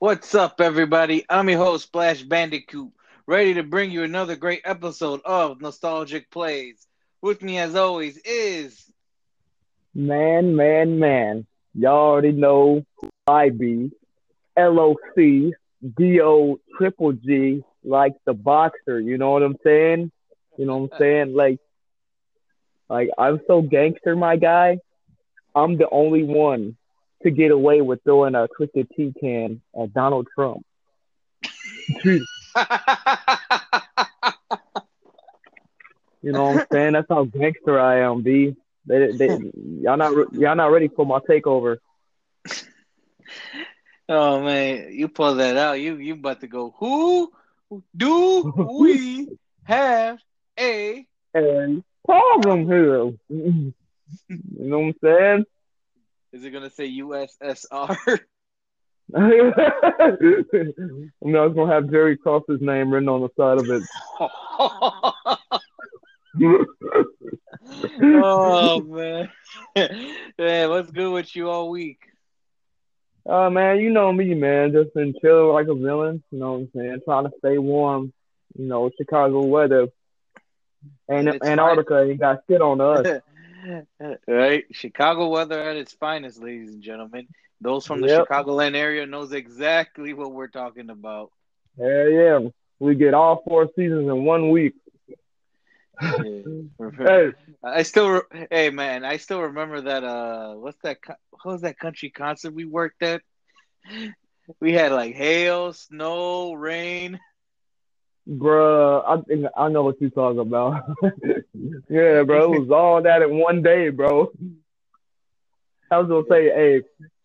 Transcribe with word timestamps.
What's 0.00 0.32
up, 0.36 0.60
everybody? 0.60 1.24
I'm 1.28 1.48
your 1.48 1.58
host, 1.58 1.86
Splash 1.86 2.22
Bandicoot, 2.22 2.92
ready 3.26 3.54
to 3.54 3.64
bring 3.64 3.90
you 3.90 4.04
another 4.04 4.36
great 4.36 4.60
episode 4.64 5.20
of 5.24 5.60
Nostalgic 5.60 6.30
Plays. 6.30 6.86
With 7.20 7.42
me, 7.42 7.58
as 7.58 7.74
always, 7.74 8.16
is 8.18 8.80
Man, 9.96 10.54
man, 10.54 11.00
man. 11.00 11.46
Y'all 11.74 12.12
already 12.12 12.30
know 12.30 12.86
who 13.00 13.10
I 13.26 13.48
be. 13.48 13.90
LOC, 14.56 15.52
DO, 15.96 16.60
triple 16.76 17.12
G, 17.14 17.64
like 17.82 18.14
the 18.24 18.34
boxer. 18.34 19.00
You 19.00 19.18
know 19.18 19.32
what 19.32 19.42
I'm 19.42 19.56
saying? 19.64 20.12
You 20.56 20.66
know 20.66 20.76
what 20.76 20.92
I'm 20.92 20.98
saying? 21.00 21.34
Like, 21.34 21.58
like 22.88 23.08
I'm 23.18 23.40
so 23.48 23.62
gangster, 23.62 24.14
my 24.14 24.36
guy. 24.36 24.78
I'm 25.56 25.76
the 25.76 25.90
only 25.90 26.22
one 26.22 26.76
to 27.22 27.30
get 27.30 27.50
away 27.50 27.80
with 27.80 28.02
throwing 28.04 28.34
a 28.34 28.48
twisted 28.56 28.88
tea 28.96 29.12
can 29.20 29.60
at 29.80 29.92
Donald 29.92 30.28
Trump. 30.34 30.64
you 32.04 32.24
know 36.22 36.52
what 36.52 36.60
I'm 36.60 36.66
saying? 36.72 36.92
That's 36.92 37.06
how 37.08 37.24
gangster 37.24 37.78
I 37.78 38.00
am, 38.00 38.22
B. 38.22 38.54
They, 38.86 39.12
they, 39.12 39.38
y'all 39.82 39.96
not, 39.96 40.32
y'all 40.32 40.56
not 40.56 40.72
ready 40.72 40.88
for 40.88 41.04
my 41.04 41.18
takeover. 41.20 41.78
oh 44.08 44.42
man, 44.42 44.92
you 44.92 45.08
pull 45.08 45.34
that 45.34 45.56
out. 45.56 45.74
You 45.74 45.96
you 45.96 46.14
about 46.14 46.40
to 46.40 46.46
go? 46.46 46.74
Who 46.78 47.32
do 47.96 48.52
we 48.78 49.28
have 49.64 50.18
a 50.58 51.06
and 51.34 51.84
problem 52.04 52.66
here? 52.66 53.12
you 53.28 53.74
know 54.56 54.78
what 54.78 54.86
I'm 54.86 54.94
saying? 55.02 55.44
Is 56.32 56.44
it 56.44 56.50
gonna 56.50 56.70
say 56.70 56.90
USSR? 57.00 58.20
I'm 59.14 59.52
not 61.22 61.48
gonna 61.54 61.72
have 61.72 61.90
Jerry 61.90 62.18
Krause's 62.18 62.60
name 62.60 62.92
written 62.92 63.08
on 63.08 63.22
the 63.22 63.30
side 63.36 63.58
of 63.58 63.70
it. 63.70 63.82
oh 68.22 68.82
man, 68.82 69.30
man, 70.38 70.68
what's 70.68 70.90
good 70.90 71.10
with 71.12 71.34
you 71.34 71.48
all 71.48 71.70
week? 71.70 72.00
Uh 73.26 73.48
man, 73.48 73.78
you 73.78 73.90
know 73.90 74.12
me, 74.12 74.34
man. 74.34 74.72
Just 74.72 74.92
been 74.94 75.14
chilling 75.22 75.54
like 75.54 75.68
a 75.68 75.74
villain. 75.74 76.22
You 76.30 76.38
know 76.38 76.52
what 76.52 76.58
I'm 76.58 76.70
saying? 76.76 77.00
Trying 77.06 77.24
to 77.24 77.30
stay 77.38 77.56
warm. 77.56 78.12
You 78.58 78.66
know, 78.66 78.90
Chicago 78.98 79.42
weather. 79.42 79.88
And 81.08 81.28
Antarctica 81.42 82.02
ain't 82.02 82.20
got 82.20 82.40
shit 82.48 82.60
on 82.60 82.80
us. 82.80 83.22
right, 84.26 84.64
Chicago 84.72 85.28
weather 85.28 85.60
at 85.60 85.76
its 85.76 85.92
finest, 85.92 86.42
ladies 86.42 86.70
and 86.70 86.82
gentlemen. 86.82 87.28
Those 87.60 87.86
from 87.86 88.00
the 88.00 88.08
yep. 88.08 88.28
Chicagoland 88.28 88.74
area 88.74 89.06
knows 89.06 89.32
exactly 89.32 90.12
what 90.14 90.32
we're 90.32 90.48
talking 90.48 90.90
about. 90.90 91.32
Hell 91.76 92.08
yeah, 92.08 92.38
we 92.78 92.94
get 92.94 93.14
all 93.14 93.42
four 93.46 93.68
seasons 93.74 94.08
in 94.08 94.24
one 94.24 94.50
week. 94.50 94.74
hey. 96.00 97.32
I 97.62 97.82
still, 97.82 98.22
hey 98.50 98.70
man, 98.70 99.04
I 99.04 99.16
still 99.16 99.42
remember 99.42 99.80
that. 99.80 100.04
Uh, 100.04 100.54
what's 100.54 100.78
that? 100.82 100.98
What 101.30 101.52
was 101.52 101.62
that 101.62 101.78
country 101.78 102.10
concert 102.10 102.52
we 102.52 102.64
worked 102.64 103.02
at? 103.02 103.22
We 104.60 104.72
had 104.72 104.92
like 104.92 105.14
hail, 105.14 105.72
snow, 105.72 106.52
rain. 106.52 107.18
Bruh, 108.28 109.02
I 109.06 109.22
think 109.22 109.46
I 109.56 109.68
know 109.68 109.84
what 109.84 110.00
you're 110.00 110.10
talking 110.10 110.40
about. 110.40 110.82
yeah, 111.88 112.22
bro, 112.24 112.52
it 112.52 112.60
was 112.60 112.70
all 112.70 113.02
that 113.02 113.22
in 113.22 113.38
one 113.38 113.62
day, 113.62 113.88
bro. 113.88 114.30
I 115.90 115.98
was 115.98 116.08
gonna 116.08 116.24
say, 116.28 116.50
hey, 116.50 116.82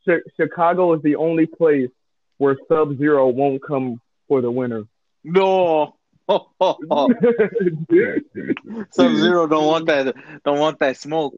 Ch- 0.07 0.23
Chicago 0.39 0.93
is 0.93 1.01
the 1.01 1.17
only 1.17 1.45
place 1.45 1.89
where 2.37 2.57
Sub 2.69 2.97
Zero 2.97 3.27
won't 3.27 3.61
come 3.61 3.99
for 4.29 4.39
the 4.41 4.49
winter. 4.49 4.85
No. 5.25 5.95
Sub 6.29 6.41
Zero 8.95 9.47
don't 9.47 9.67
want 9.67 9.87
that. 9.87 10.15
Don't 10.45 10.59
want 10.59 10.79
that 10.79 10.95
smoke. 10.95 11.35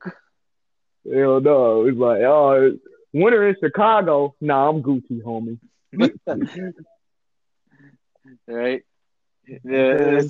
Hell 1.11 1.41
no! 1.41 1.85
It's 1.87 1.97
like, 1.97 2.21
oh, 2.21 2.77
winter 3.13 3.47
in 3.49 3.55
Chicago. 3.59 4.35
Nah, 4.41 4.69
I'm 4.69 4.83
Gucci, 4.83 5.23
homie. 5.23 5.59
right. 8.47 8.83
Yeah. 9.63 10.21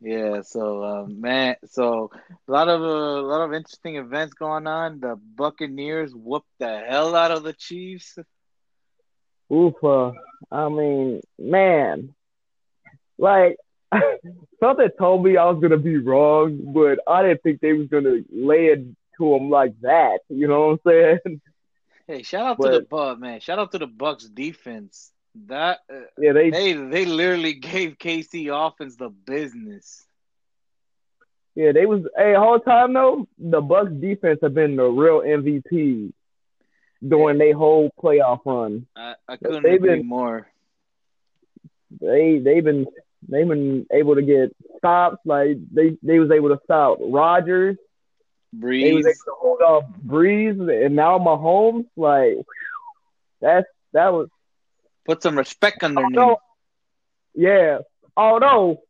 Yeah, 0.00 0.42
so 0.42 0.84
um, 0.84 1.20
man, 1.20 1.56
so 1.66 2.12
a 2.48 2.52
lot 2.52 2.68
of 2.68 2.80
uh, 2.82 3.20
a 3.20 3.26
lot 3.26 3.40
of 3.44 3.52
interesting 3.52 3.96
events 3.96 4.32
going 4.34 4.68
on. 4.68 5.00
The 5.00 5.16
Buccaneers 5.16 6.14
whooped 6.14 6.46
the 6.60 6.84
hell 6.88 7.16
out 7.16 7.32
of 7.32 7.42
the 7.42 7.52
Chiefs. 7.52 8.16
Oof, 9.52 9.74
uh, 9.82 10.12
I 10.52 10.68
mean, 10.68 11.20
man, 11.36 12.14
like 13.18 13.56
something 14.60 14.88
told 14.98 15.24
me 15.24 15.36
I 15.36 15.46
was 15.46 15.60
gonna 15.60 15.78
be 15.78 15.96
wrong, 15.96 16.72
but 16.72 17.00
I 17.08 17.22
didn't 17.22 17.42
think 17.42 17.60
they 17.60 17.72
was 17.72 17.88
gonna 17.88 18.20
lay 18.30 18.66
it 18.66 18.84
to 19.18 19.30
them 19.32 19.50
like 19.50 19.74
that. 19.80 20.20
You 20.28 20.46
know 20.46 20.68
what 20.68 20.92
I'm 20.94 21.18
saying? 21.24 21.40
Hey, 22.06 22.22
shout 22.22 22.46
out 22.46 22.58
but, 22.58 22.70
to 22.70 22.78
the 22.78 22.84
Buck, 22.84 23.18
man. 23.18 23.40
Shout 23.40 23.58
out 23.58 23.72
to 23.72 23.78
the 23.78 23.86
Bucks 23.86 24.24
defense. 24.24 25.10
That 25.46 25.80
uh, 25.92 26.00
yeah, 26.18 26.32
they 26.32 26.50
they 26.50 26.72
they 26.72 27.04
literally 27.04 27.54
gave 27.54 27.98
KC 27.98 28.48
offense 28.52 28.96
the 28.96 29.08
business. 29.08 30.04
Yeah, 31.54 31.72
they 31.72 31.86
was 31.86 32.04
a 32.16 32.22
hey, 32.22 32.34
whole 32.34 32.60
time 32.60 32.92
though. 32.92 33.26
The 33.38 33.60
Bucks 33.60 33.90
defense 33.92 34.40
have 34.42 34.54
been 34.54 34.76
the 34.76 34.84
real 34.84 35.20
MVP 35.20 36.12
during 37.06 37.38
their 37.38 37.54
whole 37.54 37.90
playoff 38.00 38.40
run. 38.44 38.86
I, 38.96 39.14
I 39.28 39.36
couldn't 39.36 39.62
they've 39.62 39.74
agree 39.74 39.96
been, 39.98 40.06
more. 40.06 40.46
They 42.00 42.38
they've 42.38 42.64
been 42.64 42.86
they've 43.28 43.48
been 43.48 43.86
able 43.92 44.14
to 44.14 44.22
get 44.22 44.54
stops. 44.78 45.18
Like 45.24 45.58
they 45.72 45.96
they 46.02 46.18
was 46.18 46.30
able 46.30 46.50
to 46.50 46.60
stop 46.64 46.98
Rodgers. 47.00 47.76
Brees. 48.56 48.82
They 48.82 48.92
was 48.94 49.06
able 49.06 49.14
to 49.14 49.34
hold 49.36 49.60
off 49.60 49.84
Brees, 50.06 50.86
and 50.86 50.96
now 50.96 51.18
Mahomes. 51.18 51.86
Like 51.96 52.38
that's 53.40 53.66
that 53.92 54.12
was 54.12 54.28
Put 55.08 55.22
some 55.22 55.38
respect 55.38 55.82
on 55.82 55.94
their 55.94 56.08
name. 56.10 56.36
Yeah. 57.34 57.78
Although 58.14 58.82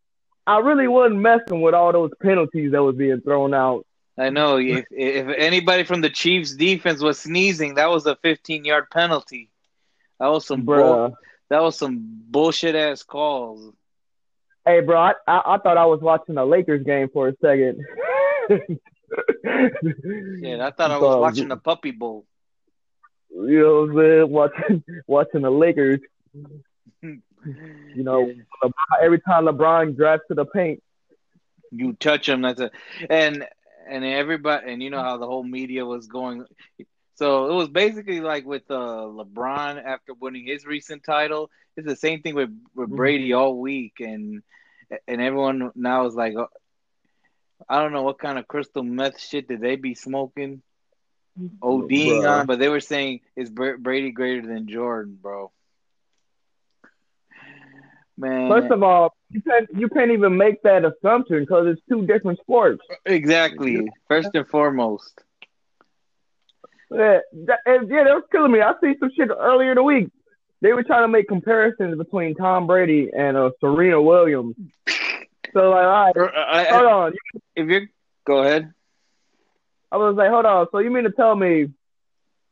I 0.48 0.58
really 0.58 0.88
wasn't 0.88 1.20
messing 1.20 1.60
with 1.60 1.74
all 1.74 1.92
those 1.92 2.10
penalties 2.20 2.72
that 2.72 2.82
was 2.82 2.96
being 2.96 3.20
thrown 3.20 3.54
out. 3.54 3.86
I 4.18 4.30
know. 4.30 4.56
If 4.60 4.86
if 4.90 5.28
anybody 5.38 5.84
from 5.84 6.00
the 6.00 6.10
Chiefs 6.10 6.56
defense 6.56 7.00
was 7.00 7.20
sneezing, 7.20 7.74
that 7.74 7.88
was 7.88 8.04
a 8.06 8.16
15 8.16 8.64
yard 8.64 8.90
penalty. 8.90 9.48
That 10.18 10.26
was 10.26 10.44
some 10.44 10.62
bull, 10.62 11.16
that 11.50 11.62
was 11.62 11.78
some 11.78 12.00
bullshit 12.28 12.74
ass 12.74 13.04
calls. 13.04 13.72
Hey, 14.66 14.80
bro, 14.80 14.98
I, 14.98 15.12
I, 15.28 15.54
I 15.54 15.58
thought 15.58 15.78
I 15.78 15.86
was 15.86 16.00
watching 16.00 16.36
a 16.36 16.44
Lakers 16.44 16.84
game 16.84 17.10
for 17.12 17.28
a 17.28 17.36
second. 17.40 17.86
yeah, 20.42 20.66
I 20.66 20.72
thought 20.72 20.90
I 20.90 20.98
was 20.98 21.20
watching 21.20 21.46
the 21.46 21.56
Puppy 21.56 21.92
Bowl. 21.92 22.26
You 23.30 23.60
know 23.60 23.80
what 23.80 23.90
I'm 23.90 23.96
saying? 23.96 24.30
Watching 24.30 24.84
watching 25.06 25.42
the 25.42 25.50
Lakers. 25.50 26.00
You 27.02 28.02
know, 28.04 28.32
every 29.00 29.20
time 29.20 29.44
LeBron 29.44 29.96
drives 29.96 30.22
to 30.28 30.34
the 30.34 30.44
paint, 30.44 30.82
you 31.70 31.92
touch 31.94 32.28
him. 32.28 32.42
That's 32.42 32.60
a 32.60 32.70
and 33.08 33.46
and 33.88 34.04
everybody 34.04 34.72
and 34.72 34.82
you 34.82 34.90
know 34.90 35.02
how 35.02 35.16
the 35.16 35.26
whole 35.26 35.44
media 35.44 35.84
was 35.84 36.06
going. 36.06 36.44
So 37.14 37.50
it 37.50 37.54
was 37.54 37.68
basically 37.68 38.20
like 38.20 38.46
with 38.46 38.70
uh, 38.70 38.74
LeBron 38.74 39.82
after 39.84 40.14
winning 40.14 40.46
his 40.46 40.64
recent 40.64 41.02
title. 41.04 41.50
It's 41.76 41.86
the 41.86 41.96
same 41.96 42.22
thing 42.22 42.34
with 42.34 42.50
with 42.74 42.88
mm-hmm. 42.88 42.96
Brady 42.96 43.32
all 43.32 43.58
week, 43.58 43.94
and 44.00 44.42
and 45.06 45.20
everyone 45.20 45.70
now 45.74 46.06
is 46.06 46.14
like, 46.14 46.34
oh, 46.36 46.48
I 47.68 47.80
don't 47.80 47.92
know 47.92 48.02
what 48.02 48.18
kind 48.18 48.38
of 48.38 48.48
crystal 48.48 48.82
meth 48.82 49.20
shit 49.20 49.48
did 49.48 49.60
they 49.60 49.76
be 49.76 49.94
smoking. 49.94 50.62
ODing 51.60 52.28
on, 52.28 52.46
but 52.46 52.58
they 52.58 52.68
were 52.68 52.80
saying 52.80 53.20
is 53.36 53.50
Brady 53.50 54.10
greater 54.10 54.46
than 54.46 54.68
Jordan, 54.68 55.18
bro? 55.20 55.50
Man, 58.16 58.48
first 58.50 58.72
of 58.72 58.82
all, 58.82 59.14
you 59.30 59.40
can't 59.42 59.68
you 59.76 59.88
can't 59.88 60.10
even 60.10 60.36
make 60.36 60.62
that 60.62 60.84
assumption 60.84 61.40
because 61.40 61.68
it's 61.68 61.80
two 61.88 62.04
different 62.04 62.40
sports. 62.40 62.82
Exactly. 63.06 63.88
First 64.08 64.30
and 64.34 64.46
foremost. 64.48 65.22
Yeah, 66.90 67.18
that, 67.46 67.58
yeah, 67.66 68.04
that 68.04 68.14
was 68.14 68.24
killing 68.32 68.50
me. 68.50 68.60
I 68.60 68.72
see 68.82 68.94
some 68.98 69.10
shit 69.16 69.28
earlier 69.30 69.70
in 69.70 69.76
the 69.76 69.82
week. 69.82 70.10
They 70.62 70.72
were 70.72 70.82
trying 70.82 71.04
to 71.04 71.08
make 71.08 71.28
comparisons 71.28 71.96
between 71.96 72.34
Tom 72.34 72.66
Brady 72.66 73.10
and 73.16 73.36
uh, 73.36 73.50
Serena 73.60 74.02
Williams. 74.02 74.56
So 75.54 75.70
like, 75.70 75.86
all 75.86 76.24
right, 76.26 76.34
I, 76.36 76.64
hold 76.64 76.86
on. 76.86 77.12
If 77.56 77.70
you 77.70 77.88
go 78.26 78.42
ahead. 78.42 78.74
I 79.90 79.96
was 79.96 80.16
like, 80.16 80.30
hold 80.30 80.46
on. 80.46 80.66
So 80.72 80.78
you 80.78 80.90
mean 80.90 81.04
to 81.04 81.10
tell 81.10 81.34
me 81.34 81.68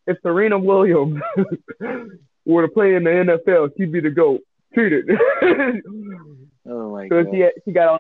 if 0.06 0.18
Serena 0.22 0.58
Williams 0.58 1.20
were 2.44 2.62
to 2.62 2.68
play 2.68 2.94
in 2.94 3.04
the 3.04 3.10
NFL, 3.10 3.72
she'd 3.76 3.92
be 3.92 4.00
the 4.00 4.10
GOAT? 4.10 4.40
Treated. 4.74 5.10
oh 6.68 6.90
my 6.92 7.08
god. 7.08 7.26
She, 7.32 7.48
she 7.64 7.72
got 7.72 7.88
all 7.88 7.98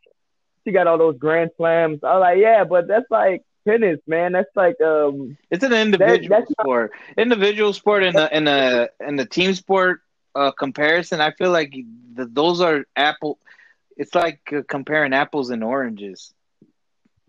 she 0.64 0.72
got 0.72 0.86
all 0.86 0.98
those 0.98 1.16
grand 1.16 1.50
slams. 1.56 2.00
I 2.02 2.14
was 2.14 2.20
like, 2.20 2.38
yeah, 2.38 2.64
but 2.64 2.88
that's 2.88 3.10
like 3.10 3.42
tennis, 3.66 4.00
man. 4.06 4.32
That's 4.32 4.54
like 4.54 4.80
um. 4.80 5.36
It's 5.50 5.64
an 5.64 5.72
individual 5.72 6.28
that's 6.28 6.50
not- 6.58 6.64
sport. 6.64 6.92
Individual 7.16 7.72
sport 7.72 8.02
and 8.02 8.16
the 8.16 8.36
in 8.36 8.48
a 8.48 8.88
in 9.00 9.16
the 9.16 9.26
team 9.26 9.54
sport 9.54 10.00
uh, 10.34 10.50
comparison. 10.50 11.20
I 11.20 11.30
feel 11.30 11.50
like 11.50 11.74
the, 12.14 12.26
those 12.26 12.60
are 12.60 12.84
apple. 12.96 13.38
It's 13.96 14.14
like 14.14 14.40
uh, 14.52 14.62
comparing 14.68 15.14
apples 15.14 15.50
and 15.50 15.64
oranges. 15.64 16.34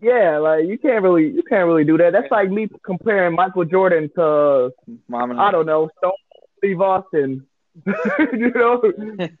Yeah, 0.00 0.38
like 0.38 0.66
you 0.66 0.78
can't 0.78 1.02
really 1.02 1.28
you 1.28 1.42
can't 1.42 1.66
really 1.66 1.84
do 1.84 1.96
that. 1.98 2.12
That's 2.12 2.30
like 2.30 2.50
me 2.50 2.68
comparing 2.84 3.34
Michael 3.34 3.64
Jordan 3.64 4.10
to 4.14 4.70
Mom 5.08 5.30
and 5.30 5.40
I 5.40 5.50
don't 5.50 5.66
know 5.66 5.88
Stone 5.98 6.12
Steve 6.58 6.80
Austin. 6.80 7.46
you 8.32 8.52
know, 8.54 8.82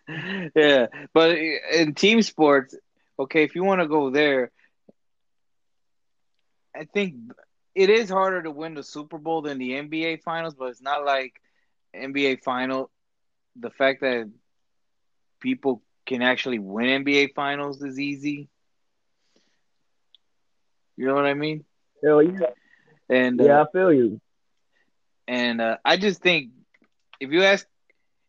yeah, 0.54 0.86
but 1.12 1.36
in 1.72 1.94
team 1.94 2.22
sports, 2.22 2.74
okay, 3.18 3.42
if 3.42 3.54
you 3.54 3.64
want 3.64 3.80
to 3.80 3.88
go 3.88 4.10
there, 4.10 4.50
I 6.74 6.84
think 6.84 7.14
it 7.74 7.90
is 7.90 8.08
harder 8.10 8.42
to 8.42 8.50
win 8.50 8.74
the 8.74 8.82
Super 8.82 9.18
Bowl 9.18 9.42
than 9.42 9.58
the 9.58 9.72
NBA 9.72 10.22
Finals, 10.22 10.54
but 10.54 10.66
it's 10.66 10.82
not 10.82 11.04
like 11.04 11.40
NBA 11.94 12.42
Final. 12.42 12.90
The 13.56 13.70
fact 13.70 14.02
that 14.02 14.30
people 15.40 15.82
can 16.06 16.22
actually 16.22 16.58
win 16.58 17.04
NBA 17.04 17.34
Finals 17.34 17.82
is 17.82 17.98
easy. 17.98 18.48
You 20.98 21.06
know 21.08 21.14
what 21.16 21.26
I 21.26 21.34
mean? 21.34 21.66
hell 22.02 22.22
yeah, 22.22 22.50
And 23.10 23.40
uh, 23.40 23.58
yeah, 23.58 23.62
I 23.62 23.66
feel 23.72 23.92
you. 23.92 24.20
And 25.28 25.60
uh, 25.60 25.78
I 25.84 25.96
just 25.96 26.22
think 26.22 26.50
if 27.20 27.30
you 27.30 27.42
ask, 27.44 27.66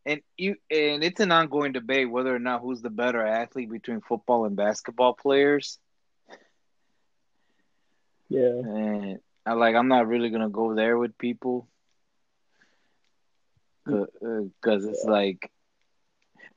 and 0.05 0.21
you 0.37 0.55
and 0.71 1.03
it's 1.03 1.19
an 1.19 1.31
ongoing 1.31 1.73
debate 1.73 2.09
whether 2.09 2.35
or 2.35 2.39
not 2.39 2.61
who's 2.61 2.81
the 2.81 2.89
better 2.89 3.25
athlete 3.25 3.69
between 3.71 4.01
football 4.01 4.45
and 4.45 4.55
basketball 4.55 5.13
players. 5.13 5.79
Yeah, 8.29 8.63
And 8.63 9.19
I 9.45 9.53
like 9.53 9.75
I'm 9.75 9.87
not 9.87 10.07
really 10.07 10.29
gonna 10.29 10.49
go 10.49 10.75
there 10.75 10.97
with 10.97 11.17
people 11.17 11.67
because 13.85 14.85
it's 14.85 15.05
like, 15.07 15.51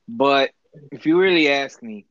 but 0.09 0.51
if 0.91 1.07
you 1.07 1.19
really 1.21 1.49
ask 1.49 1.83
me, 1.83 2.07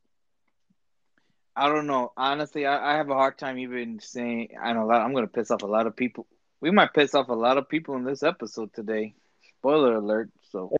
I 1.55 1.67
don't 1.67 1.87
know. 1.87 2.11
Honestly, 2.15 2.65
I, 2.65 2.93
I 2.93 2.97
have 2.97 3.09
a 3.09 3.13
hard 3.13 3.37
time 3.37 3.59
even 3.59 3.99
saying. 3.99 4.49
I 4.61 4.73
know 4.73 4.83
a 4.83 4.85
lot, 4.85 5.01
I'm 5.01 5.13
gonna 5.13 5.27
piss 5.27 5.51
off 5.51 5.63
a 5.63 5.67
lot 5.67 5.87
of 5.87 5.95
people. 5.95 6.27
We 6.61 6.71
might 6.71 6.93
piss 6.93 7.15
off 7.15 7.29
a 7.29 7.33
lot 7.33 7.57
of 7.57 7.69
people 7.69 7.95
in 7.95 8.03
this 8.03 8.23
episode 8.23 8.73
today. 8.73 9.13
Spoiler 9.59 9.95
alert. 9.95 10.29
So 10.51 10.75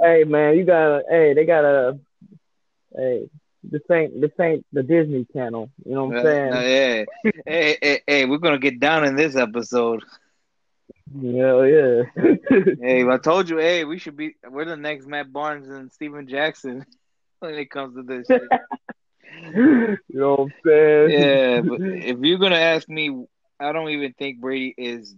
hey 0.00 0.24
man, 0.24 0.56
you 0.56 0.64
gotta 0.64 1.02
hey 1.08 1.34
they 1.34 1.44
gotta 1.44 1.98
hey 2.96 3.28
this 3.64 3.82
ain't 3.90 4.20
this 4.20 4.30
ain't 4.40 4.64
the 4.72 4.82
Disney 4.82 5.26
Channel. 5.32 5.70
You 5.84 5.94
know 5.94 6.04
what 6.06 6.18
I'm 6.18 6.24
saying? 6.24 6.52
Uh, 6.52 6.60
yeah, 6.60 7.04
hey, 7.46 7.78
hey, 7.80 8.02
hey, 8.06 8.24
we're 8.24 8.38
gonna 8.38 8.58
get 8.58 8.80
down 8.80 9.04
in 9.04 9.16
this 9.16 9.36
episode. 9.36 10.02
Hell 11.12 11.66
yeah. 11.66 12.02
Hey, 12.80 13.06
I 13.06 13.18
told 13.18 13.48
you, 13.48 13.58
hey, 13.58 13.84
we 13.84 13.98
should 13.98 14.16
be. 14.16 14.36
We're 14.48 14.64
the 14.64 14.76
next 14.76 15.06
Matt 15.06 15.32
Barnes 15.32 15.68
and 15.68 15.90
Stephen 15.90 16.26
Jackson 16.28 16.84
when 17.40 17.54
it 17.54 17.70
comes 17.70 17.96
to 17.96 18.02
this 18.02 18.26
shit. 18.26 18.42
you 19.54 19.98
know 20.08 20.34
what 20.34 20.40
I'm 20.40 20.52
saying? 20.64 21.10
yeah, 21.10 21.60
but 21.64 21.80
if 21.80 22.18
you're 22.20 22.38
gonna 22.38 22.56
ask 22.56 22.88
me, 22.88 23.26
I 23.60 23.72
don't 23.72 23.90
even 23.90 24.12
think 24.12 24.40
Brady 24.40 24.74
is 24.76 25.14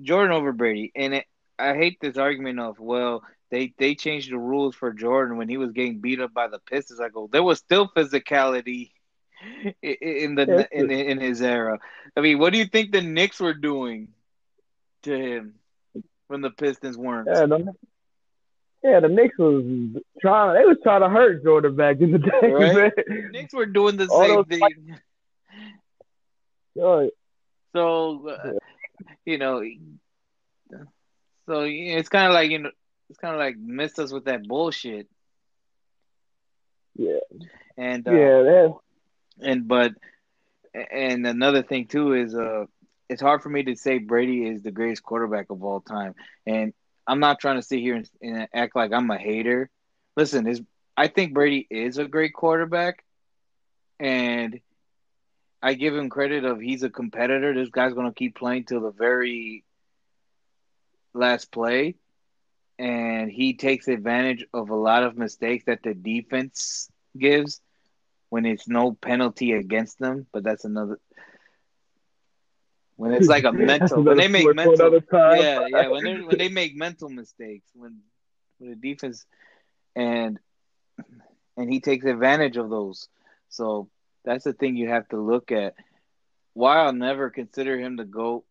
Jordan 0.00 0.32
over 0.32 0.52
Brady, 0.52 0.92
and 0.94 1.14
it, 1.14 1.24
I 1.58 1.74
hate 1.74 2.00
this 2.00 2.16
argument 2.16 2.60
of 2.60 2.78
well, 2.78 3.22
they 3.50 3.72
they 3.78 3.94
changed 3.94 4.30
the 4.30 4.38
rules 4.38 4.74
for 4.74 4.92
Jordan 4.92 5.36
when 5.36 5.48
he 5.48 5.56
was 5.56 5.72
getting 5.72 6.00
beat 6.00 6.20
up 6.20 6.34
by 6.34 6.48
the 6.48 6.58
Pistons. 6.58 7.00
I 7.00 7.08
go, 7.08 7.22
oh, 7.22 7.28
there 7.30 7.42
was 7.42 7.58
still 7.58 7.88
physicality 7.88 8.90
in 9.82 10.34
the 10.34 10.68
in 10.72 10.90
in 10.90 11.20
his 11.20 11.42
era. 11.42 11.78
I 12.16 12.20
mean, 12.20 12.38
what 12.38 12.52
do 12.52 12.58
you 12.58 12.66
think 12.66 12.92
the 12.92 13.02
Knicks 13.02 13.40
were 13.40 13.54
doing 13.54 14.08
to 15.02 15.16
him 15.16 15.54
when 16.28 16.40
the 16.40 16.50
Pistons 16.50 16.96
weren't? 16.96 17.28
Yeah, 17.30 17.46
yeah, 18.84 19.00
the 19.00 19.08
Knicks 19.08 19.38
was 19.38 19.64
trying. 20.20 20.54
They 20.54 20.64
was 20.66 20.78
trying 20.84 21.02
to 21.02 21.08
hurt 21.10 21.42
Jordan 21.44 21.76
back 21.76 22.00
in 22.00 22.12
the 22.12 22.18
day, 22.18 22.52
Right. 22.52 22.74
man. 22.74 22.92
Knicks 23.32 23.54
were 23.54 23.66
doing 23.66 23.96
the 23.96 24.08
All 24.08 24.20
same 24.20 24.28
those 24.28 24.46
thing. 24.48 24.98
Oh, 26.80 27.10
So, 27.74 28.28
uh, 28.28 28.52
you 29.24 29.38
know, 29.38 29.62
so 31.46 31.62
it's 31.66 32.08
kind 32.08 32.26
of 32.28 32.32
like 32.32 32.50
you 32.50 32.58
know, 32.60 32.70
it's 33.10 33.18
kind 33.18 33.34
of 33.34 33.40
like 33.40 33.56
missed 33.56 33.98
us 33.98 34.12
with 34.12 34.26
that 34.26 34.46
bullshit. 34.46 35.08
yeah, 36.96 37.18
And 37.76 38.06
uh, 38.08 38.12
yeah, 38.12 38.42
that, 38.42 38.74
and 39.42 39.68
but 39.68 39.92
and 40.74 41.26
another 41.26 41.62
thing 41.62 41.86
too 41.86 42.14
is 42.14 42.34
uh, 42.34 42.66
it's 43.08 43.22
hard 43.22 43.42
for 43.42 43.48
me 43.48 43.64
to 43.64 43.76
say 43.76 43.98
Brady 43.98 44.46
is 44.46 44.62
the 44.62 44.70
greatest 44.72 45.02
quarterback 45.02 45.50
of 45.50 45.62
all 45.64 45.80
time. 45.80 46.14
And 46.46 46.72
I'm 47.06 47.20
not 47.20 47.40
trying 47.40 47.56
to 47.56 47.62
sit 47.62 47.80
here 47.80 47.96
and, 47.96 48.08
and 48.22 48.48
act 48.54 48.76
like 48.76 48.92
I'm 48.92 49.10
a 49.10 49.18
hater. 49.18 49.70
Listen, 50.16 50.46
is 50.46 50.62
I 50.96 51.08
think 51.08 51.34
Brady 51.34 51.66
is 51.70 51.98
a 51.98 52.06
great 52.06 52.34
quarterback, 52.34 53.04
and 53.98 54.60
I 55.62 55.74
give 55.74 55.94
him 55.94 56.08
credit 56.10 56.44
of 56.44 56.60
he's 56.60 56.82
a 56.82 56.90
competitor. 56.90 57.54
This 57.54 57.70
guy's 57.70 57.94
gonna 57.94 58.12
keep 58.14 58.36
playing 58.36 58.64
till 58.64 58.80
the 58.80 58.90
very 58.90 59.64
last 61.14 61.50
play, 61.52 61.96
and 62.78 63.30
he 63.30 63.54
takes 63.54 63.88
advantage 63.88 64.44
of 64.52 64.70
a 64.70 64.76
lot 64.76 65.02
of 65.02 65.16
mistakes 65.16 65.64
that 65.66 65.82
the 65.82 65.94
defense 65.94 66.90
gives 67.18 67.60
when 68.30 68.46
it's 68.46 68.68
no 68.68 68.92
penalty 68.92 69.52
against 69.52 69.98
them. 69.98 70.26
But 70.32 70.44
that's 70.44 70.64
another. 70.64 70.98
When 72.96 73.12
it's 73.12 73.28
like 73.28 73.44
a 73.44 73.52
mental, 73.52 74.02
when 74.04 74.16
they 74.16 74.28
make 74.28 74.42
Another 74.42 74.54
sport 74.54 74.80
for 74.82 74.88
mental, 74.88 75.02
yeah, 75.24 75.66
yeah, 75.66 75.88
when 75.88 76.04
they 76.04 76.20
when 76.20 76.38
they 76.38 76.48
make 76.48 76.76
mental 76.76 77.08
mistakes, 77.08 77.70
when 77.74 78.00
when 78.58 78.70
the 78.70 78.76
defense 78.76 79.26
and 79.96 80.38
and 81.56 81.72
he 81.72 81.80
takes 81.80 82.04
advantage 82.04 82.56
of 82.56 82.70
those. 82.70 83.08
So 83.48 83.88
that's 84.24 84.44
the 84.44 84.52
thing 84.52 84.76
you 84.76 84.88
have 84.88 85.08
to 85.08 85.20
look 85.20 85.52
at. 85.52 85.74
Why 86.54 86.78
I'll 86.78 86.92
never 86.92 87.30
consider 87.30 87.78
him 87.78 87.96
the 87.96 88.04
GOAT 88.04 88.44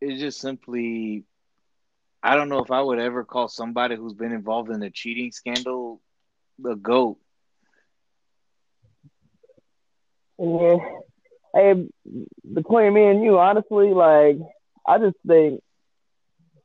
is 0.00 0.20
just 0.20 0.40
simply 0.40 1.24
I 2.22 2.36
don't 2.36 2.48
know 2.48 2.58
if 2.58 2.70
I 2.70 2.80
would 2.82 2.98
ever 2.98 3.24
call 3.24 3.48
somebody 3.48 3.96
who's 3.96 4.14
been 4.14 4.32
involved 4.32 4.70
in 4.70 4.82
a 4.82 4.90
cheating 4.90 5.32
scandal 5.32 6.00
the 6.58 6.74
GOAT. 6.74 7.18
Yeah. 10.38 10.76
Hey, 11.56 11.88
between 12.52 12.92
me 12.92 13.04
and 13.06 13.24
you, 13.24 13.38
honestly, 13.38 13.88
like 13.94 14.36
I 14.86 14.98
just 14.98 15.16
think 15.26 15.62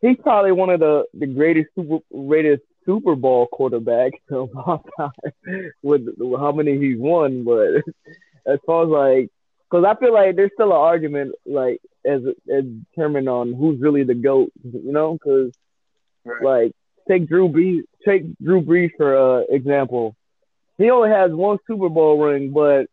he's 0.02 0.18
probably 0.22 0.52
one 0.52 0.70
of 0.70 0.82
the 0.82 1.06
the 1.14 1.28
greatest 1.28 1.70
super 1.76 2.00
greatest 2.14 2.64
Super 2.86 3.16
Bowl 3.16 3.48
quarterbacks 3.52 4.20
of 4.32 4.50
all 4.56 4.84
time 4.98 5.72
with, 5.82 6.08
with 6.18 6.40
how 6.40 6.52
many 6.52 6.78
he's 6.78 6.98
won. 7.00 7.44
But 7.44 7.84
as 8.52 8.60
far 8.66 8.84
as 8.84 8.90
like, 8.90 9.30
because 9.70 9.86
I 9.86 9.98
feel 10.00 10.14
like 10.14 10.36
there's 10.36 10.52
still 10.54 10.72
an 10.72 10.78
argument 10.78 11.36
like 11.46 11.80
as 12.06 12.22
as 12.54 12.64
determined 12.94 13.30
on 13.30 13.54
who's 13.54 13.80
really 13.80 14.04
the 14.04 14.16
goat, 14.16 14.52
you 14.64 14.92
know? 14.92 15.14
Because 15.14 15.52
like 16.44 16.74
take 17.08 17.28
Drew 17.28 17.48
Brees, 17.48 17.84
take 18.06 18.24
Drew 18.40 18.62
Brees 18.62 18.92
for 18.98 19.16
uh, 19.16 19.44
example. 19.50 20.16
He 20.78 20.90
only 20.90 21.10
has 21.10 21.32
one 21.32 21.60
Super 21.68 21.90
Bowl 21.90 22.20
ring, 22.20 22.52
but 22.52 22.88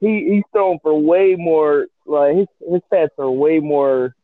he 0.00 0.28
he's 0.34 0.42
thrown 0.52 0.78
for 0.82 0.98
way 0.98 1.34
more. 1.36 1.86
Like 2.06 2.36
his 2.36 2.46
his 2.60 2.80
stats 2.92 3.10
are 3.18 3.30
way 3.30 3.60
more 3.60 4.14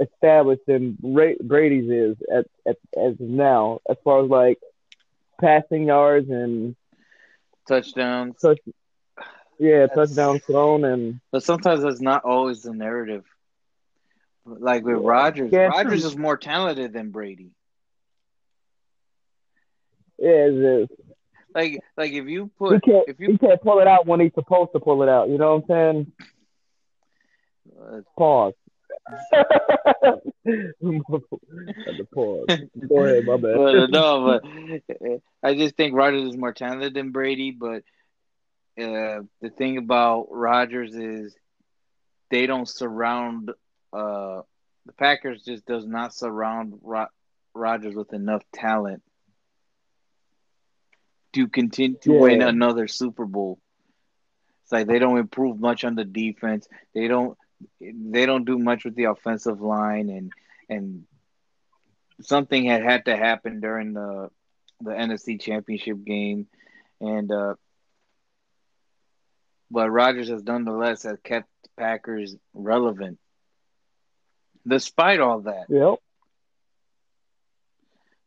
established 0.00 0.62
than 0.66 0.96
Ra- 1.02 1.38
Brady's 1.42 1.88
is 1.90 2.16
at, 2.32 2.46
at 2.66 2.76
as 2.96 3.14
now, 3.18 3.80
as 3.88 3.96
far 4.04 4.24
as 4.24 4.30
like 4.30 4.58
passing 5.40 5.86
yards 5.86 6.28
and 6.30 6.76
touchdowns. 7.68 8.36
touch. 8.40 8.58
Yeah, 9.58 9.86
That's- 9.86 10.08
touchdowns 10.10 10.42
thrown 10.44 10.84
and 10.84 11.20
But 11.30 11.44
sometimes 11.44 11.82
that's 11.82 12.00
not 12.00 12.24
always 12.24 12.62
the 12.62 12.72
narrative. 12.72 13.24
Like 14.44 14.84
with 14.84 14.96
Yeah. 15.00 15.08
Rodgers, 15.08 15.52
Yeah, 15.52 15.66
Rodgers 15.68 16.00
true. 16.02 16.10
is 16.10 16.16
more 16.16 16.36
talented 16.36 16.92
than 16.92 17.10
Brady. 17.10 17.50
yeah, 20.18 20.28
it's, 20.48 20.90
it's, 20.92 21.00
Like 21.54 21.78
like 21.96 22.12
if 22.12 22.26
you 22.26 22.44
he 22.44 22.50
put 22.58 22.82
can't 22.84 23.08
if 23.08 23.18
he 23.18 23.26
you 23.26 23.38
can't 23.38 23.60
pull 23.62 23.78
it 23.80 23.86
out 23.86 24.06
when 24.06 24.20
he's 24.20 24.34
supposed 24.34 24.72
to 24.72 24.80
pull 24.80 25.02
it 25.02 25.08
out. 25.08 25.28
You 25.28 25.38
know 25.38 25.56
what 25.56 25.76
I'm 25.76 26.06
saying? 26.06 26.12
uh, 27.80 28.00
Pause. 28.18 28.54
the 30.44 32.06
pause. 32.14 32.46
Go 32.88 33.04
ahead, 33.04 33.24
my 33.24 33.36
bad. 33.36 33.56
but, 33.56 33.90
no, 33.90 34.40
but 34.42 35.20
I 35.42 35.54
just 35.54 35.76
think 35.76 35.94
Rodgers 35.94 36.30
is 36.30 36.36
more 36.36 36.52
talented 36.52 36.94
than 36.94 37.12
Brady. 37.12 37.50
But 37.52 37.82
uh, 38.80 39.22
the 39.40 39.50
thing 39.56 39.78
about 39.78 40.28
Rodgers 40.30 40.94
is 40.94 41.34
they 42.30 42.46
don't 42.46 42.68
surround 42.68 43.50
uh, 43.92 44.42
the 44.86 44.92
Packers 44.98 45.42
just 45.42 45.64
does 45.66 45.86
not 45.86 46.14
surround 46.14 46.80
Ro- 46.82 47.06
Rodgers 47.54 47.94
with 47.94 48.12
enough 48.12 48.42
talent 48.52 49.02
to 51.34 51.48
continue 51.48 51.98
to 52.02 52.12
Yeah. 52.12 52.20
win 52.20 52.42
another 52.42 52.88
Super 52.88 53.26
Bowl. 53.26 53.58
It's 54.62 54.72
like 54.72 54.86
they 54.86 54.98
don't 54.98 55.18
improve 55.18 55.60
much 55.60 55.84
on 55.84 55.94
the 55.94 56.04
defense. 56.04 56.68
They 56.94 57.08
don't 57.08 57.36
they 57.80 58.26
don't 58.26 58.44
do 58.44 58.58
much 58.58 58.84
with 58.84 58.94
the 58.94 59.04
offensive 59.04 59.60
line 59.60 60.08
and 60.10 60.32
and 60.68 61.04
something 62.22 62.64
had 62.64 62.82
had 62.82 63.04
to 63.06 63.16
happen 63.16 63.60
during 63.60 63.92
the 63.94 64.30
the 64.80 64.90
NFC 64.90 65.40
Championship 65.40 66.04
game 66.04 66.46
and 67.00 67.30
uh 67.30 67.54
but 69.70 69.90
Rodgers 69.90 70.28
has 70.28 70.42
nonetheless 70.44 71.02
has 71.02 71.18
kept 71.24 71.48
Packers 71.76 72.36
relevant 72.54 73.18
despite 74.66 75.20
all 75.20 75.40
that. 75.42 75.66
Yep. 75.68 75.98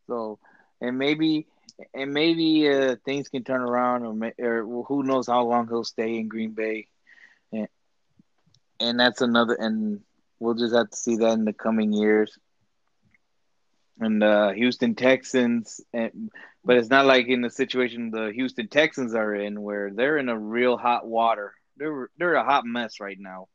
So, 0.08 0.40
and 0.82 0.98
maybe, 0.98 1.48
and 1.94 2.14
maybe 2.14 2.70
uh, 2.70 2.96
things 3.06 3.30
can 3.30 3.44
turn 3.44 3.62
around, 3.62 4.04
or, 4.40 4.64
or 4.64 4.84
who 4.84 5.04
knows 5.04 5.28
how 5.28 5.44
long 5.44 5.68
he'll 5.68 5.84
stay 5.84 6.18
in 6.18 6.28
Green 6.28 6.52
Bay, 6.52 6.88
and 7.52 7.68
and 8.80 9.00
that's 9.00 9.22
another, 9.22 9.54
and 9.54 10.02
we'll 10.40 10.56
just 10.56 10.74
have 10.74 10.90
to 10.90 10.98
see 10.98 11.18
that 11.18 11.34
in 11.34 11.46
the 11.46 11.54
coming 11.54 11.94
years. 11.94 12.38
And 14.00 14.24
uh, 14.24 14.52
Houston 14.52 14.94
Texans, 14.94 15.82
and, 15.92 16.32
but 16.64 16.78
it's 16.78 16.90
not 16.90 17.08
like 17.08 17.28
in 17.28 17.42
the 17.42 17.50
situation 17.50 18.12
the 18.12 18.32
Houston 18.32 18.68
Texans 18.68 19.16
are 19.16 19.34
in, 19.34 19.62
where 19.62 19.92
they're 19.92 20.18
in 20.18 20.30
a 20.30 20.38
real 20.38 20.78
hot 20.78 21.08
water. 21.08 21.54
They're 21.78 22.10
they're 22.18 22.36
a 22.36 22.44
hot 22.44 22.66
mess 22.66 23.00
right 23.00 23.18
now. 23.20 23.48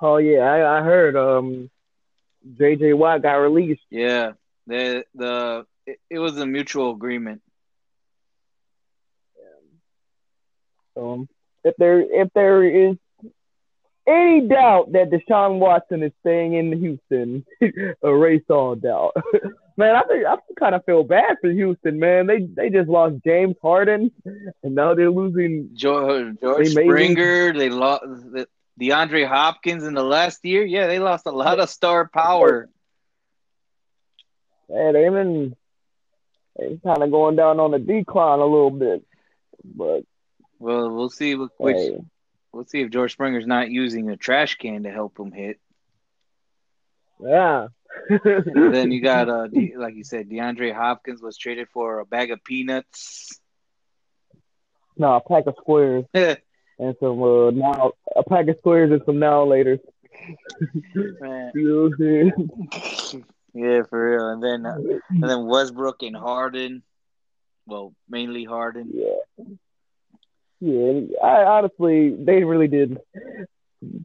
Oh 0.00 0.18
yeah, 0.18 0.40
I, 0.40 0.78
I 0.78 0.82
heard 0.82 1.16
um 1.16 1.70
JJ 2.46 2.96
Watt 2.96 3.22
got 3.22 3.36
released. 3.36 3.84
Yeah, 3.90 4.32
the 4.66 5.04
the 5.14 5.66
it, 5.86 5.98
it 6.10 6.18
was 6.18 6.36
a 6.38 6.46
mutual 6.46 6.92
agreement. 6.92 7.42
Um, 10.96 11.28
if 11.62 11.74
there 11.76 12.00
if 12.00 12.28
there 12.34 12.64
is 12.64 12.96
any 14.06 14.48
doubt 14.48 14.92
that 14.92 15.10
Deshaun 15.10 15.58
Watson 15.58 16.02
is 16.02 16.12
staying 16.20 16.54
in 16.54 16.72
Houston, 16.78 17.44
erase 18.02 18.44
all 18.48 18.76
doubt. 18.76 19.12
man, 19.76 19.94
I 19.94 20.02
think 20.02 20.26
I 20.26 20.36
kind 20.58 20.74
of 20.74 20.84
feel 20.84 21.04
bad 21.04 21.36
for 21.40 21.50
Houston, 21.50 21.98
man. 21.98 22.26
They 22.26 22.40
they 22.42 22.70
just 22.70 22.88
lost 22.88 23.16
James 23.24 23.56
Harden, 23.60 24.10
and 24.24 24.74
now 24.74 24.94
they're 24.94 25.10
losing 25.10 25.70
George, 25.74 26.40
George 26.40 26.74
they 26.74 26.84
Springer. 26.84 27.52
They 27.52 27.68
lost 27.68 28.04
the, 28.04 28.48
DeAndre 28.80 29.26
Hopkins 29.26 29.84
in 29.84 29.94
the 29.94 30.04
last 30.04 30.44
year. 30.44 30.64
Yeah, 30.64 30.86
they 30.86 30.98
lost 30.98 31.26
a 31.26 31.30
lot 31.30 31.60
of 31.60 31.68
star 31.68 32.08
power. 32.08 32.68
Yeah, 34.68 34.92
they've 34.92 35.12
been 35.12 35.56
they 36.58 36.78
kind 36.84 37.02
of 37.02 37.10
going 37.10 37.36
down 37.36 37.60
on 37.60 37.70
the 37.72 37.78
decline 37.78 38.40
a 38.40 38.44
little 38.44 38.70
bit, 38.70 39.04
but 39.64 40.04
well, 40.58 40.90
we'll 40.90 41.10
see 41.10 41.34
which. 41.34 41.76
Hey. 41.76 41.98
We'll 42.52 42.64
see 42.64 42.80
if 42.80 42.90
George 42.90 43.12
Springer's 43.12 43.46
not 43.46 43.70
using 43.70 44.08
a 44.08 44.16
trash 44.16 44.54
can 44.54 44.84
to 44.84 44.90
help 44.90 45.20
him 45.20 45.30
hit. 45.30 45.60
Yeah. 47.20 47.68
then 48.08 48.90
you 48.92 49.02
got, 49.02 49.28
uh, 49.28 49.48
like 49.76 49.94
you 49.94 50.04
said, 50.04 50.30
DeAndre 50.30 50.74
Hopkins 50.74 51.20
was 51.20 51.36
traded 51.36 51.68
for 51.68 52.00
a 52.00 52.06
bag 52.06 52.30
of 52.30 52.42
peanuts. 52.42 53.38
No, 54.96 55.16
a 55.16 55.20
pack 55.20 55.46
of 55.46 55.56
squares 55.58 56.06
and 56.14 56.96
some 56.98 57.22
uh, 57.22 57.50
now 57.50 57.92
a 58.14 58.22
pack 58.24 58.48
of 58.48 58.56
squares 58.58 58.90
and 58.90 59.02
some 59.04 59.18
now 59.18 59.44
later. 59.44 59.78
you 60.94 61.90
know 61.92 63.24
yeah, 63.56 63.82
for 63.88 64.10
real. 64.10 64.28
And 64.28 64.42
then 64.42 64.66
uh, 64.66 64.76
and 65.08 65.22
then 65.22 65.46
Westbrook 65.46 66.02
and 66.02 66.16
Harden. 66.16 66.82
Well, 67.66 67.94
mainly 68.08 68.44
Harden. 68.44 68.90
Yeah. 68.92 69.44
Yeah, 70.60 71.00
I 71.22 71.44
honestly 71.44 72.16
they 72.18 72.44
really 72.44 72.68
did. 72.68 72.98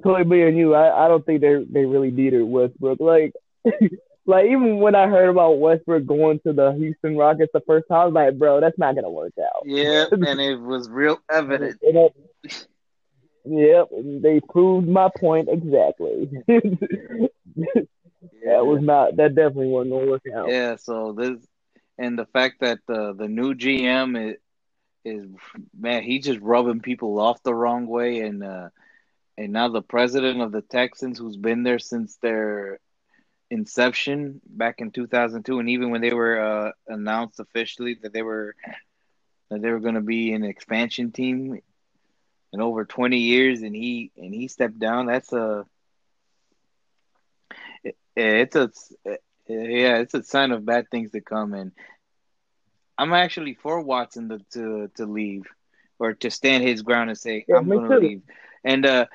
Totally 0.03 0.25
me 0.25 0.43
and 0.43 0.57
you, 0.57 0.75
I, 0.75 1.05
I 1.05 1.07
don't 1.07 1.25
think 1.25 1.41
they 1.41 1.63
they 1.69 1.85
really 1.85 2.11
needed 2.11 2.43
Westbrook. 2.43 2.99
Like 2.99 3.33
like 4.25 4.45
even 4.45 4.77
when 4.77 4.95
I 4.95 5.07
heard 5.07 5.29
about 5.29 5.59
Westbrook 5.59 6.05
going 6.05 6.39
to 6.45 6.53
the 6.53 6.73
Houston 6.73 7.15
Rockets 7.17 7.51
the 7.53 7.61
first 7.65 7.87
time, 7.87 7.99
I 7.99 8.05
was 8.05 8.13
like, 8.13 8.39
bro, 8.39 8.59
that's 8.59 8.77
not 8.77 8.95
gonna 8.95 9.09
work 9.09 9.33
out. 9.39 9.63
Yeah, 9.65 10.05
and 10.11 10.41
it 10.41 10.59
was 10.59 10.89
real 10.89 11.19
evident. 11.29 11.79
yep, 13.45 13.87
they 13.93 14.41
proved 14.49 14.87
my 14.87 15.09
point 15.17 15.47
exactly. 15.49 16.29
that 18.45 18.65
was 18.65 18.81
not 18.81 19.15
that 19.17 19.35
definitely 19.35 19.67
wasn't 19.67 19.91
gonna 19.91 20.11
work 20.11 20.23
out. 20.35 20.49
Yeah, 20.49 20.75
so 20.75 21.13
this 21.13 21.37
and 21.97 22.17
the 22.17 22.25
fact 22.25 22.61
that 22.61 22.79
the 22.87 23.13
the 23.13 23.27
new 23.27 23.53
GM 23.53 24.31
is 24.31 24.37
is 25.03 25.27
man, 25.77 26.03
he 26.03 26.19
just 26.19 26.39
rubbing 26.39 26.81
people 26.81 27.19
off 27.19 27.41
the 27.43 27.53
wrong 27.53 27.87
way 27.87 28.21
and 28.21 28.43
uh 28.43 28.69
and 29.37 29.53
now 29.53 29.69
the 29.69 29.81
president 29.81 30.41
of 30.41 30.51
the 30.51 30.61
Texans 30.61 31.17
who's 31.17 31.37
been 31.37 31.63
there 31.63 31.79
since 31.79 32.17
their 32.17 32.79
inception 33.49 34.39
back 34.45 34.75
in 34.79 34.91
2002 34.91 35.59
and 35.59 35.69
even 35.69 35.91
when 35.91 36.01
they 36.01 36.13
were 36.13 36.39
uh, 36.39 36.71
announced 36.87 37.39
officially 37.39 37.97
that 38.01 38.13
they 38.13 38.21
were 38.21 38.55
that 39.49 39.61
they 39.61 39.69
were 39.69 39.81
going 39.81 39.95
to 39.95 40.01
be 40.01 40.31
an 40.31 40.43
expansion 40.43 41.11
team 41.11 41.59
in 42.53 42.61
over 42.61 42.85
20 42.85 43.17
years 43.17 43.61
and 43.61 43.75
he 43.75 44.11
and 44.15 44.33
he 44.33 44.47
stepped 44.47 44.79
down 44.79 45.05
that's 45.05 45.33
a 45.33 45.65
it's 48.15 48.55
a 48.55 48.69
yeah 49.47 49.97
it's 49.97 50.13
a 50.13 50.23
sign 50.23 50.51
of 50.51 50.65
bad 50.65 50.89
things 50.89 51.11
to 51.11 51.21
come 51.21 51.53
and 51.53 51.71
i'm 52.97 53.13
actually 53.13 53.53
for 53.53 53.81
watson 53.81 54.29
to 54.29 54.39
to, 54.51 54.89
to 54.95 55.05
leave 55.05 55.43
or 55.99 56.13
to 56.13 56.29
stand 56.29 56.63
his 56.63 56.81
ground 56.81 57.09
and 57.09 57.17
say 57.17 57.45
yeah, 57.47 57.57
i'm 57.57 57.69
going 57.69 57.89
to 57.89 57.97
leave 57.97 58.21
and 58.63 58.85
uh 58.85 59.05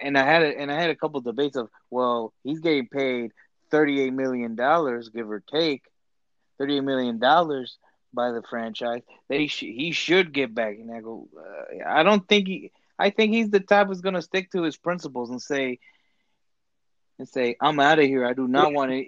and 0.00 0.16
i 0.16 0.24
had 0.24 0.42
a, 0.42 0.58
and 0.58 0.70
i 0.70 0.80
had 0.80 0.90
a 0.90 0.96
couple 0.96 1.20
debates 1.20 1.56
of 1.56 1.68
well 1.90 2.32
he's 2.42 2.60
getting 2.60 2.86
paid 2.88 3.32
$38 3.74 4.12
million, 4.12 4.54
give 4.54 5.30
or 5.30 5.40
take, 5.40 5.82
$38 6.60 6.84
million 6.84 7.18
by 8.12 8.30
the 8.30 8.42
franchise, 8.48 9.02
they 9.28 9.48
sh- 9.48 9.60
he 9.60 9.90
should 9.90 10.32
get 10.32 10.54
back. 10.54 10.76
And 10.76 10.92
I 10.92 11.00
go, 11.00 11.28
uh, 11.36 11.88
I 11.88 12.04
don't 12.04 12.26
think 12.28 12.46
he, 12.46 12.70
I 12.98 13.10
think 13.10 13.32
he's 13.32 13.50
the 13.50 13.58
type 13.58 13.88
who's 13.88 14.00
going 14.00 14.14
to 14.14 14.22
stick 14.22 14.52
to 14.52 14.62
his 14.62 14.76
principles 14.76 15.30
and 15.30 15.42
say, 15.42 15.80
and 17.18 17.28
say, 17.28 17.56
I'm 17.60 17.80
out 17.80 17.98
of 17.98 18.04
here. 18.06 18.26
I 18.26 18.32
do 18.32 18.48
not 18.48 18.72
want 18.72 18.90
to. 18.90 19.04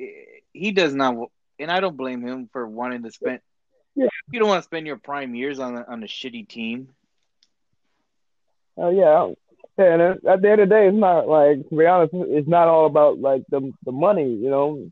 He 0.53 0.73
does 0.73 0.95
not, 0.95 1.17
and 1.59 1.71
I 1.71 1.81
don't 1.81 1.97
blame 1.97 2.27
him 2.27 2.49
for 2.53 2.67
wanting 2.67 3.03
to 3.03 3.11
spend. 3.11 3.41
Yeah. 3.95 4.09
You 4.31 4.41
don't 4.41 4.49
want 4.49 4.61
to 4.63 4.67
spend 4.67 4.87
your 4.87 4.99
prime 4.99 5.35
years 5.35 5.59
on 5.59 5.77
a, 5.77 5.85
on 5.89 6.03
a 6.03 6.07
shitty 6.07 6.49
team. 6.49 6.89
Oh 8.77 8.91
yeah, 8.91 9.33
yeah, 9.79 9.93
and 9.95 10.03
at 10.27 10.43
the 10.43 10.51
end 10.51 10.61
of 10.61 10.69
the 10.69 10.75
day, 10.75 10.89
it's 10.89 10.97
not 10.97 11.29
like 11.29 11.67
to 11.69 11.77
be 11.77 11.87
honest, 11.87 12.13
it's 12.15 12.49
not 12.49 12.69
all 12.69 12.87
about 12.87 13.19
like 13.19 13.43
the 13.49 13.73
the 13.85 13.93
money, 13.93 14.29
you 14.35 14.51
know. 14.51 14.91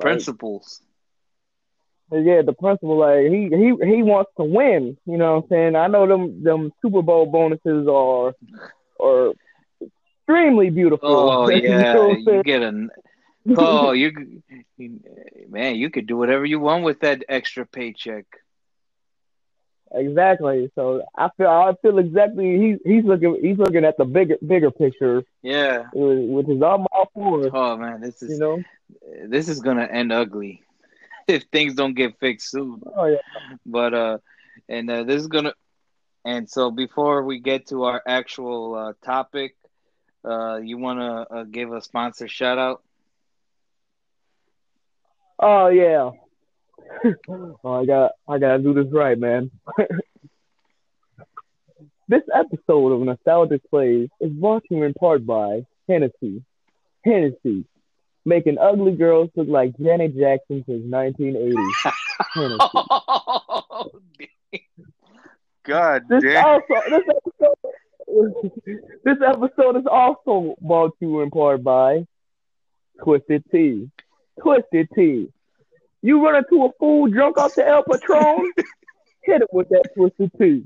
Principles. 0.00 0.80
Like, 2.10 2.24
yeah, 2.24 2.42
the 2.42 2.52
principle. 2.52 2.98
Like 2.98 3.30
he 3.30 3.48
he 3.48 3.94
he 3.96 4.02
wants 4.02 4.30
to 4.36 4.44
win. 4.44 4.98
You 5.06 5.16
know 5.16 5.36
what 5.36 5.44
I'm 5.44 5.48
saying? 5.48 5.76
I 5.76 5.86
know 5.86 6.06
them 6.06 6.42
them 6.42 6.72
Super 6.82 7.02
Bowl 7.02 7.26
bonuses 7.26 7.88
are 7.88 8.34
are 9.00 9.32
extremely 10.32 10.70
beautiful. 10.70 11.08
Oh 11.08 11.48
yeah, 11.48 11.94
you, 12.08 12.24
know 12.24 12.32
you 12.32 12.42
get 12.42 12.62
a 12.62 12.88
oh 13.56 13.92
you, 13.92 14.42
man, 15.48 15.76
you 15.76 15.90
could 15.90 16.06
do 16.06 16.16
whatever 16.16 16.44
you 16.44 16.60
want 16.60 16.84
with 16.84 17.00
that 17.00 17.24
extra 17.28 17.66
paycheck. 17.66 18.24
Exactly. 19.94 20.70
So 20.74 21.02
I 21.16 21.28
feel 21.36 21.48
I 21.48 21.74
feel 21.82 21.98
exactly 21.98 22.58
he's 22.58 22.78
he's 22.84 23.04
looking 23.04 23.38
he's 23.42 23.58
looking 23.58 23.84
at 23.84 23.98
the 23.98 24.04
bigger 24.04 24.36
bigger 24.46 24.70
picture. 24.70 25.22
Yeah. 25.42 25.84
Which 25.92 26.48
is 26.48 26.62
all 26.62 26.78
my 26.78 27.04
for. 27.14 27.50
Oh 27.54 27.76
man, 27.76 28.00
this 28.00 28.22
is 28.22 28.32
you 28.32 28.38
know 28.38 28.62
this 29.26 29.48
is 29.48 29.60
gonna 29.60 29.84
end 29.84 30.12
ugly 30.12 30.62
if 31.28 31.44
things 31.44 31.74
don't 31.74 31.94
get 31.94 32.18
fixed 32.20 32.50
soon. 32.50 32.82
Oh 32.96 33.04
yeah. 33.04 33.18
But 33.66 33.92
uh, 33.92 34.18
and 34.68 34.90
uh, 34.90 35.02
this 35.04 35.20
is 35.20 35.26
gonna 35.26 35.52
and 36.24 36.48
so 36.48 36.70
before 36.70 37.24
we 37.24 37.40
get 37.40 37.66
to 37.68 37.84
our 37.84 38.02
actual 38.06 38.74
uh, 38.74 38.92
topic, 39.04 39.56
uh, 40.24 40.56
you 40.56 40.78
wanna 40.78 41.26
uh, 41.30 41.44
give 41.44 41.72
a 41.72 41.80
sponsor 41.80 42.28
shout 42.28 42.58
out? 42.58 42.82
Oh 45.38 45.68
yeah. 45.68 46.10
oh, 47.64 47.82
I 47.82 47.84
got 47.84 48.12
I 48.28 48.38
gotta 48.38 48.62
do 48.62 48.74
this 48.74 48.92
right, 48.92 49.18
man. 49.18 49.50
this 52.08 52.22
episode 52.34 52.92
of 52.92 53.00
Nostalgia 53.00 53.60
Plays 53.70 54.08
is 54.20 54.30
brought 54.32 54.62
to 54.68 54.74
you 54.76 54.84
in 54.84 54.94
part 54.94 55.26
by 55.26 55.66
Hennessy. 55.88 56.44
Hennessy, 57.04 57.64
making 58.24 58.58
ugly 58.58 58.92
girls 58.92 59.30
look 59.34 59.48
like 59.48 59.76
Janet 59.76 60.16
Jackson 60.16 60.64
since 60.66 60.84
1980. 60.84 61.56
God 65.64 66.02
this 66.08 66.22
damn. 66.22 66.44
Also, 66.44 66.74
this 66.90 67.02
this 69.04 69.18
episode 69.26 69.76
is 69.76 69.86
also 69.90 70.54
brought 70.60 70.98
to 70.98 71.06
you 71.06 71.20
in 71.20 71.30
part 71.30 71.62
by 71.62 72.06
Twisted 73.02 73.44
Tea. 73.50 73.90
Twisted 74.40 74.88
Tea 74.94 75.28
you 76.02 76.22
run 76.22 76.36
into 76.36 76.64
a 76.64 76.70
fool 76.78 77.08
drunk 77.08 77.38
off 77.38 77.54
the 77.54 77.66
El 77.66 77.84
Patron, 77.84 78.52
hit 79.22 79.42
it 79.42 79.48
with 79.52 79.68
that 79.70 79.84
twisted 79.96 80.30
tea. 80.38 80.64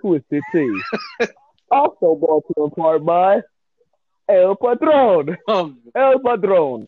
Twisted 0.00 0.42
tea. 0.52 0.80
Also 1.70 2.14
brought 2.16 2.46
to 2.48 2.54
you 2.54 2.64
in 2.66 2.70
part 2.72 3.02
by 3.02 3.40
El 4.28 4.56
Patron. 4.56 5.38
Oh, 5.48 5.74
El 5.96 6.18
Patron. 6.18 6.86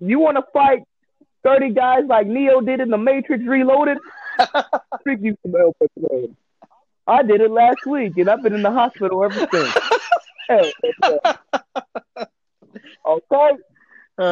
You 0.00 0.20
want 0.20 0.38
to 0.38 0.44
fight 0.54 0.84
30 1.44 1.74
guys 1.74 2.04
like 2.08 2.26
Neo 2.26 2.62
did 2.62 2.80
in 2.80 2.88
the 2.88 2.96
Matrix 2.96 3.44
Reloaded? 3.44 3.98
Freak 5.02 5.18
you 5.20 5.36
some 5.42 5.54
El 5.54 5.74
Patron. 5.74 6.34
I 7.06 7.22
did 7.22 7.40
it 7.40 7.50
last 7.50 7.86
week, 7.86 8.16
and 8.18 8.28
I've 8.28 8.42
been 8.42 8.54
in 8.54 8.62
the 8.62 8.70
hospital 8.70 9.22
ever 9.24 9.46
since. 9.52 9.76
El 10.50 10.72
Okay. 13.06 13.50
uh, 14.18 14.22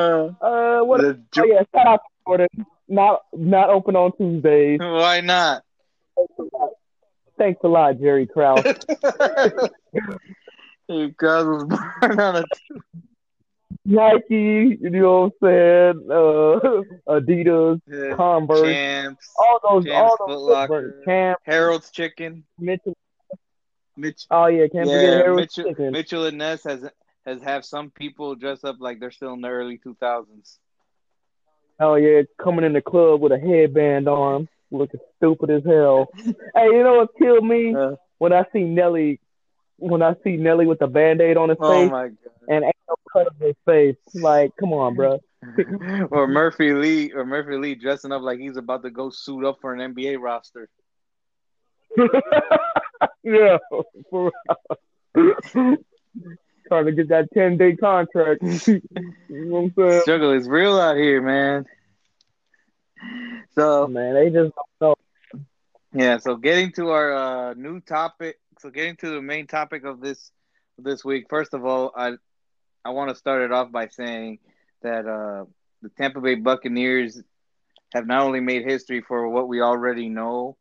Uh, 0.40 0.80
what? 0.82 1.00
the 1.00 1.20
Oh 1.38 1.44
yeah, 1.44 1.62
shout 1.74 1.86
out 1.86 2.00
to 2.00 2.08
Jordan. 2.26 2.48
Not 2.88 3.20
not 3.32 3.70
open 3.70 3.96
on 3.96 4.12
Tuesdays. 4.16 4.80
Why 4.80 5.20
not? 5.20 5.62
Thanks 7.38 7.60
a 7.64 7.68
lot, 7.68 7.98
Jerry 8.00 8.26
Krause. 8.26 8.64
you 10.88 11.08
guys 11.16 11.44
was 11.44 11.64
born 11.64 12.20
on 12.20 12.36
a 12.36 12.44
Nike, 13.84 14.78
you 14.80 14.90
know 14.90 15.32
what 15.40 15.48
I'm 15.48 15.96
saying? 15.98 16.06
Uh, 16.10 17.12
Adidas, 17.20 17.80
uh, 18.12 18.16
Converse, 18.16 18.74
champs, 18.76 19.30
all 19.36 19.60
those, 19.62 19.84
Champs, 19.84 20.16
all 20.20 20.26
those 20.26 20.42
Locker. 20.42 21.02
Camp, 21.04 21.38
Harold's 21.44 21.90
Chicken. 21.90 22.44
Mitchell. 22.58 22.96
Mitch, 23.96 24.26
Oh 24.30 24.46
yeah, 24.46 24.66
can't 24.68 24.86
forget 24.88 25.02
yeah, 25.02 25.10
Harold's 25.18 25.56
Mitchell, 25.56 25.70
Chicken. 25.70 25.92
Mitchell 25.92 26.26
and 26.26 26.38
Ness 26.38 26.64
has 26.64 26.84
has 27.26 27.42
have 27.42 27.64
some 27.64 27.90
people 27.90 28.34
dress 28.34 28.64
up 28.64 28.76
like 28.80 29.00
they're 29.00 29.10
still 29.10 29.34
in 29.34 29.40
the 29.40 29.48
early 29.48 29.78
two 29.78 29.96
thousands. 30.00 30.58
Oh 31.78 31.94
yeah, 31.96 32.22
coming 32.42 32.64
in 32.64 32.72
the 32.72 32.80
club 32.80 33.20
with 33.20 33.32
a 33.32 33.38
headband 33.38 34.08
on, 34.08 34.48
looking 34.70 35.00
stupid 35.16 35.50
as 35.50 35.64
hell. 35.64 36.08
hey, 36.16 36.32
you 36.64 36.82
know 36.82 36.96
what 36.96 37.10
killed 37.18 37.44
me 37.44 37.74
Uh, 37.74 37.92
when 38.18 38.32
I 38.32 38.44
see 38.52 38.62
Nelly, 38.64 39.20
when 39.76 40.02
I 40.02 40.14
see 40.24 40.36
Nelly 40.36 40.66
with 40.66 40.82
a 40.82 40.86
band-aid 40.86 41.36
on 41.36 41.48
his 41.48 41.58
oh 41.60 41.72
face 41.72 41.90
my 41.90 42.08
god! 42.08 42.16
and 42.48 42.64
ain't 42.64 42.76
no 42.88 42.96
cut 43.12 43.28
on 43.28 43.46
his 43.46 43.56
face. 43.64 43.96
Like, 44.14 44.52
come 44.58 44.72
on, 44.72 44.94
bro. 44.94 45.20
or 46.10 46.26
Murphy 46.26 46.72
Lee, 46.72 47.12
or 47.12 47.24
Murphy 47.24 47.56
Lee 47.56 47.74
dressing 47.74 48.12
up 48.12 48.22
like 48.22 48.38
he's 48.38 48.56
about 48.56 48.82
to 48.82 48.90
go 48.90 49.10
suit 49.10 49.44
up 49.44 49.58
for 49.60 49.74
an 49.74 49.94
NBA 49.94 50.20
roster. 50.20 50.68
yeah, 53.22 53.58
for 54.10 54.32
real. 55.14 55.36
Trying 56.68 56.86
to 56.86 56.92
get 56.92 57.08
that 57.08 57.28
ten 57.34 57.58
day 57.58 57.76
contract. 57.76 58.42
you 58.42 58.80
know 59.28 59.60
what 59.60 59.60
I'm 59.60 59.74
saying? 59.76 60.02
Struggle 60.02 60.32
is 60.32 60.48
real 60.48 60.80
out 60.80 60.96
here, 60.96 61.20
man. 61.20 61.66
So 63.54 63.86
Man, 63.86 64.14
they 64.14 64.30
just 64.30 64.52
don't 64.54 64.80
know. 64.80 64.94
Yeah, 65.92 66.18
so 66.18 66.36
getting 66.36 66.72
to 66.72 66.90
our 66.90 67.12
uh, 67.12 67.54
new 67.54 67.80
topic, 67.80 68.38
so 68.58 68.70
getting 68.70 68.96
to 68.96 69.10
the 69.10 69.22
main 69.22 69.46
topic 69.46 69.84
of 69.84 70.00
this 70.00 70.30
this 70.78 71.04
week. 71.04 71.26
First 71.28 71.54
of 71.54 71.64
all, 71.64 71.92
I 71.96 72.12
I 72.84 72.90
want 72.90 73.10
to 73.10 73.14
start 73.14 73.42
it 73.42 73.52
off 73.52 73.72
by 73.72 73.88
saying 73.88 74.38
that 74.82 75.06
uh, 75.06 75.44
the 75.82 75.88
Tampa 75.90 76.20
Bay 76.20 76.34
Buccaneers 76.34 77.22
have 77.94 78.06
not 78.06 78.22
only 78.22 78.40
made 78.40 78.64
history 78.64 79.00
for 79.00 79.28
what 79.28 79.48
we 79.48 79.60
already 79.60 80.08
know, 80.08 80.56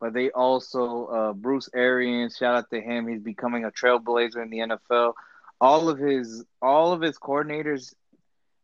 but 0.00 0.12
they 0.12 0.30
also 0.30 1.06
uh, 1.06 1.32
Bruce 1.32 1.68
Arians. 1.74 2.36
Shout 2.36 2.56
out 2.56 2.70
to 2.70 2.80
him; 2.80 3.06
he's 3.08 3.22
becoming 3.22 3.64
a 3.64 3.70
trailblazer 3.70 4.42
in 4.42 4.50
the 4.50 4.58
NFL. 4.58 5.14
All 5.60 5.88
of 5.88 5.98
his 5.98 6.44
all 6.60 6.92
of 6.92 7.00
his 7.00 7.18
coordinators 7.18 7.94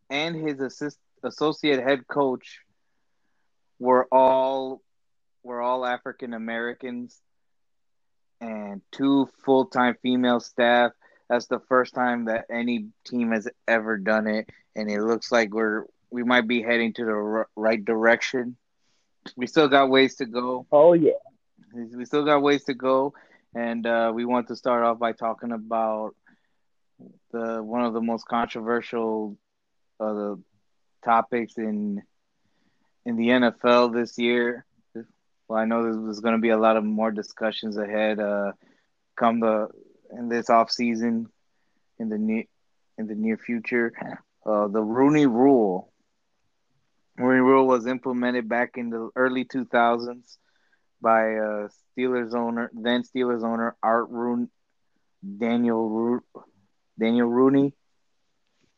and 0.09 0.35
his 0.35 0.61
assist, 0.61 0.99
associate 1.23 1.83
head 1.83 2.07
coach 2.09 2.61
were 3.79 4.07
all 4.11 4.83
were 5.43 5.63
all 5.63 5.87
African 5.87 6.35
Americans 6.35 7.21
and 8.41 8.81
two 8.93 9.29
full 9.45 9.67
time 9.67 9.97
female 10.03 10.41
staff. 10.41 10.93
That's 11.29 11.47
the 11.47 11.61
first 11.69 11.95
time 11.95 12.25
that 12.25 12.47
any 12.51 12.89
team 13.07 13.31
has 13.33 13.49
ever 13.69 13.97
done 13.99 14.27
it, 14.27 14.49
and 14.75 14.91
it 14.91 15.01
looks 15.03 15.31
like 15.31 15.53
we're 15.53 15.85
we 16.11 16.25
might 16.25 16.49
be 16.49 16.63
heading 16.63 16.93
to 16.95 17.05
the 17.05 17.13
r- 17.13 17.49
right 17.55 17.85
direction. 17.85 18.57
We 19.37 19.47
still 19.47 19.69
got 19.69 19.91
ways 19.91 20.17
to 20.17 20.27
go. 20.27 20.67
Oh 20.73 20.93
yeah. 20.93 21.13
We 21.73 22.05
still 22.05 22.25
got 22.25 22.43
ways 22.43 22.65
to 22.65 22.75
go, 22.75 23.15
and 23.55 23.87
uh, 23.87 24.11
we 24.13 24.25
want 24.25 24.49
to 24.49 24.57
start 24.57 24.83
off 24.83 24.99
by 24.99 25.13
talking 25.13 25.53
about 25.53 26.17
the 27.33 27.63
one 27.63 27.85
of 27.85 27.95
the 27.95 28.01
most 28.01 28.27
controversial 28.27 29.39
uh, 30.01 30.13
the 30.13 30.43
topics 31.05 31.55
in 31.57 32.03
in 33.05 33.17
the 33.17 33.29
NFL 33.29 33.93
this 33.93 34.19
year. 34.19 34.65
Well, 35.51 35.59
I 35.59 35.65
know 35.65 35.83
there's, 35.83 36.21
going 36.21 36.37
to 36.37 36.41
be 36.41 36.51
a 36.51 36.57
lot 36.57 36.77
of 36.77 36.85
more 36.85 37.11
discussions 37.11 37.77
ahead. 37.77 38.21
Uh, 38.21 38.53
come 39.19 39.41
the 39.41 39.67
in 40.17 40.29
this 40.29 40.49
off 40.49 40.71
season, 40.71 41.27
in 41.99 42.09
the 42.09 42.19
near 42.19 42.45
in 42.99 43.09
the 43.09 43.17
near 43.17 43.37
future, 43.37 43.93
uh, 44.47 44.69
the 44.69 44.81
Rooney 44.81 45.27
Rule. 45.27 45.93
Rooney 47.19 47.41
Rule 47.41 47.67
was 47.67 47.89
implemented 47.89 48.49
back 48.49 48.77
in 48.77 48.91
the 48.91 49.11
early 49.17 49.45
2000s 49.45 50.37
by 51.03 51.35
uh, 51.35 51.69
Steelers 51.99 52.33
owner, 52.33 52.71
then 52.73 53.03
Steelers 53.03 53.43
owner 53.43 53.75
Art 53.83 54.09
Rooney, 54.09 54.47
Daniel 55.39 55.89
Ro- 55.89 56.45
Daniel 56.97 57.29
Rooney. 57.29 57.75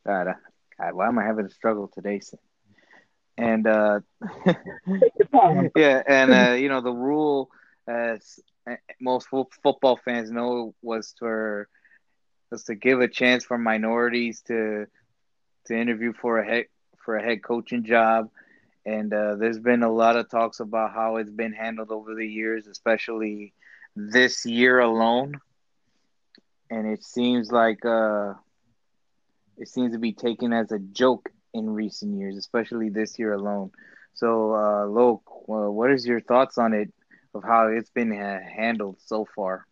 God, 0.07 0.29
God, 0.79 0.95
why 0.95 1.09
am 1.09 1.19
I 1.19 1.25
having 1.27 1.45
a 1.45 1.51
struggle 1.51 1.91
today? 1.93 2.21
Sam? 2.21 2.41
And 3.37 3.67
uh, 3.67 4.01
yeah, 5.77 6.03
and 6.07 6.33
uh, 6.33 6.55
you 6.59 6.69
know 6.69 6.81
the 6.81 6.93
rule, 6.93 7.51
as 7.87 8.41
most 9.01 9.29
fo- 9.29 9.49
football 9.63 9.99
fans 10.05 10.31
know, 10.31 10.75
was 10.83 11.15
for 11.19 11.69
was 12.51 12.65
to 12.65 12.75
give 12.75 13.01
a 13.01 13.09
chance 13.09 13.45
for 13.45 13.59
minorities 13.59 14.43
to 14.49 14.87
to 15.67 15.77
interview 15.77 16.13
for 16.13 16.39
a 16.39 16.47
head 16.47 16.65
for 17.05 17.17
a 17.17 17.23
head 17.23 17.43
coaching 17.43 17.85
job. 17.85 18.29
And 18.85 19.13
uh, 19.13 19.37
there's 19.37 19.59
been 19.59 19.83
a 19.83 19.93
lot 19.93 20.17
of 20.17 20.29
talks 20.31 20.61
about 20.61 20.93
how 20.93 21.17
it's 21.17 21.31
been 21.31 21.53
handled 21.53 21.91
over 21.91 22.15
the 22.15 22.27
years, 22.27 22.67
especially 22.67 23.53
this 23.97 24.45
year 24.45 24.79
alone. 24.81 25.41
And 26.71 26.87
it 26.87 27.03
seems 27.05 27.51
like 27.53 27.85
uh, 27.85 28.35
it 29.57 29.69
seems 29.69 29.93
to 29.93 29.99
be 29.99 30.13
taken 30.13 30.53
as 30.53 30.73
a 30.73 30.79
joke 30.79 31.29
in 31.55 31.71
recent 31.71 32.19
years, 32.19 32.37
especially 32.37 32.89
this 32.91 33.19
year 33.19 33.33
alone. 33.35 33.71
So, 34.15 34.55
uh, 34.55 34.87
Lo, 34.87 35.23
uh, 35.49 35.71
what 35.71 35.91
is 35.91 36.07
your 36.07 36.21
thoughts 36.21 36.59
on 36.59 36.73
it, 36.75 36.93
of 37.35 37.43
how 37.45 37.69
it's 37.69 37.91
been 37.91 38.13
ha- 38.13 38.41
handled 38.57 38.97
so 39.01 39.27
far? 39.35 39.67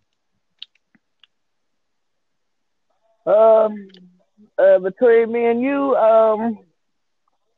Um, 3.26 3.88
uh, 4.58 4.78
between 4.78 5.32
me 5.32 5.46
and 5.46 5.60
you, 5.60 5.94
um, 5.96 6.58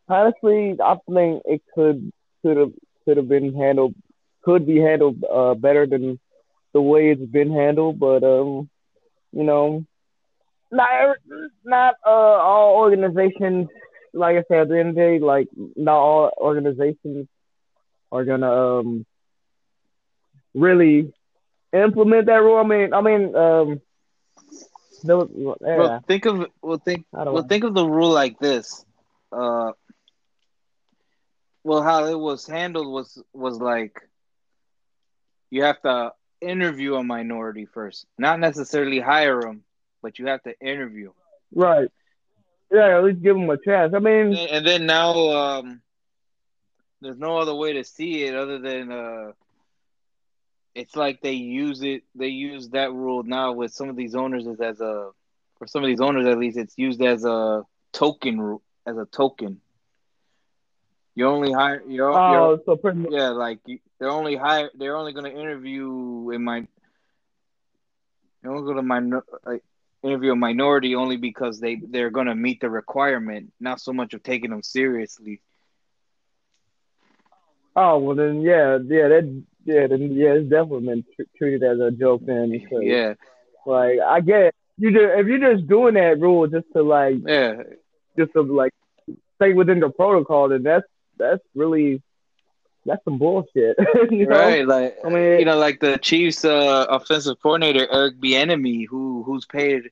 honestly, 0.08 0.76
I 0.82 0.96
think 1.12 1.42
it 1.44 1.62
could 1.74 2.10
could 2.42 2.56
have 2.56 2.72
could 3.04 3.16
have 3.16 3.28
been 3.28 3.54
handled, 3.54 3.94
could 4.42 4.66
be 4.66 4.78
handled 4.78 5.22
uh, 5.30 5.54
better 5.54 5.86
than 5.86 6.18
the 6.72 6.80
way 6.80 7.10
it's 7.10 7.24
been 7.30 7.52
handled. 7.52 7.98
But 7.98 8.22
um, 8.24 8.68
you 9.32 9.44
know, 9.44 9.84
not 10.70 11.16
not 11.64 11.94
uh, 12.06 12.10
all 12.10 12.76
organizations. 12.76 13.68
Like 14.12 14.36
I 14.36 14.44
said, 14.48 14.60
at 14.62 14.68
the 14.68 14.78
end 14.78 14.90
of 14.90 14.94
the 14.94 15.00
day, 15.00 15.18
like 15.18 15.48
not 15.76 15.96
all 15.96 16.30
organizations 16.38 17.28
are 18.10 18.24
gonna 18.24 18.52
um 18.52 19.06
really 20.54 21.12
implement 21.72 22.26
that 22.26 22.42
rule. 22.42 22.58
I 22.58 22.64
mean, 22.64 22.92
I 22.92 23.00
mean, 23.00 23.34
um, 23.34 23.80
was, 25.04 25.28
yeah. 25.60 25.76
Well, 25.76 26.04
think 26.06 26.26
of 26.26 26.46
well 26.60 26.78
think 26.78 27.06
well 27.12 27.24
know. 27.24 27.42
think 27.42 27.64
of 27.64 27.74
the 27.74 27.86
rule 27.86 28.10
like 28.10 28.38
this. 28.38 28.84
Uh, 29.32 29.72
well, 31.64 31.82
how 31.82 32.06
it 32.06 32.18
was 32.18 32.46
handled 32.46 32.92
was 32.92 33.22
was 33.32 33.58
like 33.58 34.00
you 35.50 35.64
have 35.64 35.80
to 35.82 36.12
interview 36.40 36.94
a 36.96 37.04
minority 37.04 37.66
first, 37.66 38.06
not 38.18 38.40
necessarily 38.40 39.00
hire 39.00 39.40
them, 39.40 39.62
but 40.02 40.18
you 40.18 40.26
have 40.26 40.42
to 40.42 40.58
interview. 40.60 41.12
Right. 41.54 41.88
Yeah, 42.72 42.96
at 42.98 43.04
least 43.04 43.22
give 43.22 43.36
them 43.36 43.50
a 43.50 43.58
chance. 43.58 43.92
I 43.94 43.98
mean, 43.98 44.34
And 44.34 44.66
then 44.66 44.86
now, 44.86 45.12
um, 45.30 45.82
there's 47.02 47.18
no 47.18 47.36
other 47.36 47.54
way 47.54 47.74
to 47.74 47.84
see 47.84 48.24
it 48.24 48.34
other 48.34 48.58
than 48.58 48.90
uh, 48.90 49.32
it's 50.74 50.96
like 50.96 51.20
they 51.20 51.32
use 51.32 51.82
it. 51.82 52.02
They 52.14 52.28
use 52.28 52.70
that 52.70 52.92
rule 52.92 53.22
now 53.24 53.52
with 53.52 53.72
some 53.74 53.90
of 53.90 53.96
these 53.96 54.14
owners 54.14 54.46
as, 54.46 54.60
as 54.60 54.80
a, 54.80 55.10
for 55.58 55.66
some 55.66 55.82
of 55.82 55.88
these 55.88 56.00
owners 56.00 56.26
at 56.26 56.38
least, 56.38 56.56
it's 56.56 56.74
used 56.78 57.02
as 57.02 57.24
a 57.24 57.64
token 57.92 58.58
as 58.86 58.96
a 58.96 59.04
token. 59.04 59.60
You 61.14 61.26
only 61.26 61.52
hire. 61.52 61.82
You're, 61.86 62.10
you're 62.10 62.40
oh, 62.40 62.60
so 62.64 62.76
pretty 62.76 63.00
much, 63.00 63.12
yeah, 63.12 63.28
like 63.28 63.58
they're 63.98 64.08
only 64.08 64.34
hire. 64.34 64.70
They're 64.74 64.96
only 64.96 65.12
going 65.12 65.30
to 65.30 65.38
interview 65.38 66.30
in 66.30 66.42
my. 66.42 66.66
They're 68.42 68.50
only 68.50 68.64
going 68.64 68.76
to 68.76 68.82
minor, 68.82 69.22
like, 69.44 69.62
interview 70.02 70.32
a 70.32 70.36
minority 70.36 70.94
only 70.94 71.16
because 71.16 71.60
they 71.60 71.76
they're 71.76 72.10
going 72.10 72.26
to 72.26 72.34
meet 72.34 72.60
the 72.60 72.70
requirement, 72.70 73.52
not 73.60 73.80
so 73.80 73.92
much 73.92 74.14
of 74.14 74.22
taking 74.22 74.50
them 74.50 74.62
seriously. 74.62 75.40
oh 77.76 77.98
well 77.98 78.16
then 78.16 78.42
yeah, 78.42 78.78
yeah 78.84 79.08
that 79.08 79.44
yeah, 79.64 79.86
then 79.86 80.12
yeah, 80.12 80.32
it's 80.34 80.50
definitely 80.50 80.86
been 80.86 81.04
tr- 81.14 81.30
treated 81.38 81.62
as 81.62 81.78
a 81.80 81.90
joke. 81.90 82.22
Then 82.24 82.52
yeah, 82.80 83.14
like 83.66 83.98
I 84.00 84.20
get 84.20 84.42
it. 84.42 84.54
you 84.78 84.90
just 84.90 85.04
if 85.04 85.26
you're 85.26 85.54
just 85.54 85.68
doing 85.68 85.94
that 85.94 86.20
rule 86.20 86.46
just 86.46 86.66
to 86.74 86.82
like 86.82 87.16
yeah, 87.26 87.62
just 88.18 88.32
to 88.32 88.42
like 88.42 88.72
stay 89.36 89.52
within 89.52 89.80
the 89.80 89.90
protocol, 89.90 90.48
then 90.48 90.62
that's 90.62 90.86
that's 91.18 91.42
really 91.54 92.02
that's 92.84 93.04
some 93.04 93.18
bullshit. 93.18 93.76
you 94.10 94.26
know? 94.26 94.36
right. 94.36 94.66
Like 94.66 94.98
I 95.04 95.08
mean, 95.08 95.38
you 95.38 95.44
know, 95.44 95.56
like 95.56 95.80
the 95.80 95.98
Chiefs' 95.98 96.44
uh, 96.44 96.86
offensive 96.88 97.40
coordinator 97.42 97.86
Eric 97.90 98.18
Bieniemy, 98.18 98.86
who 98.88 99.22
who's 99.22 99.46
paid 99.46 99.90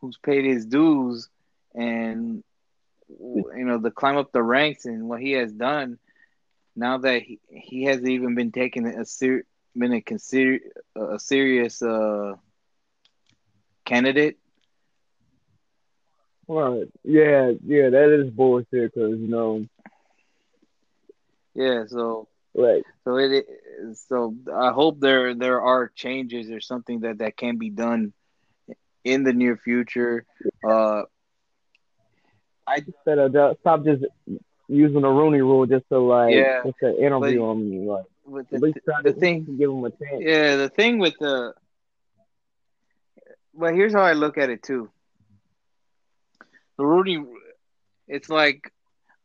who's 0.00 0.18
paid 0.18 0.44
his 0.44 0.66
dues, 0.66 1.28
and 1.74 2.42
you 3.08 3.64
know 3.64 3.78
the 3.78 3.90
climb 3.90 4.16
up 4.16 4.32
the 4.32 4.42
ranks 4.42 4.84
and 4.84 5.08
what 5.08 5.20
he 5.20 5.32
has 5.32 5.52
done. 5.52 5.98
Now 6.76 6.98
that 6.98 7.22
he, 7.22 7.40
he 7.48 7.84
hasn't 7.84 8.08
even 8.08 8.34
been 8.34 8.52
taken 8.52 8.86
a 8.86 9.04
ser- 9.04 9.44
been 9.76 9.92
a 9.92 10.00
consider 10.00 10.58
a 10.96 11.18
serious 11.18 11.82
uh, 11.82 12.34
candidate. 13.84 14.38
Right. 16.46 16.88
Yeah, 17.04 17.52
yeah, 17.64 17.90
that 17.90 18.20
is 18.20 18.30
bullshit 18.30 18.94
because 18.94 19.18
you 19.18 19.28
know, 19.28 19.66
Yeah, 21.58 21.86
so 21.88 22.28
right. 22.54 22.84
so 23.04 23.16
it 23.16 23.46
so 24.08 24.34
I 24.54 24.70
hope 24.70 25.00
there 25.00 25.34
there 25.34 25.60
are 25.60 25.90
changes 25.94 26.50
or 26.50 26.60
something 26.60 27.00
that 27.00 27.18
that 27.18 27.36
can 27.36 27.58
be 27.58 27.68
done 27.68 28.12
in 29.02 29.24
the 29.24 29.32
near 29.32 29.56
future. 29.56 30.24
Uh, 30.62 31.02
I 32.64 32.76
instead 32.86 33.18
of 33.18 33.32
just, 33.32 33.60
stop 33.60 33.84
just 33.84 34.04
using 34.68 35.00
the 35.00 35.08
Rooney 35.08 35.40
Rule 35.40 35.66
just 35.66 35.88
to 35.90 35.98
like 35.98 36.34
Yeah, 36.34 36.62
just 36.64 36.78
to 36.78 36.96
interview 37.04 37.40
but- 37.40 37.48
them, 37.48 37.86
like 37.86 38.04
with 38.24 38.46
at 38.52 38.60
the, 38.60 38.66
least 38.66 38.78
try 38.84 39.00
the 39.02 39.12
to 39.14 39.18
thing 39.18 39.44
give 39.58 39.70
them 39.70 39.84
a 39.84 39.90
chance. 39.90 40.20
Yeah, 40.20 40.56
the 40.56 40.68
thing 40.68 41.00
with 41.00 41.14
the 41.18 41.54
well, 43.52 43.74
here's 43.74 43.94
how 43.94 44.02
I 44.02 44.12
look 44.12 44.38
at 44.38 44.50
it 44.50 44.62
too. 44.62 44.90
The 46.76 46.86
Rooney, 46.86 47.24
it's 48.06 48.28
like, 48.28 48.70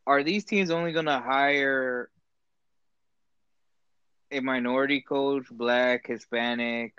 are 0.08 0.24
these 0.24 0.46
teams 0.46 0.72
only 0.72 0.92
gonna 0.94 1.22
hire 1.22 2.10
a 4.34 4.42
minority 4.42 5.02
coach, 5.02 5.46
black, 5.52 6.08
Hispanic, 6.08 6.94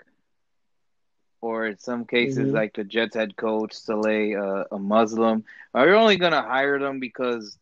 or 1.41 1.65
in 1.67 1.77
some 1.77 2.05
cases 2.05 2.51
Mhm. 2.51 2.53
like 2.53 2.73
the 2.73 2.83
Jets 2.83 3.15
head 3.15 3.35
coach, 3.35 3.73
Saleh, 3.73 4.35
uh, 4.35 4.65
a 4.71 4.79
Muslim? 4.79 5.43
Are 5.73 5.87
you 5.87 5.95
only 5.95 6.17
gonna 6.17 6.41
hire 6.41 6.79
them 6.79 6.99
because 6.99 7.57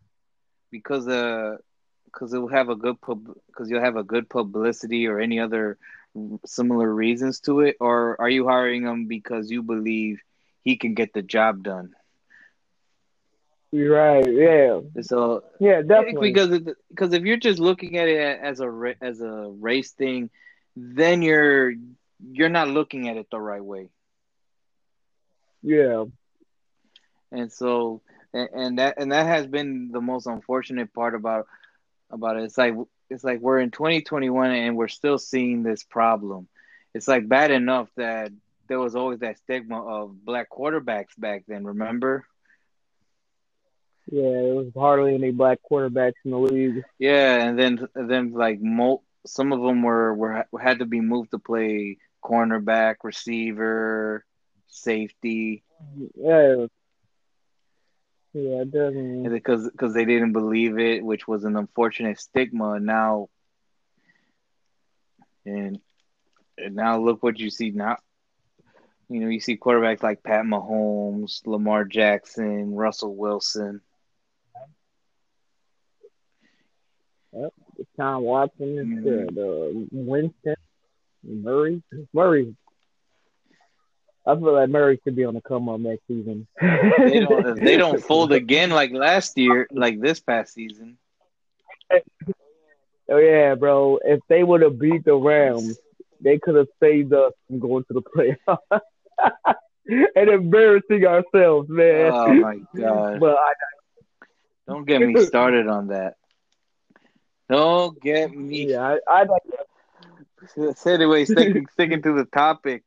because 0.71 1.07
uh 1.07 1.57
because 2.05 2.33
it 2.33 2.39
will 2.39 2.47
have 2.49 2.69
a 2.69 2.75
good 2.75 2.99
pub 3.01 3.27
because 3.47 3.69
you'll 3.69 3.81
have 3.81 3.97
a 3.97 4.03
good 4.03 4.29
publicity 4.29 5.07
or 5.07 5.19
any 5.19 5.39
other 5.39 5.77
similar 6.45 6.93
reasons 6.93 7.39
to 7.41 7.62
it, 7.62 7.77
or 7.79 8.19
are 8.19 8.29
you 8.29 8.47
hiring 8.47 8.83
him 8.83 9.07
because 9.07 9.51
you 9.51 9.62
believe 9.63 10.21
he 10.63 10.77
can 10.77 10.93
get 10.93 11.13
the 11.13 11.21
job 11.21 11.63
done? 11.63 11.93
Right. 13.73 14.31
Yeah. 14.31 14.81
So 15.01 15.43
Yeah. 15.59 15.81
Definitely. 15.81 16.31
because 16.31 16.59
because 16.89 17.13
if 17.13 17.23
you're 17.23 17.38
just 17.38 17.57
looking 17.57 17.97
at 17.97 18.07
it 18.07 18.39
as 18.39 18.59
a 18.59 18.95
as 19.01 19.19
a 19.19 19.49
race 19.49 19.91
thing, 19.91 20.29
then 20.75 21.23
you're 21.23 21.73
you're 22.31 22.49
not 22.49 22.67
looking 22.67 23.09
at 23.09 23.17
it 23.17 23.27
the 23.31 23.39
right 23.39 23.63
way. 23.63 23.89
yeah. 25.63 26.05
And 27.31 27.51
so 27.51 28.01
and, 28.31 28.49
and 28.53 28.79
that 28.79 28.95
and 28.97 29.12
that 29.12 29.25
has 29.25 29.47
been 29.47 29.89
the 29.91 30.01
most 30.01 30.27
unfortunate 30.27 30.93
part 30.93 31.15
about 31.15 31.47
about 32.12 32.38
it. 32.38 32.43
It's 32.43 32.57
like 32.59 32.75
it's 33.09 33.23
like 33.23 33.39
we're 33.39 33.59
in 33.59 33.71
2021 33.71 34.51
and 34.51 34.77
we're 34.77 34.88
still 34.88 35.17
seeing 35.17 35.63
this 35.63 35.83
problem. 35.83 36.47
It's 36.93 37.07
like 37.07 37.27
bad 37.27 37.49
enough 37.49 37.89
that 37.97 38.31
there 38.67 38.79
was 38.79 38.95
always 38.95 39.19
that 39.21 39.39
stigma 39.39 39.83
of 39.83 40.23
black 40.23 40.49
quarterbacks 40.51 41.17
back 41.17 41.43
then. 41.47 41.63
Remember? 41.63 42.27
Yeah. 44.11 44.21
There 44.21 44.55
was 44.55 44.71
hardly 44.75 45.15
any 45.15 45.31
black 45.31 45.59
quarterbacks 45.69 46.13
in 46.25 46.31
the 46.31 46.37
league. 46.37 46.83
Yeah, 46.99 47.43
and 47.45 47.57
then 47.57 47.87
and 47.95 48.09
then 48.09 48.33
like 48.33 48.59
mo- 48.61 49.03
some 49.25 49.53
of 49.53 49.61
them 49.61 49.81
were 49.83 50.13
were 50.13 50.45
had 50.61 50.79
to 50.79 50.85
be 50.85 50.99
moved 51.01 51.31
to 51.31 51.39
play 51.39 51.97
cornerback, 52.23 52.97
receiver, 53.03 54.25
safety, 54.67 55.63
Yeah. 56.15 56.67
Yeah. 58.33 58.63
Definitely. 58.63 59.25
and 59.25 59.29
because 59.31 59.69
because 59.69 59.93
they 59.93 60.05
didn't 60.05 60.33
believe 60.33 60.79
it, 60.79 61.03
which 61.03 61.27
was 61.27 61.43
an 61.43 61.55
unfortunate 61.55 62.19
stigma. 62.19 62.79
Now, 62.79 63.29
and, 65.45 65.79
and 66.57 66.75
now 66.75 66.99
look 66.99 67.21
what 67.23 67.39
you 67.39 67.49
see 67.49 67.71
now. 67.71 67.97
You 69.09 69.19
know, 69.19 69.27
you 69.27 69.39
see 69.39 69.57
quarterbacks 69.57 70.01
like 70.01 70.23
Pat 70.23 70.45
Mahomes, 70.45 71.45
Lamar 71.45 71.85
Jackson, 71.85 72.73
Russell 72.73 73.15
Wilson. 73.15 73.81
Tom 77.97 78.23
Watson, 78.23 79.03
Mhm. 79.03 79.03
mm 79.03 79.35
the 79.35 79.87
Winston, 79.91 80.55
Murray, 81.23 81.81
Murray. 82.13 82.55
I 84.25 84.35
feel 84.35 84.53
like 84.53 84.69
Murray 84.69 84.99
should 85.03 85.15
be 85.15 85.25
on 85.25 85.33
the 85.33 85.41
come 85.41 85.67
up 85.67 85.79
next 85.79 86.07
season. 86.07 86.47
They 86.61 87.19
don't 87.19 87.55
they 87.63 87.77
don't 87.77 88.01
fold 88.01 88.31
again 88.31 88.69
like 88.69 88.91
last 88.91 89.37
year, 89.37 89.67
like 89.71 89.99
this 89.99 90.19
past 90.19 90.53
season. 90.53 90.97
Oh 93.09 93.17
yeah, 93.17 93.55
bro. 93.55 93.99
If 94.03 94.21
they 94.29 94.43
would 94.43 94.61
have 94.61 94.79
beat 94.79 95.03
the 95.03 95.15
Rams, 95.15 95.77
they 96.21 96.39
could 96.39 96.55
have 96.55 96.67
saved 96.81 97.13
us 97.13 97.33
from 97.47 97.59
going 97.59 97.83
to 97.85 97.93
the 97.93 98.01
playoffs 98.01 98.81
and 100.15 100.29
embarrassing 100.29 101.05
ourselves, 101.05 101.67
man. 101.69 102.11
Oh 102.13 102.33
my 102.33 102.59
god! 102.77 103.19
But 103.19 103.35
I, 103.37 103.53
Don't 104.67 104.87
get 104.87 105.01
me 105.01 105.19
started 105.25 105.67
on 105.67 105.87
that. 105.87 106.15
Don't 107.49 107.99
get 108.01 108.32
me. 108.34 108.67
yeah, 108.67 108.97
I, 109.08 109.21
I 109.21 109.25
So 110.47 110.73
anyway, 110.91 111.25
sticking 111.25 111.65
sticking 111.71 112.01
to 112.03 112.13
the 112.13 112.25
topic. 112.25 112.84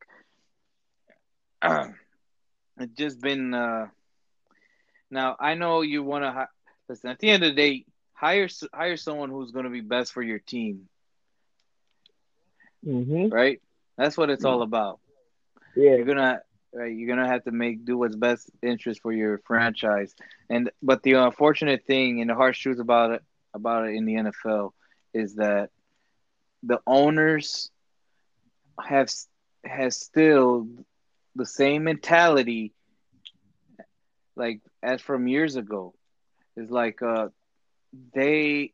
Uh, 1.62 1.88
it's 2.78 2.92
just 2.94 3.20
been. 3.20 3.54
Uh, 3.54 3.86
now 5.10 5.36
I 5.38 5.54
know 5.54 5.82
you 5.82 6.02
want 6.02 6.24
to. 6.24 6.32
Hi- 6.32 6.46
listen, 6.88 7.10
at 7.10 7.18
the 7.18 7.28
end 7.30 7.42
of 7.44 7.50
the 7.50 7.56
day, 7.56 7.84
hire 8.12 8.48
hire 8.74 8.96
someone 8.96 9.30
who's 9.30 9.50
going 9.52 9.64
to 9.64 9.70
be 9.70 9.80
best 9.80 10.12
for 10.12 10.22
your 10.22 10.38
team, 10.38 10.88
hmm 12.84 13.28
right? 13.30 13.60
That's 13.96 14.16
what 14.16 14.30
it's 14.30 14.44
all 14.44 14.62
about. 14.62 15.00
yeah, 15.76 15.96
You're 15.96 16.06
gonna 16.06 16.40
right, 16.72 16.94
you're 16.94 17.08
gonna 17.08 17.28
have 17.28 17.44
to 17.44 17.52
make 17.52 17.84
do 17.84 17.98
what's 17.98 18.16
best 18.16 18.50
interest 18.62 19.00
for 19.02 19.12
your 19.12 19.38
franchise. 19.46 20.14
And 20.48 20.70
but 20.82 21.02
the 21.02 21.12
unfortunate 21.14 21.84
thing 21.86 22.20
and 22.20 22.30
the 22.30 22.34
harsh 22.34 22.60
truth 22.60 22.78
about 22.80 23.12
it 23.12 23.22
about 23.56 23.88
it 23.88 23.96
in 23.96 24.06
the 24.06 24.16
NFL 24.16 24.74
is 25.14 25.36
that 25.36 25.70
the 26.62 26.80
owners 26.86 27.70
have 28.80 29.08
has 29.64 29.96
still 29.96 30.66
the 31.36 31.46
same 31.46 31.84
mentality 31.84 32.74
like 34.36 34.60
as 34.82 35.00
from 35.02 35.28
years 35.28 35.56
ago. 35.56 35.94
It's 36.56 36.70
like 36.70 37.02
uh 37.02 37.28
they 38.14 38.72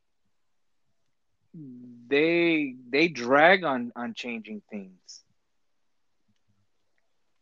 they 2.09 2.77
they 2.91 3.09
drag 3.09 3.65
on 3.65 3.93
on 3.97 4.15
changing 4.15 4.63
things 4.71 5.25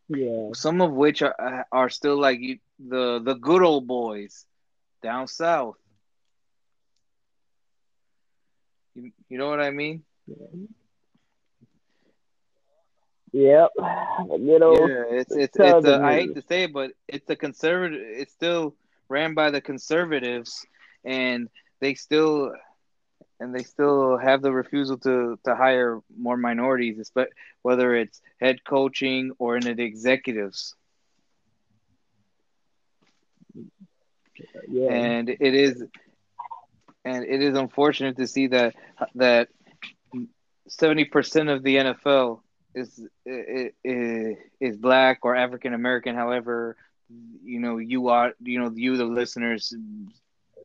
yeah, 0.08 0.52
some 0.54 0.80
of 0.82 0.92
which 0.92 1.22
are 1.22 1.66
are 1.72 1.90
still 1.90 2.18
like 2.18 2.40
you- 2.40 2.60
the 2.78 3.20
the 3.24 3.34
good 3.34 3.62
old 3.62 3.86
boys 3.86 4.46
down 5.02 5.26
south. 5.28 5.79
You, 9.00 9.12
you 9.28 9.38
know 9.38 9.48
what 9.48 9.60
I 9.60 9.70
mean? 9.70 10.04
yep. 13.32 13.70
You 14.38 14.58
know, 14.58 14.88
Yeah, 14.88 15.04
it's 15.10 15.34
it's 15.34 15.58
it's. 15.60 15.84
A, 15.84 16.00
I 16.04 16.14
hate 16.14 16.34
to 16.34 16.42
say 16.42 16.64
it, 16.64 16.72
but 16.72 16.92
it's 17.08 17.26
the 17.26 17.36
conservative. 17.36 18.00
It's 18.02 18.32
still 18.32 18.74
ran 19.08 19.34
by 19.34 19.50
the 19.50 19.60
conservatives, 19.60 20.66
and 21.04 21.48
they 21.80 21.94
still 21.94 22.52
and 23.40 23.54
they 23.54 23.62
still 23.62 24.16
have 24.18 24.42
the 24.42 24.52
refusal 24.52 24.98
to 24.98 25.38
to 25.44 25.54
hire 25.54 26.00
more 26.16 26.36
minorities, 26.36 26.98
espe- 26.98 27.32
whether 27.62 27.94
it's 27.94 28.20
head 28.40 28.64
coaching 28.64 29.32
or 29.38 29.56
in 29.56 29.64
the 29.64 29.82
executives. 29.82 30.74
yeah, 34.68 34.88
and 34.88 35.28
it 35.28 35.54
is 35.54 35.84
and 37.04 37.24
it 37.24 37.42
is 37.42 37.56
unfortunate 37.56 38.16
to 38.16 38.26
see 38.26 38.48
that 38.48 38.74
that 39.14 39.48
70% 40.68 41.48
of 41.48 41.62
the 41.62 41.76
NFL 41.76 42.42
is 42.74 43.00
is, 43.26 44.36
is 44.60 44.76
black 44.76 45.18
or 45.22 45.34
African 45.36 45.74
American 45.74 46.14
however 46.14 46.76
you 47.44 47.60
know 47.60 47.78
you 47.78 48.08
are 48.08 48.32
you 48.42 48.58
know 48.58 48.70
you 48.74 48.96
the 48.96 49.04
listeners 49.04 49.74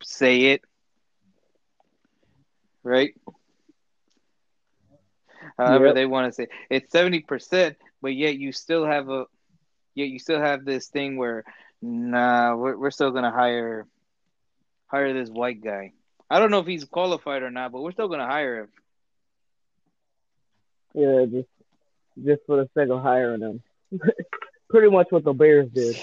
say 0.04 0.42
it 0.54 0.62
right 2.84 3.14
however 5.58 5.92
Yep. 5.92 5.94
they 5.94 6.06
want 6.06 6.28
to 6.28 6.34
say 6.34 6.48
it's 6.70 6.92
seventy 6.92 7.22
percent, 7.22 7.78
but 8.02 8.14
yet 8.16 8.38
you 8.38 8.52
still 8.52 8.86
have 8.86 9.10
a 9.10 9.26
yet 9.96 10.10
you 10.10 10.20
still 10.20 10.42
have 10.42 10.66
this 10.66 10.88
thing 10.88 11.18
where 11.18 11.44
nah, 11.82 12.56
we're 12.56 12.78
we're 12.78 12.92
still 12.92 13.12
gonna 13.12 13.32
hire 13.32 13.88
hire 14.88 15.14
this 15.14 15.30
white 15.30 15.62
guy. 15.64 15.94
I 16.30 16.40
don't 16.40 16.52
know 16.52 16.60
if 16.60 16.68
he's 16.68 16.86
qualified 16.86 17.44
or 17.44 17.52
not, 17.52 17.72
but 17.72 17.82
we're 17.82 17.92
still 17.92 18.08
gonna 18.08 18.26
hire 18.26 18.62
him. 18.62 18.70
Yeah, 20.94 21.26
just 21.26 21.50
just 22.24 22.42
for 22.48 22.58
the 22.58 22.70
sake 22.76 22.90
of 22.90 23.02
hiring 23.02 23.42
him. 23.42 23.62
Pretty 24.70 24.90
much 24.90 25.08
what 25.10 25.24
the 25.24 25.34
Bears 25.34 25.70
did. 25.70 25.98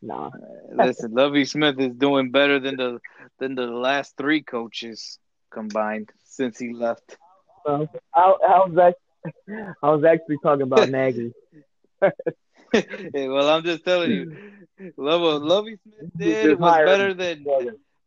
Nah. 0.00 0.30
Listen, 0.74 1.12
Lovie 1.12 1.44
Smith 1.44 1.78
is 1.78 1.94
doing 1.94 2.30
better 2.30 2.58
than 2.58 2.76
the 2.76 3.00
than 3.38 3.54
the 3.54 3.66
last 3.66 4.16
three 4.16 4.42
coaches 4.42 5.18
combined 5.50 6.10
since 6.24 6.58
he 6.58 6.72
left. 6.72 7.16
Um, 7.66 7.88
I, 8.14 8.20
I 8.20 8.66
was 8.66 8.78
actually, 8.78 9.74
I 9.82 9.90
was 9.90 10.04
actually 10.04 10.38
talking 10.42 10.62
about 10.62 10.88
Nagy. 10.90 11.32
Hey, 12.72 13.28
well, 13.28 13.48
I'm 13.48 13.64
just 13.64 13.84
telling 13.84 14.10
you, 14.10 14.92
Love 14.96 15.42
Lovie 15.42 15.78
Smith 15.82 16.10
did 16.16 16.58
was 16.58 16.76
better 16.84 17.14
than 17.14 17.44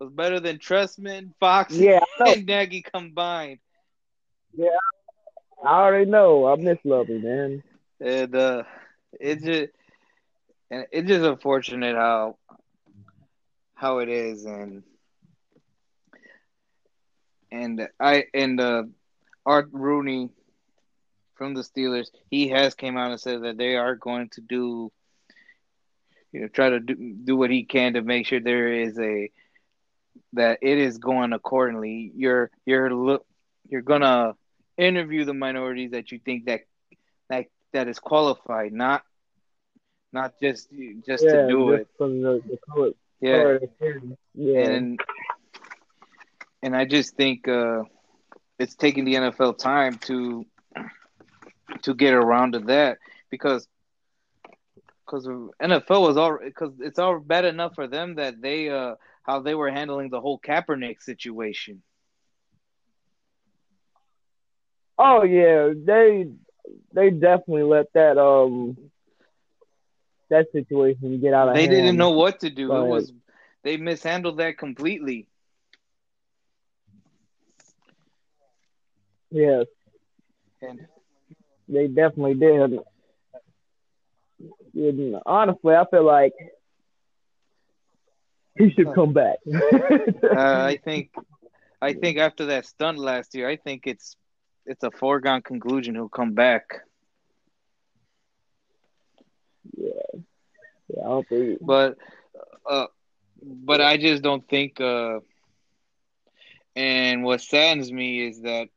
was 0.01 0.11
better 0.11 0.39
than 0.39 0.57
Trestman, 0.59 1.33
Fox, 1.39 1.79
Yeah, 1.79 1.99
and 2.25 2.45
Nagy 2.45 2.81
combined. 2.83 3.59
Yeah, 4.53 4.69
I 5.63 5.81
already 5.83 6.09
know. 6.09 6.45
I 6.47 6.55
miss 6.55 6.79
Lovie, 6.85 7.19
man. 7.19 7.63
And 7.99 8.35
uh, 8.35 8.63
it 9.19 9.41
just 9.43 9.71
and 10.71 10.85
it's 10.91 11.07
just 11.07 11.25
unfortunate 11.25 11.95
how 11.95 12.37
how 13.75 13.99
it 13.99 14.09
is, 14.09 14.45
and 14.45 14.83
and 17.51 17.87
I 17.99 18.25
and 18.33 18.59
uh, 18.59 18.83
Art 19.45 19.69
Rooney 19.71 20.29
from 21.35 21.53
the 21.55 21.61
Steelers, 21.61 22.07
he 22.29 22.49
has 22.49 22.75
came 22.75 22.97
out 22.97 23.11
and 23.11 23.19
said 23.19 23.43
that 23.43 23.57
they 23.57 23.75
are 23.75 23.95
going 23.95 24.29
to 24.29 24.41
do, 24.41 24.91
you 26.31 26.41
know, 26.41 26.47
try 26.47 26.69
to 26.69 26.79
do, 26.79 26.95
do 27.23 27.35
what 27.37 27.51
he 27.51 27.63
can 27.63 27.93
to 27.93 28.01
make 28.01 28.25
sure 28.27 28.39
there 28.39 28.71
is 28.71 28.97
a 28.99 29.29
that 30.34 30.60
it 30.62 30.78
is 30.78 30.97
going 30.97 31.34
accordingly. 31.34 32.12
You're 32.15 32.50
you're 32.65 32.93
look 32.93 33.26
you're 33.69 33.82
gonna 33.82 34.36
interview 34.78 35.26
the 35.26 35.34
minorities 35.34 35.91
that 35.91 36.12
you 36.12 36.19
think 36.19 36.45
that 36.45 36.62
that 37.30 37.45
that 37.74 37.88
is 37.88 38.00
qualified, 38.00 38.74
not 38.74 39.04
not 40.13 40.34
just 40.41 40.69
just 41.06 41.24
yeah, 41.24 41.32
to 41.32 41.47
do 41.47 41.71
just 41.71 41.82
it. 41.82 41.88
from 41.97 42.21
the, 42.21 42.41
the 42.47 42.58
color, 42.69 42.91
Yeah, 43.21 43.38
color 43.38 43.56
of 43.56 43.62
the 43.62 43.69
skin. 43.78 44.17
Yeah. 44.34 44.60
and 44.60 45.00
and 46.62 46.76
I 46.76 46.86
just 46.86 47.15
think 47.15 47.47
uh, 47.47 47.84
it's 48.60 48.76
taking 48.76 49.06
the 49.06 49.15
NFL 49.15 49.58
time 49.58 49.97
to 50.00 50.45
to 51.84 51.93
get 51.93 52.13
around 52.13 52.54
to 52.54 52.60
that 52.60 52.97
because 53.30 53.67
because 55.06 55.28
NFL 55.62 56.02
was 56.02 56.17
all 56.17 56.38
because 56.43 56.74
it's 56.80 57.00
all 57.00 57.19
bad 57.19 57.45
enough 57.45 57.76
for 57.76 57.88
them 57.88 58.15
that 58.15 58.41
they 58.41 58.69
uh 58.69 58.95
how 59.23 59.39
they 59.39 59.55
were 59.55 59.71
handling 59.71 60.10
the 60.10 60.21
whole 60.21 60.39
Kaepernick 60.39 61.01
situation. 61.01 61.84
oh 64.97 65.23
yeah, 65.23 65.71
they 65.86 66.25
they 66.93 67.10
definitely 67.10 67.63
let 67.63 67.86
that 67.93 68.17
um 68.17 68.77
that 70.29 70.47
situation 70.51 71.19
get 71.21 71.34
out 71.34 71.49
of 71.49 71.55
They 71.55 71.65
hand. 71.65 71.67
didn't 71.67 71.97
know 71.97 72.12
what 72.12 72.39
to 72.41 72.49
do. 72.49 72.75
It 72.75 72.84
was 72.86 73.13
they 73.63 73.77
mishandled 73.77 74.38
that 74.38 74.57
completely. 74.57 75.27
Yes, 79.31 79.65
And 80.62 80.79
they 81.67 81.88
definitely 81.88 82.36
did. 82.36 82.79
And 84.75 85.15
honestly, 85.25 85.73
I 85.75 85.86
feel 85.89 86.05
like 86.05 86.34
he 88.57 88.69
should 88.71 88.93
come 88.93 89.13
back. 89.13 89.37
uh, 89.51 89.59
I 90.31 90.79
think 90.83 91.11
I 91.81 91.93
think 91.93 92.17
after 92.17 92.47
that 92.47 92.65
stunt 92.65 92.97
last 92.97 93.35
year, 93.35 93.47
I 93.49 93.57
think 93.57 93.87
it's 93.87 94.15
it's 94.65 94.83
a 94.83 94.91
foregone 94.91 95.41
conclusion 95.41 95.95
he'll 95.95 96.09
come 96.09 96.33
back. 96.33 96.65
yeah, 99.77 100.21
yeah, 100.89 101.01
I 101.03 101.07
don't 101.07 101.27
think. 101.27 101.59
but 101.59 101.97
uh 102.69 102.87
but 103.41 103.81
I 103.81 103.97
just 103.97 104.23
don't 104.23 104.47
think 104.47 104.79
uh 104.79 105.19
and 106.75 107.23
what 107.23 107.41
saddens 107.41 107.91
me 107.91 108.27
is 108.27 108.41
that 108.41 108.67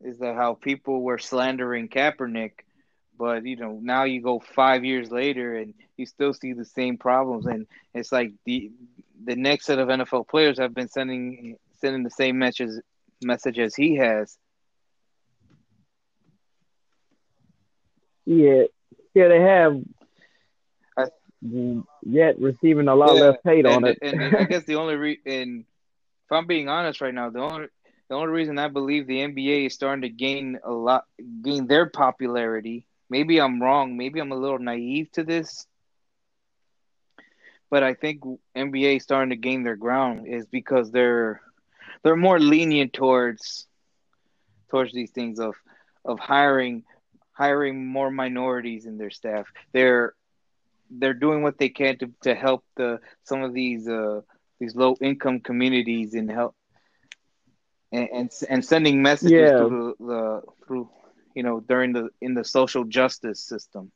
is 0.00 0.18
that 0.18 0.34
how 0.34 0.54
people 0.54 1.02
were 1.02 1.18
slandering 1.18 1.88
Kaepernick 1.88 2.52
but 3.18 3.44
you 3.44 3.56
know 3.56 3.78
now 3.82 4.04
you 4.04 4.20
go 4.22 4.40
5 4.40 4.84
years 4.84 5.10
later 5.10 5.56
and 5.56 5.74
you 5.96 6.06
still 6.06 6.32
see 6.32 6.52
the 6.52 6.64
same 6.64 6.96
problems 6.98 7.46
and 7.46 7.66
it's 7.94 8.12
like 8.12 8.32
the 8.44 8.70
the 9.24 9.36
next 9.36 9.66
set 9.66 9.78
of 9.78 9.88
NFL 9.90 10.24
players 10.24 10.58
have 10.58 10.74
been 10.74 10.88
sending 10.88 11.56
sending 11.80 12.02
the 12.02 12.10
same 12.10 12.38
message 12.38 12.70
message 13.22 13.58
as 13.58 13.74
he 13.74 13.96
has 13.96 14.36
Yeah, 18.26 18.64
yeah, 19.14 19.28
they 19.28 19.40
have. 19.40 19.76
I- 20.96 21.08
Yet 22.02 22.38
receiving 22.40 22.88
a 22.88 22.94
lot 22.94 23.16
Yeah, 23.16 23.18
less 23.18 23.36
hate 23.44 23.66
on 23.66 23.84
and, 23.84 23.86
it. 23.86 23.98
and 24.02 24.36
I 24.36 24.44
guess 24.44 24.64
the 24.64 24.76
only 24.76 24.96
re- 24.96 25.20
and 25.26 25.60
if 26.26 26.32
I'm 26.32 26.46
being 26.46 26.68
honest 26.68 27.00
right 27.00 27.14
now, 27.14 27.30
the 27.30 27.40
only 27.40 27.66
the 28.08 28.14
only 28.14 28.28
reason 28.32 28.58
I 28.58 28.68
believe 28.68 29.06
the 29.06 29.20
NBA 29.22 29.66
is 29.66 29.74
starting 29.74 30.02
to 30.02 30.08
gain 30.08 30.58
a 30.64 30.72
lot, 30.72 31.04
gain 31.42 31.66
their 31.66 31.88
popularity. 31.88 32.86
Maybe 33.14 33.40
I'm 33.40 33.62
wrong. 33.62 33.96
Maybe 33.96 34.20
I'm 34.20 34.32
a 34.32 34.42
little 34.44 34.58
naive 34.58 35.12
to 35.12 35.24
this, 35.24 35.66
but 37.70 37.82
I 37.82 37.94
think 37.94 38.20
NBA 38.54 38.96
is 38.96 39.02
starting 39.04 39.30
to 39.30 39.36
gain 39.36 39.62
their 39.64 39.76
ground 39.76 40.26
is 40.28 40.46
because 40.46 40.90
they're 40.90 41.40
they're 42.02 42.16
more 42.16 42.38
lenient 42.40 42.92
towards 42.92 43.66
towards 44.70 44.92
these 44.92 45.10
things 45.10 45.38
of 45.40 45.54
of 46.04 46.18
hiring 46.18 46.84
hiring 47.32 47.86
more 47.86 48.10
minorities 48.10 48.86
in 48.86 48.98
their 48.98 49.10
staff. 49.10 49.46
They're 49.72 50.14
they're 50.90 51.14
doing 51.14 51.42
what 51.42 51.58
they 51.58 51.68
can 51.70 51.98
to, 51.98 52.10
to 52.22 52.34
help 52.34 52.64
the 52.76 53.00
some 53.24 53.42
of 53.42 53.54
these 53.54 53.88
uh 53.88 54.20
these 54.60 54.76
low 54.76 54.96
income 55.00 55.40
communities 55.40 56.14
and 56.14 56.30
help 56.30 56.56
and 57.92 58.08
and, 58.12 58.30
and 58.48 58.64
sending 58.64 59.02
messages 59.02 59.52
Yeah. 59.52 59.56
through 59.56 59.94
the, 59.98 60.04
the 60.04 60.42
through 60.66 60.88
you 61.34 61.42
know 61.42 61.60
during 61.60 61.92
the 61.92 62.08
in 62.20 62.34
the 62.34 62.44
social 62.44 62.84
justice 62.84 63.40
system. 63.40 63.90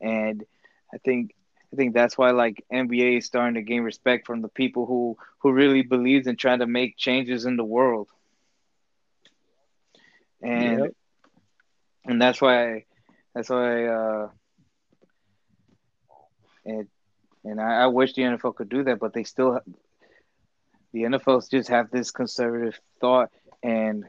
And 0.00 0.44
I 0.92 0.98
think 0.98 1.34
I 1.72 1.76
think 1.76 1.94
that's 1.94 2.16
why 2.18 2.30
like 2.30 2.64
NBA 2.72 3.18
is 3.18 3.26
starting 3.26 3.54
to 3.54 3.62
gain 3.62 3.82
respect 3.82 4.26
from 4.26 4.42
the 4.42 4.48
people 4.48 4.86
who 4.86 5.16
who 5.42 5.52
really 5.52 5.82
believes 5.82 6.26
in 6.26 6.36
trying 6.36 6.60
to 6.60 6.66
make 6.66 6.96
changes 6.96 7.44
in 7.46 7.56
the 7.56 7.64
world. 7.64 8.08
And 10.42 10.86
Yep. 10.86 10.94
and 12.04 12.20
that's 12.20 12.40
why 12.40 12.84
that's 13.34 13.50
why 13.50 13.86
uh 13.86 14.28
and 16.64 16.86
and 17.44 17.60
I, 17.60 17.84
I 17.84 17.86
wish 17.86 18.14
the 18.14 18.22
NFL 18.24 18.52
could 18.52 18.68
do 18.68 18.84
that, 18.84 18.98
but 18.98 19.12
they 19.12 19.24
still 19.24 19.60
the 20.92 21.04
NFLs 21.04 21.50
just 21.50 21.68
have 21.68 21.90
this 21.90 22.10
conservative 22.10 22.78
thought, 23.00 23.30
and 23.62 24.04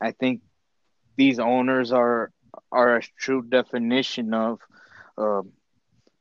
I 0.00 0.12
think 0.12 0.40
these 1.16 1.38
owners 1.38 1.92
are 1.92 2.30
are 2.72 2.96
a 2.96 3.02
true 3.18 3.42
definition 3.42 4.32
of 4.34 4.58
um 5.18 5.52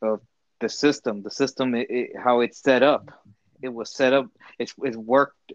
of 0.02 0.20
the 0.60 0.70
system. 0.70 1.22
The 1.24 1.32
system, 1.32 1.76
it, 1.76 1.88
it, 1.90 2.10
how 2.24 2.42
it's 2.42 2.62
set 2.62 2.84
up. 2.84 3.10
It 3.62 3.74
was 3.74 3.94
set 3.96 4.14
up. 4.14 4.28
It's 4.60 4.74
it's 4.84 4.98
worked. 4.98 5.54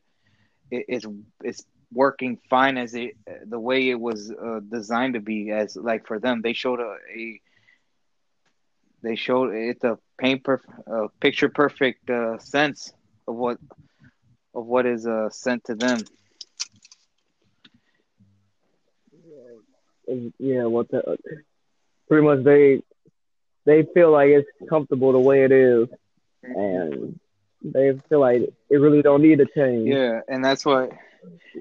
It, 0.70 0.84
it's 0.88 1.06
it's 1.42 1.64
working 1.92 2.38
fine 2.50 2.76
as 2.76 2.94
it 2.94 3.12
the 3.48 3.58
way 3.58 3.88
it 3.90 4.00
was 4.00 4.30
uh, 4.32 4.60
designed 4.70 5.14
to 5.14 5.20
be. 5.20 5.50
As 5.50 5.76
like 5.76 6.06
for 6.06 6.18
them, 6.18 6.40
they 6.42 6.52
showed 6.52 6.80
a, 6.80 6.96
a 7.16 7.40
they 9.02 9.14
showed 9.16 9.54
it's 9.54 9.84
a 9.84 9.98
paint 10.18 10.42
perf- 10.44 10.60
uh, 10.90 11.08
picture 11.20 11.48
perfect 11.48 12.08
uh, 12.10 12.38
sense 12.38 12.92
of 13.26 13.34
what 13.36 13.58
of 14.54 14.66
what 14.66 14.86
is 14.86 15.06
uh, 15.06 15.28
sent 15.30 15.64
to 15.64 15.74
them. 15.74 16.06
Yeah, 20.38 20.64
what 20.64 20.88
the 20.90 21.18
pretty 22.08 22.24
much 22.26 22.42
they 22.44 22.82
they 23.64 23.82
feel 23.94 24.10
like 24.10 24.30
it's 24.30 24.48
comfortable 24.68 25.12
the 25.12 25.18
way 25.20 25.44
it 25.44 25.52
is, 25.52 25.88
and 26.42 27.18
they 27.62 27.98
feel 28.08 28.20
like 28.20 28.42
it 28.70 28.76
really 28.76 29.02
don't 29.02 29.22
need 29.22 29.38
to 29.38 29.46
change. 29.54 29.88
Yeah, 29.88 30.20
and 30.28 30.44
that's 30.44 30.64
why. 30.64 30.88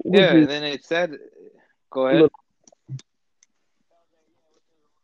Yeah, 0.06 0.34
is- 0.34 0.42
and 0.44 0.48
then 0.50 0.64
it 0.64 0.84
said, 0.86 1.18
"Go 1.90 2.08
ahead." 2.08 2.22
Look, 2.22 2.34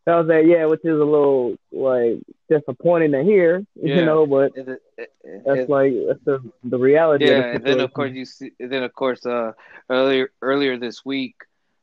that 0.06 0.16
was 0.16 0.28
that, 0.28 0.46
yeah, 0.46 0.66
which 0.66 0.82
is 0.84 1.00
a 1.00 1.04
little 1.04 1.56
like 1.72 2.20
disappointing 2.50 3.14
to 3.14 3.24
hear, 3.24 3.66
Yeah. 3.76 3.96
you 4.00 4.06
know, 4.06 4.26
but 4.28 4.52
It- 4.56 4.68
it- 4.68 4.82
it- 5.24 5.44
that's 5.46 5.70
like 5.70 5.94
that's 6.08 6.24
the 6.26 6.52
the 6.64 6.78
reality. 6.78 7.26
yeah, 7.26 7.40
the 7.42 7.50
and 7.56 7.64
then 7.64 7.80
of 7.80 7.94
course 7.94 8.12
you 8.12 8.26
see. 8.26 8.52
Then 8.60 8.84
of 8.84 8.94
course, 8.94 9.26
uh, 9.26 9.54
earlier 9.90 10.30
earlier 10.42 10.78
this 10.78 11.06
week, 11.06 11.36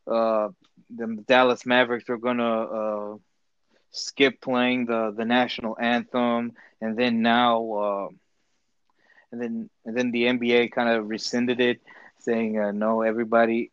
uh, 0.07 0.49
the 0.95 1.23
Dallas 1.27 1.67
Mavericks 1.67 2.09
were 2.09 2.19
gonna 2.19 2.63
uh, 2.63 3.17
skip 3.93 4.41
playing 4.41 4.87
the 4.87 5.13
the 5.17 5.25
national 5.25 5.77
anthem, 5.79 6.53
and 6.81 6.97
then 6.97 7.23
now, 7.23 7.73
uh, 7.73 8.09
and 9.33 9.41
then 9.41 9.71
and 9.85 9.97
then 9.97 10.11
the 10.11 10.25
NBA 10.25 10.73
kind 10.73 10.89
of 10.89 11.09
rescinded 11.09 11.61
it, 11.61 11.81
saying 12.21 12.59
uh, 12.59 12.73
no, 12.73 13.03
everybody, 13.03 13.71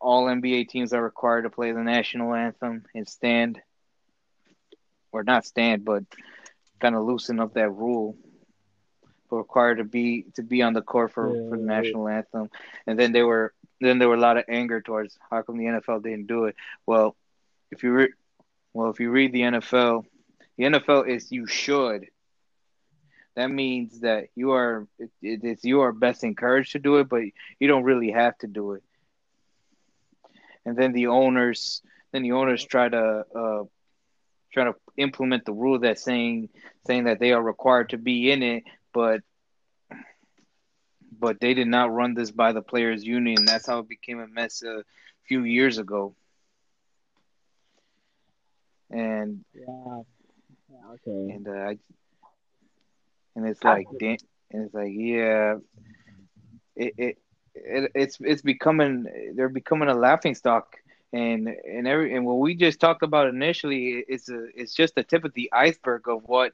all 0.00 0.26
NBA 0.26 0.68
teams 0.68 0.92
are 0.92 1.02
required 1.02 1.42
to 1.42 1.50
play 1.50 1.72
the 1.72 1.82
national 1.82 2.34
anthem 2.34 2.84
and 2.94 3.08
stand, 3.08 3.60
or 5.12 5.24
not 5.24 5.46
stand, 5.46 5.84
but 5.84 6.04
kind 6.80 6.94
of 6.94 7.04
loosen 7.04 7.40
up 7.40 7.54
that 7.54 7.70
rule. 7.70 8.16
But 9.30 9.36
required 9.36 9.78
to 9.78 9.84
be 9.84 10.26
to 10.34 10.42
be 10.42 10.62
on 10.62 10.74
the 10.74 10.82
court 10.82 11.12
for, 11.12 11.34
yeah, 11.34 11.48
for 11.48 11.56
the 11.56 11.64
national 11.64 12.04
right. 12.04 12.16
anthem, 12.18 12.50
and 12.86 12.98
then 12.98 13.12
they 13.12 13.22
were 13.22 13.54
then 13.80 13.98
there 13.98 14.08
were 14.08 14.14
a 14.14 14.20
lot 14.20 14.36
of 14.36 14.44
anger 14.48 14.80
towards 14.80 15.18
how 15.30 15.42
come 15.42 15.58
the 15.58 15.64
NFL 15.64 16.02
didn't 16.02 16.26
do 16.26 16.44
it. 16.44 16.56
Well, 16.86 17.16
if 17.70 17.82
you 17.82 17.92
re- 17.92 18.12
well 18.72 18.90
if 18.90 19.00
you 19.00 19.10
read 19.10 19.32
the 19.32 19.42
NFL, 19.42 20.04
the 20.56 20.64
NFL 20.64 21.08
is 21.08 21.32
you 21.32 21.46
should. 21.46 22.06
That 23.36 23.50
means 23.50 24.00
that 24.00 24.28
you 24.36 24.52
are 24.52 24.86
it, 24.98 25.10
it's 25.20 25.64
you 25.64 25.80
are 25.80 25.92
best 25.92 26.22
encouraged 26.22 26.72
to 26.72 26.78
do 26.78 26.96
it, 26.98 27.08
but 27.08 27.22
you 27.58 27.68
don't 27.68 27.82
really 27.82 28.12
have 28.12 28.38
to 28.38 28.46
do 28.46 28.72
it. 28.72 28.82
And 30.64 30.76
then 30.76 30.92
the 30.92 31.08
owners, 31.08 31.82
then 32.12 32.22
the 32.22 32.32
owners 32.32 32.64
try 32.64 32.88
to 32.88 33.24
uh, 33.34 33.64
try 34.52 34.64
to 34.64 34.74
implement 34.96 35.44
the 35.44 35.52
rule 35.52 35.80
that's 35.80 36.02
saying 36.02 36.48
saying 36.86 37.04
that 37.04 37.18
they 37.18 37.32
are 37.32 37.42
required 37.42 37.90
to 37.90 37.98
be 37.98 38.30
in 38.30 38.42
it, 38.42 38.64
but 38.92 39.20
but 41.24 41.40
they 41.40 41.54
did 41.54 41.68
not 41.68 41.90
run 41.90 42.12
this 42.14 42.30
by 42.30 42.52
the 42.52 42.60
players 42.60 43.02
union. 43.02 43.46
That's 43.46 43.66
how 43.66 43.78
it 43.78 43.88
became 43.88 44.20
a 44.20 44.26
mess 44.26 44.62
a 44.62 44.84
few 45.26 45.42
years 45.44 45.78
ago. 45.78 46.14
And 48.90 49.42
yeah, 49.54 50.02
okay. 50.94 51.32
And 51.34 51.48
uh, 51.48 51.74
and 53.34 53.46
it's 53.48 53.64
like, 53.64 53.88
and 54.50 54.64
it's 54.66 54.74
like, 54.74 54.92
yeah, 54.94 55.56
it, 56.76 56.94
it 56.98 57.18
it 57.54 57.90
it's 57.94 58.18
it's 58.20 58.42
becoming 58.42 59.06
they're 59.34 59.48
becoming 59.48 59.88
a 59.88 59.94
laughing 59.94 60.34
stock 60.34 60.76
and 61.14 61.48
and 61.48 61.88
every 61.88 62.14
and 62.14 62.26
what 62.26 62.38
we 62.38 62.54
just 62.54 62.80
talked 62.80 63.02
about 63.02 63.28
initially 63.28 64.04
it's 64.08 64.28
a 64.28 64.46
it's 64.54 64.74
just 64.74 64.94
the 64.94 65.02
tip 65.02 65.24
of 65.24 65.32
the 65.34 65.50
iceberg 65.52 66.06
of 66.08 66.22
what 66.26 66.52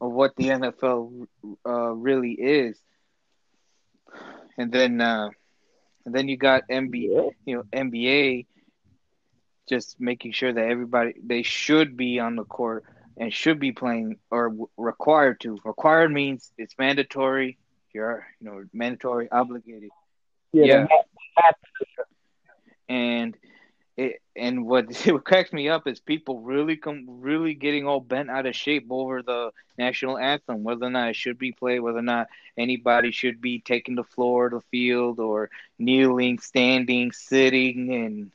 of 0.00 0.12
what 0.12 0.36
the 0.36 0.48
NFL 0.48 1.26
uh, 1.66 1.92
really 1.92 2.32
is 2.32 2.78
and 4.58 4.72
then 4.72 5.00
uh, 5.00 5.30
and 6.04 6.14
then 6.14 6.28
you 6.28 6.36
got 6.36 6.68
NBA, 6.68 7.30
you 7.44 7.56
know, 7.56 7.62
NBA 7.72 8.46
just 9.68 9.98
making 9.98 10.32
sure 10.32 10.52
that 10.52 10.64
everybody 10.64 11.14
they 11.24 11.42
should 11.42 11.96
be 11.96 12.18
on 12.18 12.36
the 12.36 12.44
court 12.44 12.84
and 13.16 13.32
should 13.32 13.58
be 13.58 13.72
playing 13.72 14.16
or 14.30 14.54
required 14.76 15.40
to. 15.40 15.58
Required 15.64 16.12
means 16.12 16.52
it's 16.58 16.74
mandatory. 16.78 17.58
You're 17.92 18.26
you 18.40 18.46
know 18.46 18.64
mandatory, 18.72 19.30
obligated. 19.30 19.90
Yeah. 20.52 20.86
yeah. 21.38 21.52
And 22.88 23.36
it, 23.96 24.20
and 24.36 24.66
what 24.66 24.86
what 25.06 25.24
cracks 25.24 25.52
me 25.52 25.68
up 25.68 25.86
is 25.86 26.00
people 26.00 26.40
really 26.40 26.76
come 26.76 27.06
really 27.08 27.54
getting 27.54 27.86
all 27.86 28.00
bent 28.00 28.30
out 28.30 28.46
of 28.46 28.56
shape 28.56 28.86
over 28.90 29.22
the 29.22 29.50
national 29.78 30.18
anthem, 30.18 30.64
whether 30.64 30.86
or 30.86 30.90
not 30.90 31.10
it 31.10 31.16
should 31.16 31.38
be 31.38 31.52
played, 31.52 31.80
whether 31.80 31.98
or 31.98 32.02
not 32.02 32.28
anybody 32.56 33.10
should 33.10 33.40
be 33.40 33.60
taking 33.60 33.94
the 33.94 34.04
floor, 34.04 34.50
the 34.50 34.60
field, 34.70 35.20
or 35.20 35.50
kneeling, 35.78 36.38
standing, 36.38 37.12
sitting, 37.12 37.92
and 37.92 38.32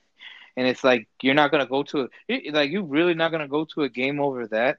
and 0.55 0.67
it's 0.67 0.83
like 0.83 1.07
you're 1.21 1.33
not 1.33 1.51
gonna 1.51 1.65
go 1.65 1.83
to 1.83 2.09
it. 2.27 2.53
Like 2.53 2.71
you're 2.71 2.83
really 2.83 3.13
not 3.13 3.31
gonna 3.31 3.47
go 3.47 3.65
to 3.65 3.83
a 3.83 3.89
game 3.89 4.19
over 4.19 4.47
that. 4.47 4.77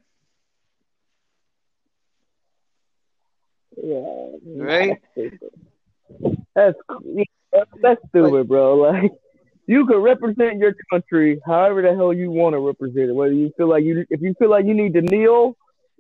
Yeah. 3.77 4.31
Right. 4.45 4.99
That's 6.55 6.79
that's, 7.53 7.71
that's 7.83 8.01
stupid, 8.09 8.33
like, 8.33 8.49
bro. 8.49 8.75
Like 8.77 9.13
you 9.71 9.87
can 9.87 9.99
represent 9.99 10.59
your 10.59 10.75
country 10.91 11.41
however 11.47 11.81
the 11.81 11.95
hell 11.95 12.13
you 12.13 12.29
want 12.29 12.55
to 12.55 12.59
represent 12.59 13.09
it. 13.11 13.15
Whether 13.15 13.35
you 13.35 13.53
feel 13.57 13.69
like 13.69 13.85
you, 13.85 14.05
if 14.11 14.21
you 14.21 14.35
feel 14.37 14.51
like 14.51 14.67
you 14.67 14.75
need 14.75 14.95
to 14.95 15.01
kneel 15.01 15.57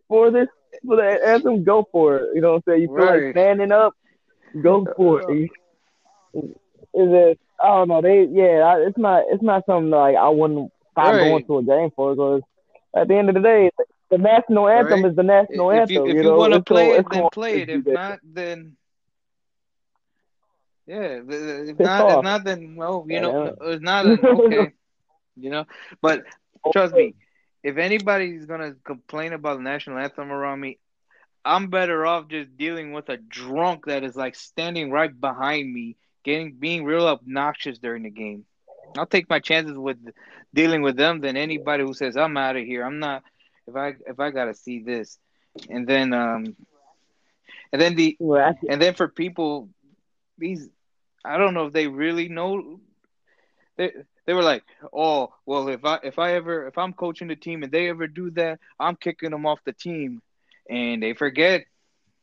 for 0.09 0.33
this 0.33 0.49
for 0.85 0.97
the 0.97 1.25
anthem, 1.25 1.63
go 1.63 1.87
for 1.93 2.17
it. 2.17 2.31
You 2.35 2.41
know 2.41 2.55
what 2.55 2.63
I'm 2.67 2.73
saying? 2.73 2.83
You 2.83 2.89
feel 2.89 2.97
right. 2.97 3.25
like 3.27 3.35
standing 3.35 3.71
up, 3.71 3.95
go 4.61 4.85
for 4.97 5.31
it. 5.31 5.51
Is 6.35 6.51
it? 6.95 7.41
I 7.63 7.67
don't 7.69 7.89
know. 7.89 8.03
They 8.03 8.25
yeah. 8.25 8.77
It's 8.79 8.99
not. 8.99 9.23
It's 9.31 9.43
not 9.43 9.65
something 9.67 9.91
like 9.91 10.17
I 10.17 10.29
wouldn't 10.29 10.73
stop 10.91 11.15
right. 11.15 11.29
going 11.29 11.47
to 11.47 11.59
a 11.59 11.63
game 11.63 11.91
for 11.95 12.17
because 12.17 12.43
at 12.97 13.07
the 13.07 13.15
end 13.15 13.29
of 13.29 13.37
the 13.37 13.41
day, 13.41 13.71
the 14.11 14.19
national 14.19 14.69
anthem 14.69 15.05
right. 15.05 15.11
is 15.11 15.17
the 15.17 15.23
national 15.23 15.71
if 15.71 15.81
anthem. 15.83 15.95
You, 15.95 16.07
if 16.09 16.15
you, 16.17 16.23
you 16.25 16.37
want 16.37 16.55
to 16.55 16.61
play 16.61 16.91
it, 16.91 17.07
then 17.09 17.29
play 17.33 17.63
it. 17.63 17.69
If 17.69 17.87
not, 17.87 18.19
then 18.25 18.77
yeah, 20.90 21.20
if 21.70 21.79
not, 21.79 22.11
if 22.11 22.20
not, 22.20 22.44
then 22.44 22.74
well, 22.74 23.07
you 23.09 23.20
know, 23.20 23.55
it's 23.61 23.83
not 23.83 24.07
okay, 24.24 24.72
you 25.37 25.50
know. 25.50 25.64
But 26.03 26.24
trust 26.72 26.94
me, 26.94 27.14
if 27.62 27.76
anybody's 27.76 28.46
gonna 28.46 28.74
complain 28.85 29.33
about 29.33 29.59
the 29.59 29.62
national 29.62 29.98
anthem 29.98 30.33
around 30.33 30.61
me, 30.61 30.79
I'm 31.44 31.68
better 31.70 32.05
off 32.07 32.29
just 32.29 32.57
dealing 32.57 32.92
with 32.92 33.09
a 33.09 33.16
drunk 33.16 33.87
that 33.87 34.03
is 34.03 34.16
like 34.16 34.35
standing 34.35 34.90
right 34.90 35.18
behind 35.18 35.72
me, 35.72 35.96
getting 36.24 36.55
being 36.59 36.85
real 36.85 37.07
obnoxious 37.07 37.79
during 37.79 38.03
the 38.03 38.11
game. 38.11 38.44
I'll 38.98 39.07
take 39.07 39.31
my 39.31 39.38
chances 39.38 39.79
with 39.79 39.98
dealing 40.53 40.83
with 40.83 40.96
them 40.96 41.20
than 41.20 41.37
anybody 41.37 41.85
who 41.85 41.94
says 41.94 42.16
I'm 42.16 42.37
out 42.37 42.57
of 42.57 42.64
here. 42.64 42.85
I'm 42.85 42.98
not 42.98 43.22
if 43.68 43.76
I 43.76 43.94
if 44.09 44.18
I 44.18 44.31
gotta 44.31 44.55
see 44.55 44.81
this, 44.83 45.18
and 45.68 45.87
then 45.87 46.12
um, 46.12 46.57
and 47.72 47.81
then 47.81 47.94
the 47.94 48.18
and 48.68 48.83
then 48.83 48.94
for 48.94 49.09
people 49.09 49.68
these 50.37 50.68
I 51.25 51.39
don't 51.39 51.55
know 51.55 51.67
if 51.67 51.73
they 51.73 51.87
really 51.87 52.29
know. 52.29 52.81
They 53.77 53.93
they 54.27 54.35
were 54.35 54.43
like, 54.43 54.63
oh 54.93 55.33
well, 55.47 55.69
if 55.69 55.85
I 55.85 55.99
if 56.03 56.19
I 56.19 56.35
ever 56.35 56.67
if 56.67 56.79
I'm 56.79 56.93
coaching 56.93 57.29
the 57.29 57.37
team 57.37 57.63
and 57.63 57.73
they 57.73 57.89
ever 57.89 58.07
do 58.07 58.31
that, 58.33 58.59
I'm 58.79 58.97
kicking 58.97 59.31
them 59.31 59.47
off 59.47 59.65
the 59.65 59.73
team, 59.73 60.23
and 60.69 61.03
they 61.03 61.15
forget. 61.15 61.65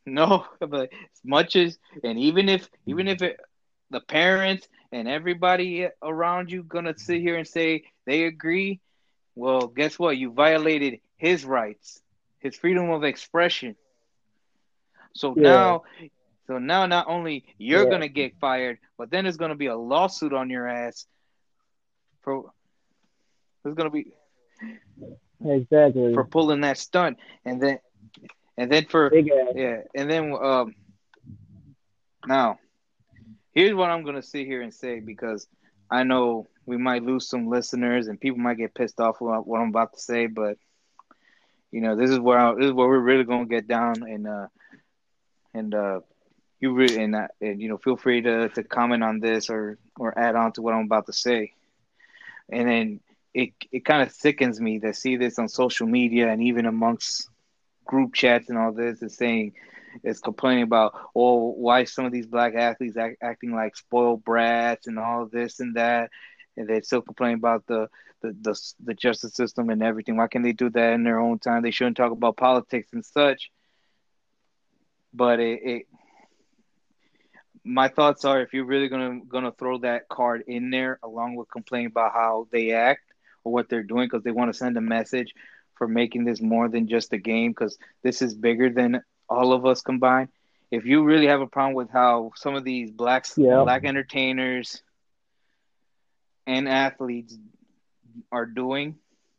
No, 0.10 0.46
but 0.60 0.90
as 0.94 1.22
much 1.26 1.56
as 1.56 1.78
and 2.04 2.18
even 2.18 2.48
if 2.48 2.70
even 2.86 3.08
if 3.08 3.22
it, 3.22 3.40
the 3.92 4.00
parents 4.00 4.68
and 4.92 5.08
everybody 5.08 5.88
around 6.02 6.50
you 6.52 6.64
gonna 6.64 6.98
sit 6.98 7.22
here 7.22 7.36
and 7.36 7.48
say 7.48 7.84
they 8.06 8.24
agree, 8.24 8.80
well, 9.36 9.68
guess 9.68 10.00
what? 10.00 10.18
You 10.18 10.32
violated 10.32 11.02
his 11.18 11.46
rights, 11.46 12.02
his 12.40 12.56
freedom 12.56 12.90
of 12.90 13.04
expression. 13.04 13.76
So 15.14 15.36
yeah. 15.36 15.42
now 15.42 15.84
so 16.48 16.58
now 16.60 16.86
not 16.86 17.08
only 17.08 17.46
you're 17.58 17.84
yeah. 17.84 17.90
gonna 17.90 18.08
get 18.08 18.40
fired, 18.40 18.80
but 18.98 19.12
then 19.12 19.26
there's 19.26 19.38
gonna 19.38 19.56
be 19.56 19.68
a 19.68 19.78
lawsuit 19.78 20.34
on 20.34 20.50
your 20.50 20.68
ass 20.68 21.06
for 22.22 22.52
there's 23.64 23.76
gonna 23.76 23.90
be 23.90 24.14
exactly. 25.46 26.14
for 26.14 26.24
pulling 26.24 26.62
that 26.62 26.78
stunt, 26.78 27.18
and 27.44 27.62
then 27.62 27.80
and 28.58 28.72
then 28.72 28.86
for 28.86 29.14
yeah, 29.14 29.82
and 29.94 30.10
then 30.10 30.34
um 30.34 30.76
now 32.26 32.58
here's 33.54 33.74
what 33.74 33.90
I'm 33.90 34.04
gonna 34.04 34.22
sit 34.22 34.46
here 34.46 34.62
and 34.62 34.74
say 34.74 35.00
because 35.02 35.48
I 35.92 36.04
know 36.04 36.48
we 36.66 36.78
might 36.78 37.04
lose 37.04 37.28
some 37.28 37.48
listeners 37.48 38.08
and 38.08 38.20
people 38.20 38.40
might 38.40 38.58
get 38.58 38.74
pissed 38.74 39.00
off 39.00 39.20
with 39.20 39.46
what 39.46 39.60
I'm 39.60 39.70
about 39.70 39.94
to 39.94 40.00
say, 40.00 40.28
but 40.28 40.58
you 41.72 41.82
know 41.82 41.96
this 41.98 42.10
is 42.10 42.20
where 42.20 42.40
I, 42.40 42.54
this 42.56 42.68
is 42.68 42.74
where 42.74 42.88
we're 42.88 43.00
really 43.00 43.26
gonna 43.26 43.46
get 43.46 43.68
down 43.68 44.04
and 44.04 44.28
uh 44.28 44.48
and 45.54 45.76
uh 45.76 46.00
you 46.60 46.80
and, 46.82 47.16
uh, 47.16 47.28
and 47.42 47.62
you 47.62 47.70
know 47.70 47.78
feel 47.78 47.98
free 47.98 48.22
to 48.22 48.50
to 48.50 48.64
comment 48.64 49.04
on 49.04 49.20
this 49.20 49.50
or 49.50 49.78
or 49.98 50.18
add 50.18 50.36
on 50.36 50.52
to 50.54 50.62
what 50.62 50.74
I'm 50.74 50.86
about 50.86 51.06
to 51.08 51.14
say. 51.14 51.54
And 52.50 52.68
then 52.68 53.00
it 53.34 53.54
it 53.72 53.86
kind 53.86 54.02
of 54.02 54.12
sickens 54.12 54.60
me 54.60 54.80
to 54.80 54.94
see 54.94 55.18
this 55.18 55.38
on 55.40 55.48
social 55.48 55.88
media 55.88 56.30
and 56.30 56.42
even 56.42 56.66
amongst 56.66 57.30
group 57.86 58.14
chats 58.14 58.50
and 58.50 58.58
all 58.58 58.72
this 58.72 59.02
is 59.02 59.16
saying 59.16 59.54
is 60.04 60.20
complaining 60.20 60.64
about 60.64 60.94
oh 61.16 61.52
why 61.52 61.84
some 61.84 62.06
of 62.06 62.12
these 62.12 62.28
black 62.28 62.56
athletes 62.56 62.98
act, 62.98 63.18
acting 63.22 63.54
like 63.54 63.76
spoiled 63.76 64.24
brats 64.24 64.88
and 64.88 65.00
all 65.00 65.26
this 65.26 65.60
and 65.60 65.76
that. 65.76 66.10
And 66.56 66.68
they're 66.68 66.82
still 66.82 67.02
complain 67.02 67.36
about 67.36 67.68
the, 67.68 67.88
the 68.22 68.36
the 68.42 68.60
the 68.84 68.94
justice 68.96 69.36
system 69.36 69.70
and 69.70 69.84
everything. 69.84 70.18
Why 70.18 70.28
can't 70.28 70.44
they 70.44 70.54
do 70.54 70.70
that 70.72 70.94
in 70.94 71.04
their 71.04 71.20
own 71.20 71.38
time? 71.38 71.62
They 71.62 71.72
shouldn't 71.72 71.98
talk 71.98 72.12
about 72.12 72.38
politics 72.38 72.90
and 72.94 73.06
such. 73.06 73.52
But 75.14 75.40
it, 75.40 75.60
it 75.64 75.88
my 77.68 77.90
thoughts 77.90 78.26
are 78.26 78.42
if 78.42 78.54
you're 78.54 78.66
really 78.66 78.88
gonna 78.88 79.20
gonna 79.28 79.52
throw 79.52 79.78
that 79.80 80.08
card 80.08 80.44
in 80.48 80.70
there 80.70 81.00
along 81.04 81.36
with 81.36 81.50
complaining 81.52 81.88
about 81.88 82.14
how 82.14 82.48
they 82.52 82.72
act 82.72 83.02
or 83.44 83.52
what 83.52 83.70
they're 83.70 83.84
doing 83.84 84.06
because 84.06 84.24
they 84.24 84.32
want 84.32 84.52
to 84.52 84.58
send 84.58 84.78
a 84.78 84.82
message 84.82 85.34
for 85.76 85.88
making 85.88 86.26
this 86.26 86.42
more 86.42 86.70
than 86.70 86.88
just 86.88 87.14
a 87.14 87.18
game 87.18 87.52
because 87.52 87.78
this 88.04 88.22
is 88.22 88.34
bigger 88.34 88.70
than 88.70 89.02
all 89.30 89.54
of 89.54 89.66
us 89.66 89.82
combined. 89.82 90.30
If 90.72 90.86
you 90.86 91.04
really 91.04 91.28
have 91.28 91.42
a 91.42 91.48
problem 91.48 91.76
with 91.76 91.90
how 91.90 92.32
some 92.36 92.56
of 92.56 92.64
these 92.64 92.90
blacks 92.92 93.34
yeah. 93.38 93.62
black 93.64 93.86
entertainers 93.86 94.82
and 96.46 96.68
athletes 96.68 97.38
are 98.32 98.46
doing, 98.46 98.96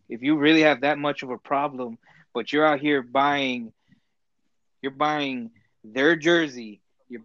if 0.09 0.23
you 0.23 0.37
really 0.37 0.63
have 0.63 0.83
that 0.83 0.99
much 0.99 1.23
of 1.23 1.31
a 1.31 1.39
problem, 1.39 1.99
but 2.33 2.53
you're 2.53 2.65
out 2.65 2.81
here 2.81 3.03
buying, 3.03 3.73
you're 4.81 4.93
buying 4.93 5.51
their 5.83 6.17
jersey, 6.17 6.81
you're, 7.09 7.23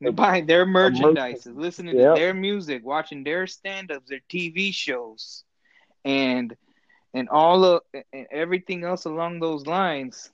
you're 0.00 0.12
buying 0.24 0.46
their 0.46 0.66
merchandise, 0.66 1.46
listening 1.46 1.98
yep. 1.98 2.14
to 2.14 2.20
their 2.20 2.34
music, 2.34 2.84
watching 2.84 3.24
their 3.24 3.46
stand-ups, 3.46 4.08
their 4.08 4.20
TV 4.30 4.72
shows, 4.72 5.44
and 6.04 6.56
and 7.12 7.28
all 7.28 7.64
of 7.64 7.82
and 8.12 8.26
everything 8.30 8.84
else 8.84 9.04
along 9.04 9.40
those 9.40 9.66
lines. 9.66 10.30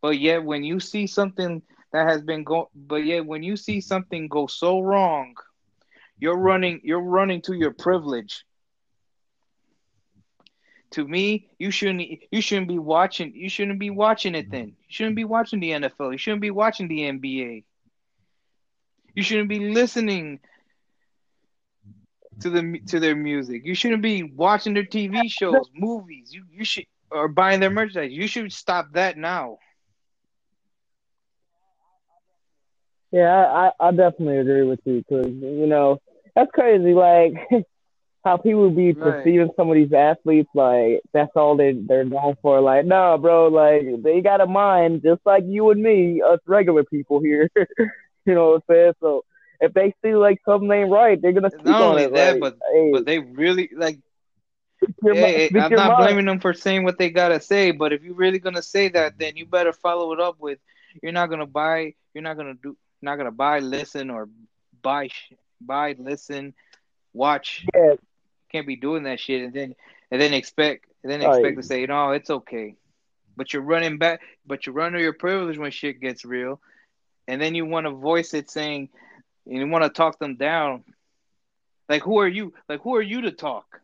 But 0.00 0.18
yet, 0.18 0.44
when 0.44 0.64
you 0.64 0.80
see 0.80 1.06
something 1.06 1.62
that 1.92 2.08
has 2.08 2.22
been 2.22 2.44
go, 2.44 2.70
but 2.74 3.04
yet 3.04 3.24
when 3.26 3.42
you 3.42 3.56
see 3.56 3.80
something 3.80 4.28
go 4.28 4.46
so 4.46 4.80
wrong, 4.80 5.34
you're 6.18 6.36
running, 6.36 6.80
you're 6.84 7.00
running 7.00 7.42
to 7.42 7.54
your 7.54 7.72
privilege 7.72 8.44
to 10.94 11.06
me, 11.06 11.48
you 11.58 11.72
shouldn't 11.72 12.02
you 12.30 12.40
shouldn't 12.40 12.68
be 12.68 12.78
watching 12.78 13.32
you 13.34 13.48
shouldn't 13.48 13.80
be 13.80 13.90
watching 13.90 14.36
it 14.36 14.48
then. 14.50 14.68
You 14.68 14.74
shouldn't 14.88 15.16
be 15.16 15.24
watching 15.24 15.58
the 15.58 15.70
NFL. 15.70 16.12
You 16.12 16.18
shouldn't 16.18 16.40
be 16.40 16.52
watching 16.52 16.86
the 16.86 17.00
NBA. 17.00 17.64
You 19.14 19.22
shouldn't 19.22 19.48
be 19.48 19.60
listening 19.60 20.40
to 22.40 22.50
the 22.50 22.80
to 22.88 23.00
their 23.00 23.16
music. 23.16 23.62
You 23.64 23.74
shouldn't 23.74 24.02
be 24.02 24.22
watching 24.22 24.74
their 24.74 24.84
TV 24.84 25.28
shows, 25.28 25.68
movies. 25.74 26.32
You 26.32 26.44
you 26.50 26.64
should 26.64 26.86
or 27.10 27.28
buying 27.28 27.60
their 27.60 27.70
merchandise. 27.70 28.12
You 28.12 28.26
should 28.26 28.52
stop 28.52 28.92
that 28.94 29.16
now. 29.16 29.58
Yeah, 33.12 33.70
I, 33.80 33.88
I 33.88 33.90
definitely 33.90 34.38
agree 34.38 34.62
with 34.64 34.80
you 34.84 35.04
because 35.08 35.26
you 35.32 35.66
know 35.66 36.00
that's 36.34 36.50
crazy. 36.52 36.92
Like 36.92 37.34
how 38.24 38.36
people 38.38 38.70
be 38.70 38.94
right. 38.94 39.32
perceiving 39.32 39.50
some 39.56 39.68
of 39.70 39.74
these 39.74 39.92
athletes 39.92 40.50
like 40.54 41.00
that's 41.12 41.32
all 41.36 41.56
they 41.56 41.72
they're 41.72 42.04
known 42.04 42.36
for. 42.42 42.60
Like, 42.60 42.84
no, 42.86 43.18
bro, 43.18 43.48
like 43.48 44.02
they 44.02 44.20
got 44.20 44.40
a 44.40 44.46
mind 44.46 45.02
just 45.04 45.20
like 45.24 45.44
you 45.46 45.70
and 45.70 45.82
me, 45.82 46.22
us 46.22 46.40
regular 46.46 46.84
people 46.84 47.20
here. 47.20 47.50
you 48.26 48.34
know 48.34 48.50
what 48.50 48.62
I'm 48.68 48.74
saying? 48.74 48.92
So 49.00 49.24
if 49.60 49.72
they 49.72 49.94
see 50.02 50.14
like 50.14 50.40
something 50.46 50.70
ain't 50.70 50.90
right, 50.90 51.20
they're 51.20 51.32
gonna 51.32 51.50
speak 51.50 51.64
not 51.64 51.82
on 51.82 51.90
only 51.90 52.04
it. 52.04 52.14
that, 52.14 52.32
like, 52.32 52.40
but 52.40 52.58
hey, 52.72 52.90
but 52.92 53.04
they 53.06 53.18
really 53.18 53.70
like. 53.74 53.98
Hey, 55.02 55.48
I'm 55.48 55.72
not 55.72 55.92
mind. 55.92 55.96
blaming 55.98 56.26
them 56.26 56.40
for 56.40 56.52
saying 56.52 56.84
what 56.84 56.98
they 56.98 57.08
gotta 57.08 57.40
say, 57.40 57.70
but 57.70 57.92
if 57.92 58.02
you're 58.02 58.14
really 58.14 58.38
gonna 58.38 58.62
say 58.62 58.88
that, 58.88 59.18
then 59.18 59.36
you 59.36 59.46
better 59.46 59.72
follow 59.72 60.12
it 60.12 60.20
up 60.20 60.38
with, 60.38 60.58
you're 61.02 61.12
not 61.12 61.30
gonna 61.30 61.46
buy, 61.46 61.94
you're 62.12 62.22
not 62.22 62.36
gonna 62.36 62.54
do, 62.62 62.76
not 63.00 63.16
gonna 63.16 63.30
buy, 63.30 63.60
listen, 63.60 64.10
or 64.10 64.28
buy, 64.82 65.08
buy, 65.58 65.94
listen, 65.98 66.52
watch, 67.14 67.64
yeah 67.74 67.94
can't 68.54 68.66
be 68.68 68.76
doing 68.76 69.02
that 69.02 69.18
shit 69.18 69.42
and 69.42 69.52
then 69.52 69.74
and 70.12 70.20
then 70.20 70.32
expect 70.32 70.86
and 71.02 71.10
then 71.10 71.20
expect 71.20 71.44
right. 71.44 71.56
to 71.56 71.62
say, 71.62 71.86
no, 71.86 72.12
it's 72.12 72.30
okay. 72.30 72.76
But 73.36 73.52
you're 73.52 73.62
running 73.62 73.98
back 73.98 74.20
but 74.46 74.64
you're 74.64 74.74
running 74.74 75.00
your 75.00 75.12
privilege 75.12 75.58
when 75.58 75.72
shit 75.72 76.00
gets 76.00 76.24
real. 76.24 76.60
And 77.26 77.40
then 77.40 77.54
you 77.54 77.66
want 77.66 77.86
to 77.86 77.90
voice 77.90 78.34
it 78.34 78.50
saying 78.50 78.90
and 79.46 79.56
you 79.56 79.68
want 79.68 79.84
to 79.84 79.90
talk 79.90 80.18
them 80.18 80.36
down. 80.36 80.84
Like 81.88 82.02
who 82.02 82.18
are 82.18 82.28
you? 82.28 82.54
Like 82.68 82.80
who 82.82 82.96
are 82.96 83.02
you 83.02 83.22
to 83.22 83.32
talk? 83.32 83.80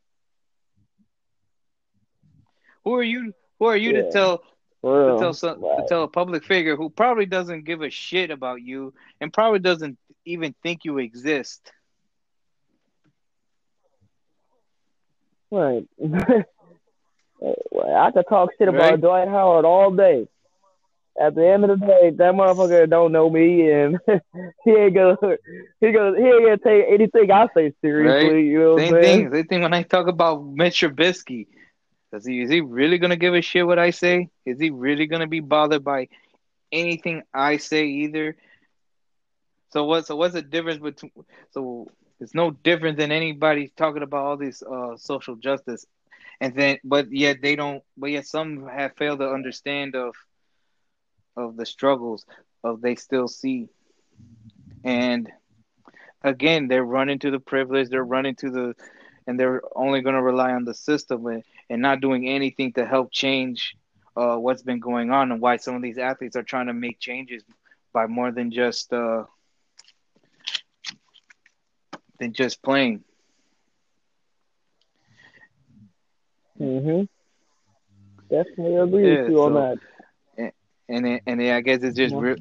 Who 2.84 2.95
are 2.95 3.03
you 3.03 3.34
who 3.59 3.66
are 3.66 3.76
you 3.76 3.93
yeah. 3.93 4.03
to 4.03 4.11
tell 4.11 4.38
to 4.82 5.16
tell 5.18 5.34
some, 5.34 5.61
to 5.61 5.84
tell 5.86 6.03
a 6.05 6.09
public 6.09 6.45
figure 6.45 6.76
who 6.76 6.88
probably 6.88 7.26
doesn't 7.26 7.64
give 7.64 7.82
a 7.82 7.91
shit 7.91 8.30
about 8.30 8.62
you 8.62 8.95
and 9.20 9.30
probably 9.30 9.59
doesn't 9.59 9.99
even 10.24 10.55
think 10.62 10.84
you 10.84 10.99
exist 10.99 11.70
Right. 15.51 15.84
I 17.43 18.11
could 18.12 18.26
talk 18.28 18.51
shit 18.57 18.68
about 18.68 18.91
right. 18.91 19.01
Dwight 19.01 19.28
Howard 19.28 19.64
all 19.64 19.91
day. 19.91 20.28
At 21.18 21.34
the 21.34 21.46
end 21.46 21.64
of 21.64 21.80
the 21.80 21.86
day, 21.86 22.11
that 22.16 22.34
motherfucker 22.34 22.88
don't 22.88 23.12
know 23.12 23.28
me, 23.28 23.70
and 23.70 23.98
he 24.64 24.70
ain't 24.70 24.94
gonna 24.94 25.16
he 25.80 25.92
gonna 25.92 26.16
he 26.16 26.24
ain't 26.24 26.44
gonna 26.44 26.58
take 26.58 26.84
anything 26.88 27.30
I 27.30 27.48
say 27.54 27.72
seriously. 27.82 28.28
Right. 28.28 28.44
You 28.44 28.61
know 28.61 28.74
what 28.74 28.80
same 28.80 29.00
thing, 29.00 29.32
Same 29.32 29.46
thing 29.46 29.62
when 29.62 29.74
I 29.74 29.82
talk 29.82 30.06
about 30.06 30.44
Mitch 30.44 30.80
Trubisky. 30.80 31.46
Does 32.12 32.24
he 32.24 32.42
is 32.42 32.50
he 32.50 32.61
really 32.61 32.98
gonna 32.98 33.16
give 33.16 33.34
a 33.34 33.42
shit 33.42 33.66
what 33.66 33.78
I 33.78 33.90
say? 33.90 34.28
Is 34.46 34.58
he 34.61 34.70
really 34.70 35.06
gonna 35.06 35.26
be 35.26 35.40
bothered 35.40 35.84
by 35.84 36.08
anything 36.72 37.22
I 37.32 37.58
say 37.58 37.86
either? 37.86 38.36
So 39.72 39.84
what? 39.84 40.06
So 40.06 40.16
what's 40.16 40.34
the 40.34 40.42
difference 40.42 40.80
between? 40.80 41.12
So 41.50 41.88
it's 42.18 42.34
no 42.34 42.50
different 42.50 42.98
than 42.98 43.12
anybody 43.12 43.72
talking 43.76 44.02
about 44.02 44.24
all 44.24 44.36
this 44.36 44.62
uh, 44.62 44.96
social 44.96 45.36
justice, 45.36 45.86
and 46.40 46.54
then 46.54 46.78
but 46.84 47.12
yet 47.12 47.42
they 47.42 47.56
don't. 47.56 47.82
But 47.96 48.11
yet 48.11 48.26
some 48.26 48.66
have 48.66 48.96
failed 48.96 49.20
to 49.20 49.30
understand 49.30 49.94
of 49.94 50.14
of 51.37 51.57
the 51.57 51.66
struggles 51.66 52.26
of 52.62 52.81
they 52.81 52.95
still 52.95 53.28
see, 53.28 53.68
and 54.85 55.31
again 56.22 56.68
they're 56.68 56.85
running 56.85 57.18
to 57.20 57.31
the 57.31 57.41
privilege. 57.41 57.89
They're 57.89 58.05
running 58.05 58.35
to 58.37 58.51
the, 58.51 58.74
and 59.26 59.39
they're 59.39 59.62
only 59.74 60.01
going 60.01 60.16
to 60.16 60.22
rely 60.22 60.53
on 60.53 60.64
the 60.64 60.74
system 60.74 61.26
and, 61.26 61.43
and 61.68 61.83
not 61.83 62.01
doing 62.01 62.28
anything 62.28 62.72
to 62.74 62.87
help 62.87 63.12
change 63.12 63.74
uh, 64.16 64.37
what's 64.37 64.62
been 64.62 64.81
going 64.81 65.11
on 65.11 65.33
and 65.33 65.41
why 65.41 65.57
some 65.57 65.74
of 65.74 65.83
these 65.83 65.99
athletes 65.99 66.37
are 66.37 66.43
trying 66.43 66.66
to 66.66 66.74
make 66.74 66.99
changes 66.99 67.43
by 67.93 68.07
more 68.07 68.31
than 68.31 68.51
just. 68.51 68.93
Uh, 68.93 69.24
than 72.20 72.33
just 72.33 72.62
playing. 72.62 73.03
Mhm. 76.61 77.09
Definitely 78.28 78.76
agree 78.76 79.11
yeah, 79.11 79.22
with 79.22 79.31
you 79.31 79.37
so, 79.37 79.43
on 79.43 79.55
that. 79.55 79.78
And 80.91 81.20
and, 81.26 81.41
I 81.41 81.61
guess 81.61 81.82
it's 81.82 81.97
just 81.97 82.12
mm-hmm. 82.12 82.24
real, 82.24 82.36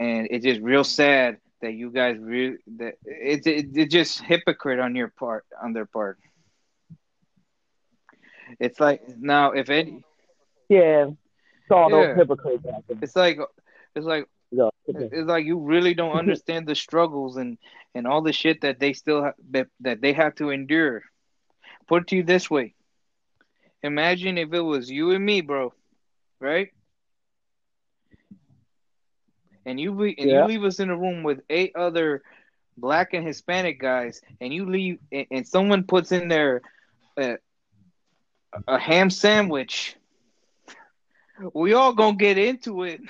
and 0.00 0.26
it's 0.30 0.44
just 0.44 0.60
real 0.60 0.82
sad 0.82 1.38
that 1.62 1.72
you 1.72 1.90
guys 1.90 2.16
really 2.18 2.56
that 2.78 2.94
it's 3.04 3.46
it, 3.46 3.68
it's 3.74 3.92
just 3.92 4.20
hypocrite 4.20 4.80
on 4.80 4.96
your 4.96 5.08
part 5.08 5.44
on 5.62 5.72
their 5.72 5.86
part. 5.86 6.18
It's 8.58 8.80
like 8.80 9.02
now 9.18 9.52
if 9.52 9.70
any. 9.70 10.02
Yeah, 10.68 11.06
it's 11.06 11.70
all 11.70 11.90
yeah. 11.90 12.08
those 12.08 12.16
hypocrites. 12.16 12.64
It's 13.00 13.14
like 13.14 13.38
it's 13.94 14.06
like 14.06 14.28
yeah, 14.50 14.68
it's 14.88 15.28
like 15.28 15.44
you 15.44 15.58
really 15.58 15.94
don't 15.94 16.18
understand 16.18 16.66
the 16.66 16.74
struggles 16.74 17.36
and 17.36 17.56
and 17.94 18.06
all 18.06 18.20
the 18.20 18.32
shit 18.32 18.62
that 18.62 18.80
they 18.80 18.92
still 18.92 19.22
ha- 19.22 19.40
that, 19.50 19.68
that 19.80 20.00
they 20.00 20.12
have 20.12 20.34
to 20.36 20.50
endure. 20.50 21.02
Put 21.86 22.02
it 22.02 22.08
to 22.08 22.16
you 22.16 22.24
this 22.24 22.50
way: 22.50 22.74
Imagine 23.82 24.38
if 24.38 24.52
it 24.52 24.60
was 24.60 24.90
you 24.90 25.12
and 25.12 25.24
me, 25.24 25.40
bro, 25.40 25.72
right? 26.40 26.70
And 29.66 29.78
you 29.80 30.00
and 30.00 30.14
yeah. 30.16 30.42
you 30.42 30.46
leave 30.46 30.64
us 30.64 30.80
in 30.80 30.88
a 30.88 30.96
room 30.96 31.24
with 31.24 31.40
eight 31.50 31.74
other 31.74 32.22
black 32.78 33.14
and 33.14 33.26
Hispanic 33.26 33.80
guys, 33.80 34.22
and 34.40 34.54
you 34.54 34.64
leave, 34.64 35.00
and, 35.10 35.26
and 35.30 35.46
someone 35.46 35.82
puts 35.82 36.12
in 36.12 36.28
there 36.28 36.62
a, 37.18 37.38
a 38.68 38.78
ham 38.78 39.10
sandwich. 39.10 39.96
We 41.52 41.74
all 41.74 41.92
gonna 41.92 42.16
get 42.16 42.38
into 42.38 42.84
it. 42.84 43.00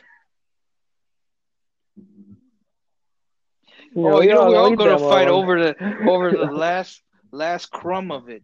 Oh, 3.94 4.20
you 4.20 4.32
know, 4.32 4.48
we're 4.48 4.58
all 4.58 4.74
gonna 4.74 4.98
fight 4.98 5.28
over 5.28 5.62
the 5.62 6.04
over 6.08 6.30
the 6.30 6.46
last 6.46 7.02
last 7.32 7.70
crumb 7.70 8.10
of 8.10 8.30
it. 8.30 8.42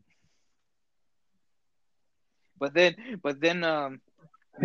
But 2.59 2.75
then, 2.75 2.95
but 3.23 3.41
then, 3.41 3.65
um, 3.65 4.01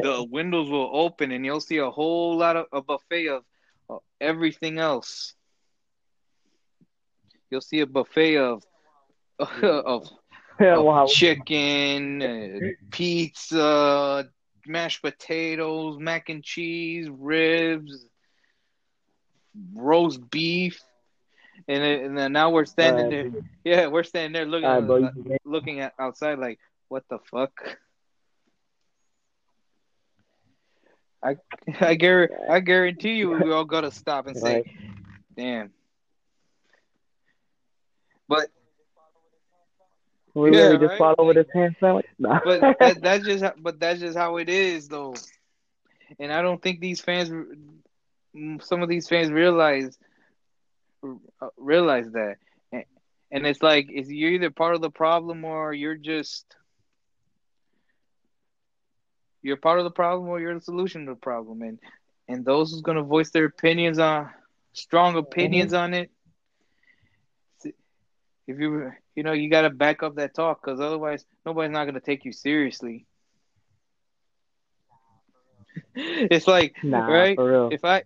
the 0.02 0.26
windows 0.30 0.70
will 0.70 0.90
open 0.94 1.32
and 1.32 1.46
you'll 1.46 1.62
see 1.62 1.78
a 1.78 1.90
whole 1.90 2.38
lot 2.38 2.56
of 2.56 2.66
a 2.72 2.82
buffet 2.82 3.28
of, 3.28 3.44
of 3.90 4.02
everything 4.22 4.80
else. 4.80 5.34
You'll 7.50 7.62
see 7.62 7.80
a 7.80 7.88
buffet 7.88 8.38
of 8.38 8.64
of, 9.40 10.10
yeah, 10.60 10.78
wow. 10.78 11.06
chicken, 11.06 12.22
uh, 12.22 12.60
pizza, 12.90 14.28
mashed 14.66 15.02
potatoes, 15.02 15.98
mac 16.00 16.30
and 16.30 16.44
cheese, 16.44 17.08
ribs, 17.10 18.08
roast 19.76 20.20
beef, 20.32 20.82
and 21.68 21.84
and 21.84 22.18
then 22.18 22.34
now 22.34 22.50
we're 22.50 22.66
standing 22.66 23.06
right. 23.06 23.34
there. 23.34 23.42
Yeah, 23.64 23.88
we're 23.88 24.04
standing 24.04 24.34
there 24.34 24.46
looking 24.46 24.68
right, 24.68 25.32
at, 25.32 25.42
looking 25.46 25.80
at 25.82 25.94
outside 26.00 26.40
like, 26.40 26.60
what 26.90 27.04
the 27.10 27.20
fuck? 27.30 27.78
I 31.24 31.36
I 31.82 31.96
guarantee 31.96 32.36
I 32.50 32.60
guarantee 32.60 33.14
you 33.16 33.32
we 33.32 33.52
all 33.52 33.66
gotta 33.66 33.92
stop 33.92 34.28
and 34.28 34.38
say, 34.38 34.56
right. 34.56 34.66
damn. 35.36 35.72
But 38.28 38.48
we 40.34 40.50
yeah, 40.50 40.70
really 40.70 40.78
just 40.78 40.92
right? 40.92 40.98
follow 40.98 41.28
with 41.28 41.38
his 41.38 41.48
hand 41.54 41.76
sandwich. 41.80 42.06
But 42.44 42.68
that, 42.80 43.02
that's 43.02 43.26
just 43.26 43.44
but 43.62 43.80
that's 43.80 44.00
just 44.00 44.18
how 44.18 44.38
it 44.38 44.50
is 44.50 44.88
though. 44.88 45.16
And 46.20 46.32
I 46.32 46.42
don't 46.42 46.62
think 46.62 46.80
these 46.80 47.02
fans 47.02 47.32
some 48.62 48.82
of 48.82 48.90
these 48.90 49.08
fans 49.08 49.32
realize 49.32 49.98
uh, 51.04 51.48
realize 51.58 52.12
that, 52.12 52.38
and, 52.72 52.84
and 53.32 53.48
it's 53.48 53.62
like 53.62 53.90
is 53.92 54.12
you're 54.12 54.32
either 54.32 54.52
part 54.52 54.76
of 54.76 54.82
the 54.82 54.92
problem 54.92 55.44
or 55.46 55.74
you're 55.74 55.96
just 55.96 56.46
you're 59.42 59.58
part 59.58 59.80
of 59.80 59.86
the 59.86 59.92
problem 59.92 60.30
or 60.30 60.40
you're 60.40 60.54
the 60.54 60.62
solution 60.62 61.06
to 61.06 61.14
the 61.14 61.20
problem. 61.20 61.62
And 61.62 61.80
and 62.28 62.44
those 62.44 62.72
who's 62.72 62.82
going 62.82 62.98
to 62.98 63.04
voice 63.04 63.30
their 63.32 63.46
opinions 63.46 64.00
on 64.00 64.30
strong 64.74 65.16
opinions 65.18 65.72
mm-hmm. 65.72 65.84
on 65.84 65.94
it 65.94 66.12
if 68.48 68.60
you 68.60 68.92
you 69.16 69.24
know 69.24 69.34
you 69.34 69.50
got 69.50 69.64
to 69.64 69.70
back 69.70 70.02
up 70.02 70.16
that 70.16 70.34
talk 70.34 70.64
because 70.64 70.80
otherwise 70.80 71.26
nobody's 71.46 71.72
not 71.72 71.84
going 71.84 71.96
to 71.96 72.02
take 72.02 72.26
you 72.26 72.32
seriously. 72.32 73.06
It's 75.96 76.48
like 76.48 76.76
nah, 76.84 77.06
right? 77.06 77.38
if 77.72 77.84
i 77.84 78.04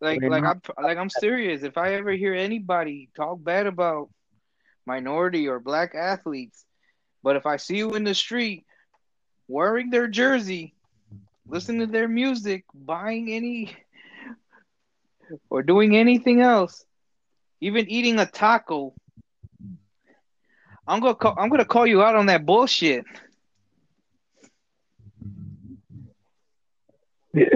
like 0.00 0.22
like 0.22 0.44
i'm 0.44 0.60
like 0.82 0.98
i'm 0.98 1.10
serious. 1.10 1.62
If 1.62 1.76
i 1.78 1.94
ever 1.94 2.12
hear 2.12 2.34
anybody 2.34 3.10
talk 3.16 3.42
bad 3.42 3.66
about 3.66 4.08
minority 4.86 5.48
or 5.48 5.60
black 5.60 5.94
athletes 5.94 6.64
but 7.22 7.36
if 7.36 7.46
i 7.46 7.56
see 7.56 7.76
you 7.76 7.94
in 7.94 8.02
the 8.02 8.14
street 8.14 8.66
wearing 9.48 9.90
their 9.90 10.08
jersey 10.08 10.74
listening 11.46 11.80
to 11.80 11.86
their 11.86 12.08
music 12.08 12.64
buying 12.74 13.30
any 13.30 13.74
or 15.50 15.62
doing 15.62 15.96
anything 15.96 16.40
else 16.40 16.84
even 17.60 17.88
eating 17.88 18.18
a 18.18 18.26
taco 18.26 18.94
i'm 20.86 21.00
gonna 21.00 21.14
call, 21.14 21.34
i'm 21.38 21.48
gonna 21.48 21.64
call 21.64 21.86
you 21.86 22.02
out 22.02 22.14
on 22.14 22.26
that 22.26 22.44
bullshit 22.46 23.04
yeah, 27.34 27.46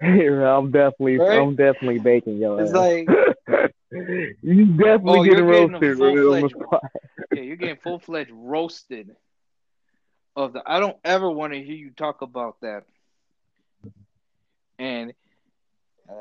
I'm 0.00 0.70
definitely, 0.70 1.18
right? 1.18 1.40
I'm 1.40 1.56
definitely 1.56 1.98
baking 1.98 2.38
yo. 2.38 2.58
It's 2.58 2.72
like 2.72 3.08
you 3.90 4.66
definitely 4.66 5.20
oh, 5.20 5.24
getting 5.24 5.44
roasted. 5.44 5.98
Right 5.98 6.52
yeah, 7.32 7.42
you're 7.42 7.56
getting 7.56 7.76
full 7.76 7.98
fledged 7.98 8.30
roasted. 8.32 9.14
Of 10.36 10.52
the, 10.52 10.62
I 10.66 10.80
don't 10.80 10.98
ever 11.02 11.30
want 11.30 11.54
to 11.54 11.62
hear 11.62 11.74
you 11.74 11.90
talk 11.90 12.20
about 12.20 12.56
that. 12.60 12.84
And 14.78 15.14
uh, 16.08 16.12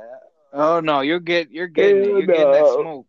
oh 0.53 0.80
no, 0.80 1.01
you're 1.01 1.20
get, 1.20 1.51
you're 1.51 1.68
getting, 1.68 2.05
you're 2.05 2.22
no. 2.22 2.34
getting 2.34 2.51
that 2.51 2.74
smoke. 2.80 3.07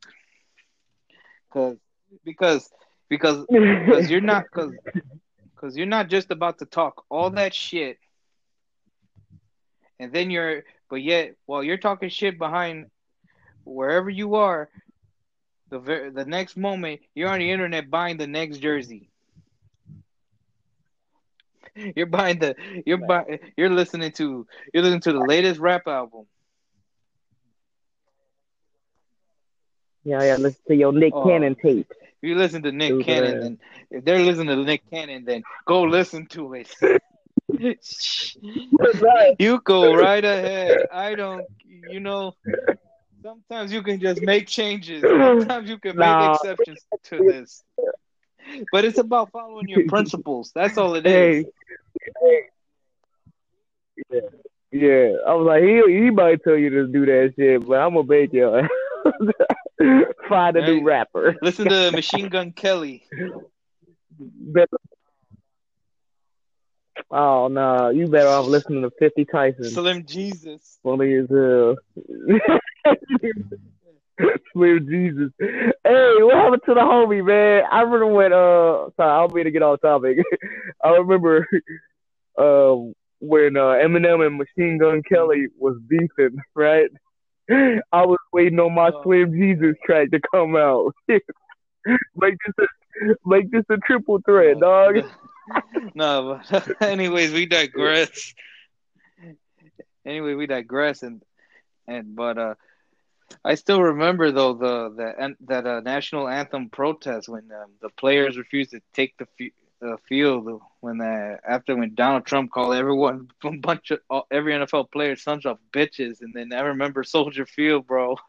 Cause 1.53 1.77
because 2.25 2.69
because 3.09 3.47
because 3.49 4.11
you're 4.11 4.21
not 4.21 4.45
because 4.45 4.73
because 5.55 5.77
you're 5.77 5.87
not 5.87 6.09
just 6.09 6.31
about 6.31 6.59
to 6.59 6.67
talk 6.67 7.05
all 7.09 7.31
that 7.31 7.55
shit 7.55 7.99
and 9.99 10.13
then 10.13 10.31
you're 10.31 10.65
but 10.89 11.03
yet 11.03 11.35
while 11.47 11.63
you're 11.63 11.77
talking 11.77 12.09
shit 12.09 12.39
behind 12.39 12.87
wherever 13.65 14.11
you 14.11 14.35
are 14.35 14.69
the 15.71 15.79
ver- 15.79 16.11
the 16.11 16.25
next 16.25 16.57
moment 16.57 17.01
you're 17.15 17.29
on 17.29 17.39
the 17.39 17.51
internet 17.51 17.91
buying 17.91 18.17
the 18.17 18.27
next 18.27 18.59
jersey 18.59 19.09
you're 21.97 22.07
buying 22.07 22.39
the 22.39 22.55
you're 22.85 23.07
buying 23.07 23.39
you're 23.57 23.71
listening 23.71 24.13
to 24.13 24.47
you're 24.73 24.83
listening 24.83 25.01
to 25.01 25.13
the 25.13 25.21
latest 25.21 25.61
rap 25.61 25.87
album 25.87 26.27
yeah 30.05 30.23
yeah 30.23 30.37
listen 30.37 30.61
to 30.67 30.75
your 30.75 30.93
nick 30.93 31.13
oh, 31.15 31.25
cannon 31.25 31.55
tape 31.55 31.91
if 31.91 32.29
you 32.29 32.35
listen 32.35 32.63
to 32.63 32.73
nick 32.73 33.05
cannon 33.05 33.41
then 33.41 33.59
if 33.91 34.05
they're 34.05 34.21
listening 34.21 34.57
to 34.57 34.65
nick 34.65 34.83
cannon 34.91 35.25
then 35.25 35.43
go 35.67 35.83
listen 35.83 36.27
to 36.27 36.55
it 36.55 36.73
you 39.39 39.61
go 39.65 39.95
right 39.95 40.25
ahead. 40.25 40.87
I 40.93 41.15
don't, 41.15 41.45
you 41.65 42.01
know, 42.01 42.35
sometimes 43.23 43.73
you 43.73 43.83
can 43.83 44.01
just 44.01 44.21
make 44.23 44.47
changes. 44.47 45.03
Sometimes 45.03 45.69
you 45.69 45.79
can 45.79 45.97
nah. 45.97 46.31
make 46.31 46.37
exceptions 46.37 46.87
to 47.05 47.19
this. 47.19 47.65
But 48.73 48.85
it's 48.85 48.99
about 48.99 49.31
following 49.33 49.69
your 49.69 49.87
principles. 49.87 50.53
That's 50.55 50.79
all 50.79 50.95
it 50.95 51.07
is. 51.07 51.47
Hey. 52.23 52.43
Yeah. 54.11 54.21
yeah. 54.73 55.13
I 55.27 55.35
was 55.35 55.47
like, 55.47 55.63
he 55.63 55.83
he 56.05 56.11
might 56.11 56.43
tell 56.43 56.57
you 56.57 56.71
to 56.71 56.87
do 56.87 57.07
that 57.07 57.35
shit, 57.37 57.67
but 57.67 57.79
I'm 57.81 57.95
gonna 57.95 58.05
bake 58.05 58.33
you. 58.33 58.69
Find 60.29 60.57
a 60.57 60.63
hey, 60.63 60.75
new 60.75 60.85
rapper. 60.85 61.37
Listen 61.43 61.69
to 61.69 61.91
Machine 61.93 62.29
Gun 62.29 62.53
Kelly. 62.53 63.05
Oh 67.11 67.49
no, 67.49 67.91
you 67.91 68.09
better 68.09 68.29
off 68.29 68.47
listening 68.47 68.83
to 68.83 68.91
Fifty 68.99 69.25
Tyson. 69.25 69.65
Slim 69.65 70.05
Jesus. 70.07 70.79
Funny 70.83 71.15
as 71.15 71.29
hell. 71.31 71.77
Slim 74.53 74.87
Jesus. 74.89 75.33
Hey, 75.39 76.17
what 76.21 76.35
happened 76.35 76.63
to 76.67 76.75
the 76.75 76.81
homie, 76.81 77.25
man? 77.25 77.65
I 77.71 77.81
remember 77.83 78.07
when 78.07 78.33
uh 78.33 78.91
sorry, 78.97 79.11
I 79.11 79.21
don't 79.21 79.35
mean 79.35 79.45
to 79.45 79.51
get 79.51 79.63
off 79.63 79.81
topic. 79.81 80.19
I 80.85 80.91
remember 80.91 81.47
um 82.39 82.95
when 83.21 83.57
uh 83.57 83.77
Eminem 83.77 84.27
and 84.27 84.39
Machine 84.39 84.79
Gun 84.79 85.03
Kelly 85.03 85.49
was 85.59 85.77
beefing, 85.87 86.39
right? 86.55 86.91
I 87.51 88.05
was 88.05 88.19
waiting 88.33 88.59
on 88.59 88.75
my 88.75 88.91
oh. 88.95 89.03
Slim 89.03 89.33
Jesus 89.33 89.77
track 89.85 90.11
to 90.11 90.21
come 90.33 90.57
out. 90.57 90.95
make 91.09 91.23
this 92.45 92.55
a 92.59 93.15
make 93.25 93.51
this 93.51 93.65
a 93.71 93.77
triple 93.79 94.21
threat, 94.25 94.57
oh. 94.63 94.93
dog. 94.93 95.05
no, 95.95 96.41
but 96.51 96.83
anyways, 96.83 97.33
we 97.33 97.47
digress. 97.47 98.35
anyway, 100.05 100.35
we 100.35 100.47
digress, 100.47 101.03
and 101.03 101.23
and 101.87 102.17
but 102.17 102.39
uh, 102.39 102.55
I 103.45 103.55
still 103.55 103.83
remember 103.83 104.31
though 104.31 104.55
the 104.55 104.91
the 104.91 105.37
that 105.47 105.67
uh, 105.67 105.81
national 105.81 106.29
anthem 106.29 106.71
protest 106.71 107.29
when 107.29 107.51
um, 107.53 107.73
the 107.81 107.91
players 107.91 108.37
refused 108.37 108.71
to 108.71 108.81
take 108.93 109.17
the 109.19 109.27
f- 109.41 110.01
field 110.09 110.61
when 110.81 111.01
uh, 111.01 111.37
after 111.47 111.77
when 111.77 111.95
Donald 111.95 112.27
Trump 112.27 112.51
called 112.51 112.75
everyone 112.75 113.29
a 113.45 113.51
bunch 113.53 113.91
of 113.91 114.01
uh, 114.11 114.21
every 114.31 114.53
NFL 114.53 114.91
player 114.91 115.17
sons 115.17 115.47
of 115.47 115.59
bitches, 115.73 116.21
and 116.21 116.33
then 116.35 116.53
I 116.53 116.61
remember 116.61 117.05
Soldier 117.05 117.47
Field, 117.47 117.87
bro. 117.87 118.17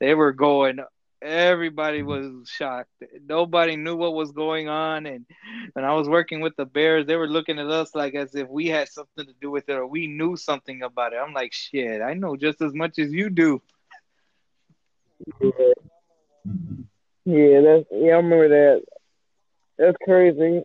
They 0.00 0.14
were 0.14 0.32
going 0.32 0.80
everybody 1.22 2.02
was 2.02 2.48
shocked. 2.48 2.90
Nobody 3.26 3.76
knew 3.76 3.96
what 3.96 4.14
was 4.14 4.32
going 4.32 4.68
on, 4.68 5.06
and 5.06 5.26
when 5.72 5.84
I 5.84 5.92
was 5.94 6.08
working 6.08 6.40
with 6.40 6.56
the 6.56 6.64
Bears, 6.66 7.06
they 7.06 7.16
were 7.16 7.28
looking 7.28 7.58
at 7.58 7.66
us 7.66 7.94
like 7.94 8.14
as 8.14 8.34
if 8.34 8.48
we 8.48 8.66
had 8.66 8.88
something 8.88 9.26
to 9.26 9.34
do 9.40 9.50
with 9.50 9.68
it 9.68 9.74
or 9.74 9.86
we 9.86 10.06
knew 10.06 10.36
something 10.36 10.82
about 10.82 11.12
it. 11.12 11.16
I'm 11.16 11.32
like, 11.32 11.52
shit, 11.52 12.02
I 12.02 12.14
know 12.14 12.36
just 12.36 12.60
as 12.60 12.74
much 12.74 12.98
as 12.98 13.12
you 13.12 13.30
do. 13.30 13.60
Yeah, 15.40 15.50
yeah, 17.24 17.60
that's 17.60 17.86
yeah. 17.90 18.12
I 18.12 18.16
remember 18.16 18.48
that. 18.48 18.82
That's 19.78 19.96
crazy. 20.04 20.62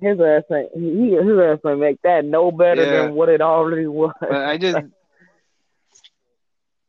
His 0.00 0.20
ass 0.20 0.42
ain't 0.52 0.70
he, 0.74 1.12
his 1.12 1.38
ass 1.38 1.58
ain't 1.66 1.80
make 1.80 2.02
that 2.02 2.24
no 2.24 2.50
better 2.52 2.84
yeah. 2.84 3.02
than 3.02 3.14
what 3.14 3.28
it 3.28 3.40
already 3.40 3.86
was. 3.86 4.12
But 4.20 4.32
I 4.32 4.58
just. 4.58 4.78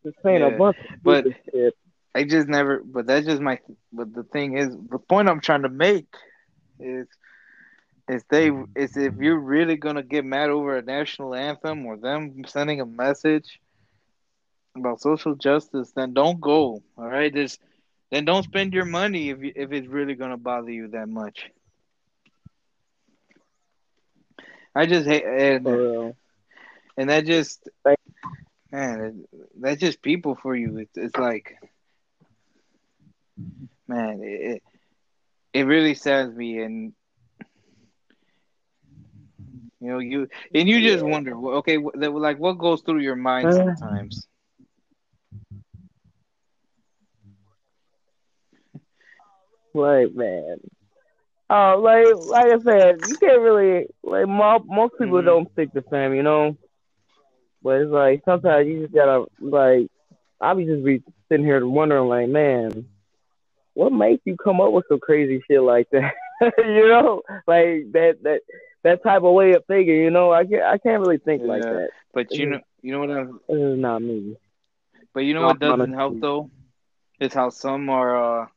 just 0.03 0.17
saying 0.23 0.41
yeah. 0.41 0.47
a 0.47 0.57
bunch 0.57 0.77
of 0.77 1.03
but 1.03 1.25
shit. 1.51 1.75
I 2.13 2.23
just 2.25 2.47
never, 2.47 2.81
but 2.83 3.07
that's 3.07 3.25
just 3.25 3.41
my. 3.41 3.59
But 3.93 4.13
the 4.13 4.23
thing 4.23 4.57
is, 4.57 4.75
the 4.89 4.99
point 4.99 5.29
I'm 5.29 5.39
trying 5.39 5.61
to 5.61 5.69
make 5.69 6.13
is, 6.79 7.07
is 8.09 8.23
they 8.29 8.51
is 8.75 8.97
if 8.97 9.15
you're 9.17 9.39
really 9.39 9.77
gonna 9.77 10.03
get 10.03 10.25
mad 10.25 10.49
over 10.49 10.75
a 10.77 10.81
national 10.81 11.33
anthem 11.33 11.85
or 11.85 11.95
them 11.95 12.43
sending 12.45 12.81
a 12.81 12.85
message 12.85 13.60
about 14.75 15.01
social 15.01 15.35
justice, 15.35 15.91
then 15.95 16.13
don't 16.13 16.39
go. 16.39 16.81
All 16.97 17.07
right, 17.07 17.33
just 17.33 17.59
then 18.11 18.25
don't 18.25 18.43
spend 18.43 18.73
your 18.73 18.85
money 18.85 19.29
if 19.29 19.41
you, 19.41 19.51
if 19.55 19.71
it's 19.71 19.87
really 19.87 20.15
gonna 20.15 20.37
bother 20.37 20.71
you 20.71 20.87
that 20.89 21.09
much. 21.09 21.49
I 24.75 24.85
just 24.85 25.07
hate 25.07 25.25
and, 25.25 26.13
and 26.97 27.09
that 27.09 27.25
just 27.25 27.67
man, 28.71 29.25
that's 29.59 29.79
just 29.79 30.01
people 30.01 30.35
for 30.35 30.55
you. 30.55 30.77
It's 30.77 30.97
it's 30.97 31.17
like 31.17 31.55
man, 33.87 34.19
it 34.23 34.63
it 35.53 35.63
really 35.63 35.93
saddens 35.95 36.35
me, 36.35 36.59
and 36.59 36.93
you 39.79 39.87
know, 39.89 39.99
you 39.99 40.27
and 40.53 40.67
you 40.67 40.81
just 40.81 41.03
wonder, 41.03 41.35
okay, 41.35 41.77
like 41.77 42.37
what 42.39 42.57
goes 42.57 42.81
through 42.81 42.99
your 42.99 43.15
mind 43.15 43.53
uh. 43.53 43.53
sometimes. 43.53 44.27
Like 49.73 50.13
man, 50.13 50.57
uh, 51.49 51.77
like 51.77 52.07
like 52.27 52.45
I 52.45 52.59
said, 52.59 52.99
you 53.07 53.17
can't 53.17 53.41
really 53.41 53.87
like 54.03 54.27
most 54.27 54.65
most 54.67 54.93
people 54.97 55.17
mm-hmm. 55.17 55.25
don't 55.25 55.51
stick 55.51 55.73
to 55.73 55.81
fam, 55.81 56.13
you 56.13 56.23
know. 56.23 56.57
But 57.61 57.81
it's 57.81 57.91
like 57.91 58.21
sometimes 58.25 58.67
you 58.67 58.81
just 58.81 58.93
gotta 58.93 59.25
like 59.39 59.87
I 60.39 60.53
be 60.53 60.65
just 60.65 60.83
be 60.83 61.03
sitting 61.29 61.45
here 61.45 61.65
wondering 61.67 62.07
like, 62.07 62.29
man, 62.29 62.87
what 63.73 63.91
makes 63.91 64.23
you 64.25 64.37
come 64.37 64.61
up 64.61 64.71
with 64.71 64.85
some 64.87 64.99
crazy 64.99 65.43
shit 65.47 65.61
like 65.61 65.89
that? 65.91 66.13
you 66.57 66.87
know, 66.87 67.21
like 67.47 67.91
that 67.91 68.17
that 68.23 68.41
that 68.83 69.03
type 69.03 69.23
of 69.23 69.33
way 69.33 69.51
of 69.51 69.65
thinking. 69.65 69.95
You 69.95 70.09
know, 70.09 70.31
I 70.31 70.45
can't 70.45 70.63
I 70.63 70.77
can't 70.77 71.01
really 71.01 71.17
think 71.17 71.41
yeah, 71.41 71.47
like 71.47 71.63
that. 71.63 71.89
But 72.13 72.31
you 72.31 72.47
know, 72.47 72.59
you 72.81 72.93
know 72.93 72.99
what 72.99 73.11
I'm. 73.11 73.39
This 73.47 73.57
is 73.57 73.79
not 73.79 74.01
me. 74.01 74.37
But 75.13 75.21
you 75.21 75.33
know 75.33 75.47
what 75.47 75.59
doesn't 75.59 75.93
help 75.93 76.19
though, 76.19 76.49
is 77.19 77.33
how 77.33 77.49
some 77.49 77.89
are 77.89 78.43
uh 78.43 78.47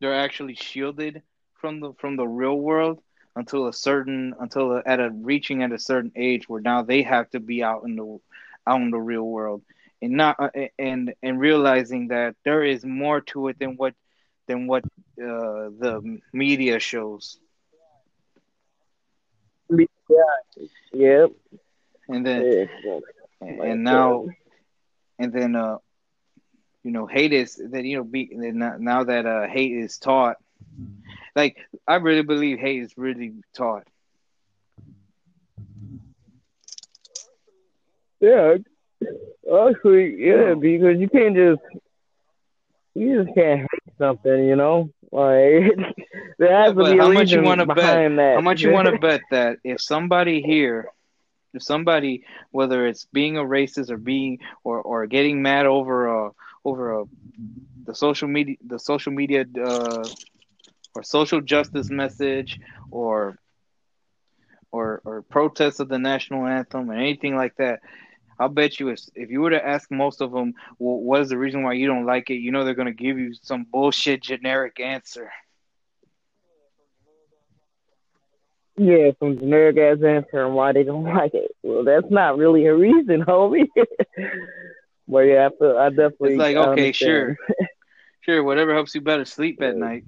they're 0.00 0.14
actually 0.14 0.54
shielded 0.54 1.22
from 1.54 1.80
the 1.80 1.92
from 1.98 2.16
the 2.16 2.26
real 2.26 2.58
world 2.58 3.00
until 3.34 3.66
a 3.66 3.72
certain 3.72 4.34
until 4.40 4.82
at 4.84 5.00
a 5.00 5.10
reaching 5.10 5.62
at 5.62 5.72
a 5.72 5.78
certain 5.78 6.12
age 6.16 6.48
where 6.48 6.60
now 6.60 6.82
they 6.82 7.02
have 7.02 7.30
to 7.30 7.40
be 7.40 7.62
out 7.62 7.82
in 7.84 7.96
the 7.96 8.18
out 8.66 8.80
in 8.80 8.90
the 8.90 8.98
real 8.98 9.22
world 9.22 9.62
and 10.02 10.12
not 10.12 10.38
uh, 10.38 10.50
and 10.78 11.14
and 11.22 11.40
realizing 11.40 12.08
that 12.08 12.34
there 12.44 12.64
is 12.64 12.84
more 12.84 13.20
to 13.20 13.48
it 13.48 13.58
than 13.58 13.76
what 13.76 13.94
than 14.46 14.66
what 14.66 14.84
uh, 15.20 15.70
the 15.78 16.20
media 16.32 16.78
shows. 16.78 17.38
Yeah. 19.70 20.68
Yep. 20.92 21.32
And 22.08 22.26
then 22.26 22.68
and, 23.40 23.60
and 23.60 23.84
now 23.84 24.26
and 25.18 25.32
then 25.32 25.56
uh 25.56 25.78
you 26.86 26.92
know 26.92 27.06
hate 27.06 27.32
is 27.32 27.60
that 27.72 27.84
you 27.84 27.96
know 27.98 28.04
be 28.04 28.30
now 28.32 29.04
that 29.04 29.26
uh 29.26 29.46
hate 29.48 29.72
is 29.72 29.98
taught 29.98 30.36
like 31.36 31.56
I 31.86 31.96
really 31.96 32.22
believe 32.22 32.58
hate 32.58 32.82
is 32.82 32.92
really 32.96 33.34
taught. 33.54 33.86
Yeah, 38.20 38.56
actually, 39.44 40.16
yeah, 40.18 40.54
because 40.54 40.98
you 40.98 41.08
can't 41.08 41.36
just 41.36 41.60
you 42.94 43.22
just 43.24 43.34
can't 43.36 43.60
hate 43.60 43.94
something, 43.98 44.44
you 44.46 44.56
know. 44.56 44.90
Like 45.12 45.76
there 46.38 46.56
has 46.56 46.74
yeah, 46.76 46.84
to 46.84 46.84
be 46.84 46.98
how 46.98 47.10
much 47.12 47.30
you 47.30 47.42
want 47.42 47.60
to 47.60 47.66
bet? 47.66 48.02
That. 48.16 48.34
How 48.34 48.40
much 48.40 48.62
you 48.62 48.70
want 48.72 48.88
to 48.88 48.98
bet 49.00 49.20
that 49.30 49.58
if 49.62 49.80
somebody 49.80 50.42
here, 50.42 50.86
if 51.54 51.62
somebody, 51.62 52.24
whether 52.50 52.86
it's 52.86 53.06
being 53.12 53.36
a 53.36 53.42
racist 53.44 53.90
or 53.90 53.98
being 53.98 54.38
or 54.64 54.80
or 54.80 55.06
getting 55.06 55.42
mad 55.42 55.66
over 55.66 56.26
a 56.26 56.30
over 56.66 57.00
a 57.00 57.04
the 57.86 57.94
social 57.94 58.28
media 58.28 58.56
the 58.66 58.78
social 58.78 59.12
media 59.12 59.44
uh, 59.64 60.04
or 60.94 61.02
social 61.02 61.40
justice 61.40 61.90
message 61.90 62.58
or 62.90 63.38
or 64.72 65.00
or 65.04 65.22
protests 65.22 65.78
of 65.80 65.88
the 65.88 65.98
national 65.98 66.46
anthem 66.46 66.90
or 66.90 66.94
anything 66.94 67.36
like 67.36 67.54
that, 67.56 67.80
I'll 68.38 68.48
bet 68.48 68.80
you 68.80 68.88
if, 68.88 69.00
if 69.14 69.30
you 69.30 69.40
were 69.40 69.50
to 69.50 69.66
ask 69.66 69.90
most 69.90 70.20
of 70.20 70.32
them, 70.32 70.54
well, 70.78 70.98
what 70.98 71.20
is 71.22 71.28
the 71.28 71.38
reason 71.38 71.62
why 71.62 71.74
you 71.74 71.86
don't 71.86 72.04
like 72.06 72.30
it? 72.30 72.34
You 72.34 72.50
know 72.50 72.64
they're 72.64 72.74
gonna 72.74 72.92
give 72.92 73.18
you 73.18 73.32
some 73.34 73.66
bullshit 73.70 74.22
generic 74.22 74.80
answer. 74.80 75.30
Yeah, 78.76 79.12
some 79.20 79.38
generic 79.38 79.78
ass 79.78 80.04
answer 80.04 80.44
on 80.44 80.54
why 80.54 80.72
they 80.72 80.82
don't 80.82 81.04
like 81.14 81.34
it. 81.34 81.52
Well, 81.62 81.84
that's 81.84 82.10
not 82.10 82.36
really 82.36 82.66
a 82.66 82.74
reason, 82.74 83.22
homie. 83.22 83.68
but 85.08 85.20
yeah, 85.20 85.48
I, 85.48 85.56
feel, 85.56 85.76
I 85.76 85.88
definitely. 85.90 86.32
It's 86.32 86.38
like 86.38 86.56
okay, 86.56 86.92
sure, 86.92 87.36
sure, 88.20 88.42
whatever 88.42 88.74
helps 88.74 88.94
you 88.94 89.00
better 89.00 89.24
sleep 89.24 89.62
at 89.62 89.76
night. 89.76 90.04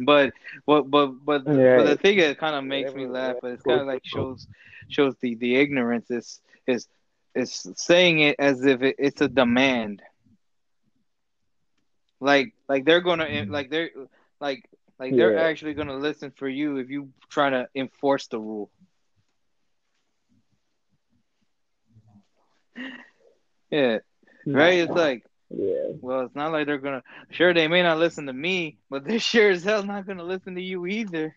But 0.00 0.32
what, 0.64 0.90
but 0.90 1.12
but, 1.24 1.42
yeah. 1.46 1.76
but 1.76 1.86
the 1.86 1.96
thing 1.96 2.18
that 2.18 2.38
kind 2.38 2.56
of 2.56 2.64
makes 2.64 2.94
me 2.94 3.06
laugh, 3.06 3.36
but 3.40 3.52
it's 3.52 3.62
kind 3.62 3.80
of 3.80 3.86
like 3.86 4.02
shows 4.04 4.46
shows 4.88 5.14
the 5.20 5.36
the 5.36 5.56
ignorance 5.56 6.10
is 6.10 6.40
is 6.66 6.88
is 7.34 7.66
saying 7.76 8.20
it 8.20 8.36
as 8.38 8.64
if 8.64 8.82
it, 8.82 8.96
it's 8.98 9.20
a 9.20 9.28
demand. 9.28 10.02
Like 12.20 12.54
like 12.68 12.84
they're 12.84 13.00
gonna 13.00 13.26
mm-hmm. 13.26 13.52
like 13.52 13.70
they're 13.70 13.90
like 14.40 14.68
like 14.98 15.12
yeah. 15.12 15.18
they're 15.18 15.38
actually 15.38 15.74
gonna 15.74 15.96
listen 15.96 16.32
for 16.32 16.48
you 16.48 16.78
if 16.78 16.90
you 16.90 17.10
try 17.28 17.50
to 17.50 17.68
enforce 17.74 18.26
the 18.26 18.40
rule. 18.40 18.70
Yeah, 23.70 23.98
hmm. 24.44 24.54
right. 24.54 24.78
It's 24.78 24.92
like 24.92 25.24
yeah. 25.50 25.92
Well, 26.00 26.22
it's 26.22 26.34
not 26.34 26.52
like 26.52 26.66
they're 26.66 26.78
gonna. 26.78 27.02
Sure, 27.30 27.54
they 27.54 27.68
may 27.68 27.82
not 27.82 27.98
listen 27.98 28.26
to 28.26 28.32
me, 28.32 28.78
but 28.90 29.04
they're 29.04 29.18
sure 29.18 29.50
as 29.50 29.64
hell 29.64 29.82
not 29.82 30.06
gonna 30.06 30.24
listen 30.24 30.54
to 30.54 30.62
you 30.62 30.86
either. 30.86 31.34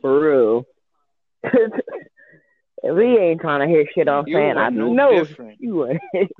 For 0.00 0.20
real. 0.20 0.66
we 2.82 3.18
ain't 3.18 3.40
trying 3.40 3.60
to 3.60 3.66
hear 3.66 3.86
shit 3.94 4.08
I'm 4.08 4.24
saying, 4.26 4.56
I 4.56 4.70
no 4.70 4.92
know 4.92 5.24
different. 5.24 5.60
you 5.60 5.88
ain't. 5.88 6.30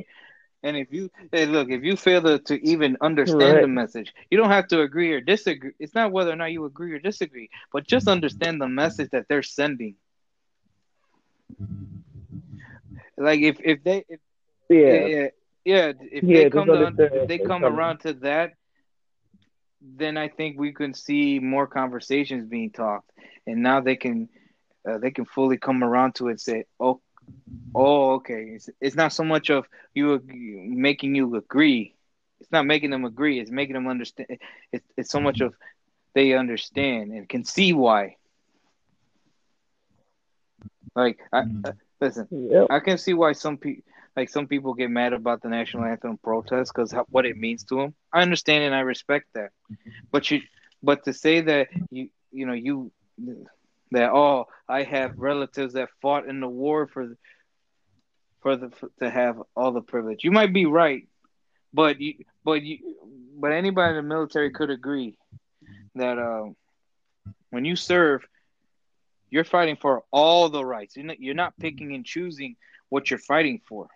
And 0.63 0.77
if 0.77 0.93
you 0.93 1.11
hey, 1.31 1.47
look, 1.47 1.71
if 1.71 1.85
you 1.85 1.97
fail 1.97 2.21
to, 2.23 2.39
to 2.41 2.67
even 2.67 2.97
understand 3.01 3.41
right. 3.41 3.61
the 3.61 3.69
message, 3.69 4.13
you 4.29 4.39
don't 4.39 4.51
have 4.51 4.67
to 4.69 4.81
agree 4.81 5.13
or 5.13 5.21
disagree. 5.21 5.71
It's 5.79 5.95
not 5.95 6.11
whether 6.11 6.33
or 6.33 6.37
not 6.37 6.51
you 6.51 6.65
agree 6.65 6.93
or 6.93 6.99
disagree, 6.99 7.49
but 7.73 7.87
just 7.87 8.09
understand 8.09 8.61
the 8.61 8.69
message 8.69 9.11
that 9.13 9.27
they're 9.29 9.45
sending. 9.45 9.95
Like 13.17 13.41
if 13.41 13.59
if 13.65 13.83
they 13.85 14.05
if, 14.09 14.21
yeah 14.69 15.07
yeah 15.07 15.27
yeah 15.65 15.93
if 16.01 16.25
yeah, 16.25 16.33
they 16.33 16.47
come 16.47 16.73
to, 16.73 16.93
if 17.13 17.27
they 17.27 17.39
come 17.39 17.67
around 17.67 18.01
to 18.01 18.15
that, 18.15 18.53
then 19.81 20.17
I 20.17 20.29
think 20.29 20.59
we 20.59 20.73
can 20.73 20.95
see 20.95 21.39
more 21.41 21.67
conversations 21.67 22.49
being 22.49 22.71
talked, 22.71 23.11
and 23.47 23.63
now 23.63 23.81
they 23.81 23.97
can 23.97 24.29
uh, 24.89 24.99
they 24.99 25.11
can 25.11 25.25
fully 25.27 25.59
come 25.59 25.83
around 25.85 26.17
to 26.17 26.29
it. 26.29 26.33
And 26.33 26.41
say, 26.41 26.65
oh, 26.81 27.01
oh, 27.75 28.13
okay. 28.15 28.53
It's, 28.55 28.71
it's 28.81 28.97
not 28.97 29.13
so 29.13 29.25
much 29.25 29.51
of 29.51 29.67
you 29.95 30.21
making 30.25 31.15
you 31.17 31.37
agree. 31.37 31.95
It's 32.41 32.53
not 32.53 32.67
making 32.67 32.91
them 32.91 33.05
agree. 33.05 33.41
It's 33.41 33.51
making 33.51 33.75
them 33.75 33.89
understand. 33.89 34.39
It's 34.73 34.87
it's 34.97 35.11
so 35.11 35.21
much 35.21 35.41
of 35.41 35.55
they 36.15 36.35
understand 36.35 37.13
and 37.13 37.29
can 37.29 37.45
see 37.45 37.73
why. 37.73 38.18
Like 40.99 41.21
I, 41.33 41.41
I 41.65 41.73
Listen, 42.01 42.29
yep. 42.31 42.67
I 42.71 42.81
can 42.81 42.97
see 42.99 43.15
why 43.15 43.33
some 43.33 43.57
people 43.57 43.83
like 44.17 44.29
some 44.29 44.47
people 44.47 44.75
get 44.75 44.91
mad 44.91 45.13
about 45.13 45.43
the 45.43 45.49
national 45.49 45.85
anthem 45.85 46.19
protest 46.19 46.73
because 46.75 46.93
what 47.09 47.27
it 47.27 47.37
means 47.37 47.65
to 47.65 47.77
them. 47.77 47.95
I 48.13 48.23
understand 48.23 48.65
and 48.65 48.75
I 48.75 48.81
respect 48.81 49.27
that, 49.35 49.51
mm-hmm. 49.71 49.91
but 50.11 50.31
you, 50.31 50.41
but 50.83 51.05
to 51.05 51.13
say 51.13 51.41
that 51.41 51.69
you, 51.91 52.09
you 52.33 52.47
know, 52.47 52.53
you 52.53 52.91
that 53.93 54.11
oh, 54.11 54.47
I 54.69 54.83
have 54.83 55.19
relatives 55.19 55.75
that 55.75 55.89
fought 56.03 56.27
in 56.27 56.41
the 56.41 56.49
war 56.49 56.87
for, 56.87 57.17
for 58.43 58.57
the 58.57 58.71
for, 58.71 58.91
to 59.01 59.11
have 59.11 59.41
all 59.57 59.73
the 59.73 59.83
privilege. 59.83 60.25
You 60.25 60.31
might 60.33 60.53
be 60.53 60.67
right, 60.67 61.09
but 61.73 62.01
you, 62.01 62.25
but 62.45 62.63
you, 62.63 62.79
but 63.39 63.53
anybody 63.53 63.91
in 63.91 63.97
the 63.97 64.09
military 64.09 64.51
could 64.51 64.71
agree 64.71 65.15
that 65.95 66.19
uh, 66.19 66.51
when 67.51 67.65
you 67.65 67.77
serve, 67.77 68.25
you're 69.31 69.45
fighting 69.45 69.77
for 69.77 70.05
all 70.11 70.49
the 70.49 70.65
rights. 70.65 70.97
You're 70.97 71.07
not, 71.07 71.21
you're 71.21 71.35
not 71.35 71.59
picking 71.59 71.95
and 71.95 72.05
choosing 72.05 72.57
what 72.89 73.11
you're 73.11 73.19
fighting 73.19 73.61
for. 73.69 73.89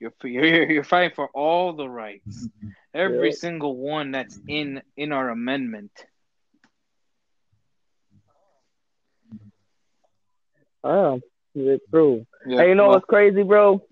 You're 0.00 0.12
you're, 0.24 0.70
you're 0.70 0.84
fighting 0.84 1.14
for 1.14 1.28
all 1.28 1.72
the 1.72 1.88
rights, 1.88 2.48
every 2.94 3.30
yeah. 3.30 3.36
single 3.36 3.76
one 3.76 4.12
that's 4.12 4.38
in 4.46 4.82
in 4.96 5.12
our 5.12 5.30
amendment. 5.30 5.92
Oh, 10.84 11.20
it's 11.54 11.84
true. 11.90 12.26
Yeah, 12.46 12.62
hey, 12.62 12.68
you 12.68 12.74
know 12.74 12.84
well, 12.84 12.92
what's 12.92 13.06
crazy, 13.06 13.42
bro? 13.42 13.82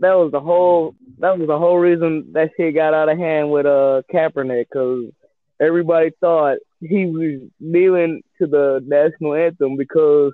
That 0.00 0.14
was 0.14 0.32
the 0.32 0.40
whole 0.40 0.96
that 1.18 1.38
was 1.38 1.46
the 1.46 1.58
whole 1.58 1.76
reason 1.76 2.32
that 2.32 2.50
shit 2.56 2.74
got 2.74 2.94
out 2.94 3.08
of 3.08 3.18
hand 3.18 3.50
with 3.50 3.66
uh 3.66 4.02
Kaepernick 4.12 4.66
because 4.70 5.12
everybody 5.60 6.10
thought 6.20 6.58
he 6.80 7.06
was 7.06 7.42
kneeling 7.60 8.22
to 8.40 8.46
the 8.46 8.82
national 8.86 9.34
anthem 9.34 9.76
because 9.76 10.32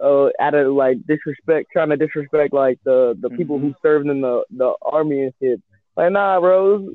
uh 0.00 0.28
out 0.40 0.54
of 0.54 0.72
like 0.72 0.98
disrespect 1.06 1.68
trying 1.72 1.90
to 1.90 1.96
disrespect 1.96 2.52
like 2.52 2.78
the 2.84 3.16
the 3.20 3.28
mm-hmm. 3.28 3.36
people 3.36 3.58
who 3.58 3.74
served 3.82 4.08
in 4.08 4.20
the 4.20 4.44
the 4.50 4.74
army 4.82 5.22
and 5.22 5.34
shit. 5.40 5.60
Like 5.96 6.12
nah 6.12 6.40
bro, 6.40 6.90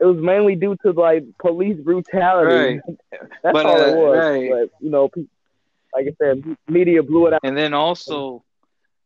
it 0.00 0.04
was, 0.04 0.16
mainly 0.16 0.56
due 0.56 0.76
to 0.84 0.92
like 0.92 1.24
police 1.38 1.78
brutality. 1.80 2.80
Right. 2.88 2.98
That's 3.42 3.52
but, 3.52 3.66
all 3.66 3.80
uh, 3.80 3.86
it 3.86 3.96
was. 3.96 4.18
Right. 4.18 4.50
But 4.50 4.70
you 4.80 4.90
know, 4.90 5.10
like 5.94 6.06
I 6.06 6.14
said, 6.18 6.56
media 6.68 7.02
blew 7.02 7.26
it 7.26 7.34
out. 7.34 7.40
And 7.44 7.56
then 7.56 7.74
also, 7.74 8.42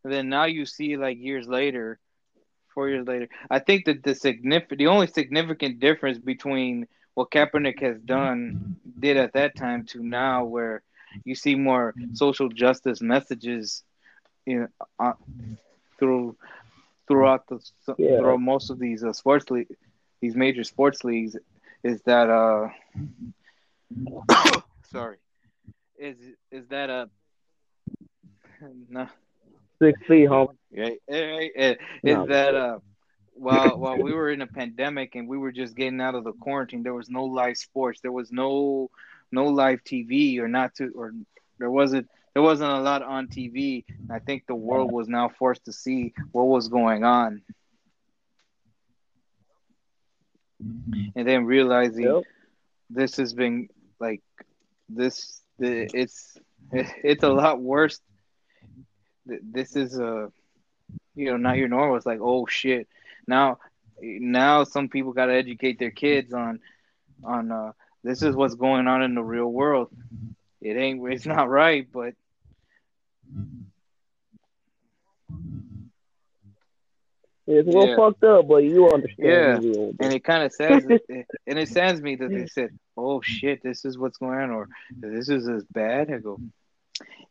then 0.03 0.29
now 0.29 0.45
you 0.45 0.65
see 0.65 0.97
like 0.97 1.17
years 1.19 1.47
later, 1.47 1.99
four 2.73 2.89
years 2.89 3.07
later, 3.07 3.27
I 3.49 3.59
think 3.59 3.85
that 3.85 4.03
the 4.03 4.15
significant, 4.15 4.79
the 4.79 4.87
only 4.87 5.07
significant 5.07 5.79
difference 5.79 6.17
between 6.19 6.87
what 7.15 7.31
Kaepernick 7.31 7.81
has 7.81 7.99
done 7.99 8.77
did 8.99 9.17
at 9.17 9.33
that 9.33 9.55
time 9.55 9.85
to 9.87 10.03
now, 10.03 10.45
where 10.45 10.83
you 11.25 11.35
see 11.35 11.55
more 11.55 11.95
social 12.13 12.49
justice 12.49 13.01
messages, 13.01 13.83
you 14.45 14.61
know, 14.61 14.67
uh, 14.99 15.13
through 15.99 16.35
throughout 17.07 17.47
the 17.47 17.59
yeah. 17.97 18.17
throughout 18.19 18.39
most 18.41 18.69
of 18.69 18.79
these 18.79 19.03
uh, 19.03 19.13
sports 19.13 19.49
league, 19.51 19.67
these 20.21 20.35
major 20.35 20.63
sports 20.63 21.03
leagues, 21.03 21.35
is 21.83 22.01
that 22.03 22.29
uh, 22.29 22.69
sorry, 24.91 25.17
is 25.97 26.17
is 26.51 26.67
that 26.67 26.89
uh, 26.89 27.05
no. 28.89 29.07
Six 29.81 29.99
feet, 30.07 30.25
home. 30.25 30.57
Yeah, 30.71 30.89
is 31.07 31.77
no. 32.03 32.25
that 32.27 32.55
uh 32.55 32.79
while 33.35 33.77
while 33.83 33.97
we 34.01 34.13
were 34.13 34.31
in 34.31 34.41
a 34.41 34.47
pandemic 34.47 35.15
and 35.15 35.27
we 35.27 35.37
were 35.37 35.51
just 35.51 35.75
getting 35.75 36.01
out 36.01 36.15
of 36.15 36.23
the 36.23 36.33
quarantine, 36.33 36.83
there 36.83 36.93
was 36.93 37.09
no 37.09 37.25
live 37.25 37.57
sports. 37.57 38.01
There 38.01 38.11
was 38.11 38.31
no 38.31 38.89
no 39.31 39.45
live 39.45 39.83
TV 39.83 40.39
or 40.39 40.47
not 40.47 40.75
to 40.75 40.91
or 40.95 41.13
there 41.59 41.71
wasn't 41.71 42.07
there 42.33 42.43
wasn't 42.43 42.71
a 42.71 42.79
lot 42.81 43.01
on 43.01 43.27
TV. 43.27 43.85
I 44.11 44.19
think 44.19 44.45
the 44.47 44.55
world 44.55 44.91
was 44.91 45.07
now 45.07 45.29
forced 45.29 45.65
to 45.65 45.73
see 45.73 46.13
what 46.31 46.47
was 46.47 46.67
going 46.67 47.03
on. 47.03 47.41
and 51.15 51.27
then 51.27 51.45
realizing 51.45 52.05
Yep. 52.05 52.23
this 52.89 53.17
has 53.17 53.33
been 53.33 53.69
like 53.99 54.21
this. 54.89 55.41
The, 55.59 55.89
it's 55.93 56.37
it's 56.71 57.23
a 57.23 57.29
lot 57.29 57.61
worse. 57.61 57.99
This 59.25 59.75
is 59.75 59.97
a 59.97 60.31
you 61.15 61.25
know 61.25 61.37
not 61.37 61.57
your 61.57 61.67
normal. 61.67 61.95
It's 61.95 62.05
like 62.05 62.19
oh 62.21 62.45
shit. 62.45 62.87
Now 63.27 63.59
now 64.01 64.63
some 64.63 64.89
people 64.89 65.13
got 65.13 65.27
to 65.27 65.33
educate 65.33 65.79
their 65.79 65.91
kids 65.91 66.33
on 66.33 66.59
on 67.23 67.51
uh, 67.51 67.71
this 68.03 68.21
is 68.21 68.35
what's 68.35 68.55
going 68.55 68.87
on 68.87 69.01
in 69.01 69.15
the 69.15 69.23
real 69.23 69.47
world. 69.51 69.89
It 70.61 70.77
ain't 70.77 71.05
it's 71.11 71.25
not 71.25 71.49
right, 71.49 71.87
but 71.91 72.13
It's 77.47 77.67
a 77.67 77.71
little 77.71 77.87
Yeah. 77.87 77.95
fucked 77.95 78.23
up, 78.23 78.47
but 78.47 78.63
you 78.63 78.89
understand. 78.91 79.63
Yeah. 79.63 79.91
and 79.99 80.13
it 80.13 80.23
kind 80.23 80.43
of 80.43 80.51
says 80.51 80.83
and 81.09 81.59
it 81.59 81.69
sends 81.69 82.01
me 82.01 82.15
that 82.15 82.31
they 82.31 82.47
said, 82.47 82.71
"Oh 82.97 83.21
shit, 83.21 83.61
this 83.61 83.85
is 83.85 83.97
what's 83.97 84.17
going 84.17 84.39
on," 84.39 84.49
or 84.49 84.67
"This 84.99 85.29
is 85.29 85.47
as 85.47 85.63
bad." 85.65 86.11
I 86.11 86.17
go, 86.17 86.39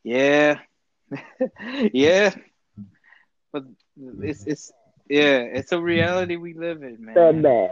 "Yeah, 0.04 0.60
yeah," 1.92 2.32
but 3.52 3.64
it's 4.22 4.46
it's 4.46 4.72
yeah, 5.08 5.38
it's 5.38 5.72
a 5.72 5.80
reality 5.80 6.36
we 6.36 6.54
live 6.54 6.82
in, 6.82 7.04
man. 7.04 7.42
bad. 7.42 7.70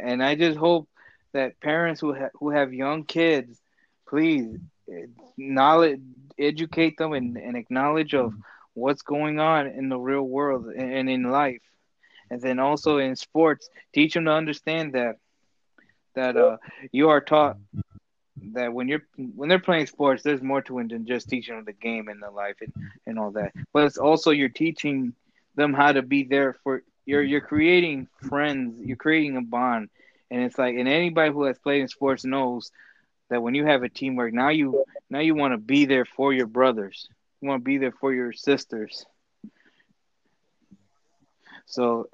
And 0.00 0.22
I 0.22 0.34
just 0.34 0.58
hope 0.58 0.88
that 1.32 1.60
parents 1.60 2.00
who 2.00 2.14
ha- 2.14 2.30
who 2.34 2.50
have 2.50 2.72
young 2.72 3.04
kids, 3.04 3.60
please 4.08 4.58
knowledge, 5.36 6.00
educate 6.38 6.96
them 6.98 7.12
and, 7.12 7.36
and 7.36 7.56
acknowledge 7.56 8.14
of 8.14 8.32
what's 8.74 9.02
going 9.02 9.38
on 9.38 9.66
in 9.66 9.88
the 9.88 9.98
real 9.98 10.22
world 10.22 10.66
and, 10.66 10.92
and 10.92 11.10
in 11.10 11.24
life, 11.24 11.62
and 12.30 12.40
then 12.40 12.58
also 12.58 12.98
in 12.98 13.16
sports, 13.16 13.68
teach 13.92 14.14
them 14.14 14.24
to 14.24 14.32
understand 14.32 14.94
that 14.94 15.16
that 16.14 16.36
uh, 16.36 16.56
you 16.90 17.08
are 17.10 17.20
taught 17.20 17.56
that 18.52 18.72
when 18.72 18.88
you're 18.88 19.02
when 19.16 19.48
they're 19.48 19.58
playing 19.58 19.86
sports, 19.86 20.22
there's 20.22 20.42
more 20.42 20.62
to 20.62 20.78
it 20.78 20.88
than 20.88 21.06
just 21.06 21.28
teaching 21.28 21.56
them 21.56 21.64
the 21.64 21.72
game 21.72 22.08
and 22.08 22.22
the 22.22 22.30
life 22.30 22.56
and, 22.60 22.72
and 23.06 23.18
all 23.18 23.30
that. 23.32 23.52
But 23.72 23.84
it's 23.84 23.98
also 23.98 24.30
you're 24.30 24.48
teaching 24.48 25.12
them 25.58 25.74
how 25.74 25.92
to 25.92 26.02
be 26.02 26.24
there 26.24 26.56
for 26.64 26.82
you're 27.04 27.22
mm-hmm. 27.22 27.30
you're 27.30 27.40
creating 27.42 28.08
friends, 28.28 28.80
you're 28.82 28.96
creating 28.96 29.36
a 29.36 29.42
bond. 29.42 29.90
And 30.30 30.42
it's 30.42 30.56
like 30.56 30.76
and 30.76 30.88
anybody 30.88 31.32
who 31.32 31.44
has 31.44 31.58
played 31.58 31.82
in 31.82 31.88
sports 31.88 32.24
knows 32.24 32.70
that 33.28 33.42
when 33.42 33.54
you 33.54 33.66
have 33.66 33.82
a 33.82 33.88
teamwork, 33.88 34.32
now 34.32 34.48
you 34.48 34.84
now 35.10 35.20
you 35.20 35.34
want 35.34 35.52
to 35.52 35.58
be 35.58 35.84
there 35.84 36.04
for 36.04 36.32
your 36.32 36.46
brothers. 36.46 37.08
You 37.40 37.48
want 37.48 37.60
to 37.60 37.64
be 37.64 37.78
there 37.78 37.92
for 37.92 38.14
your 38.14 38.32
sisters. 38.32 39.04
So 41.66 42.08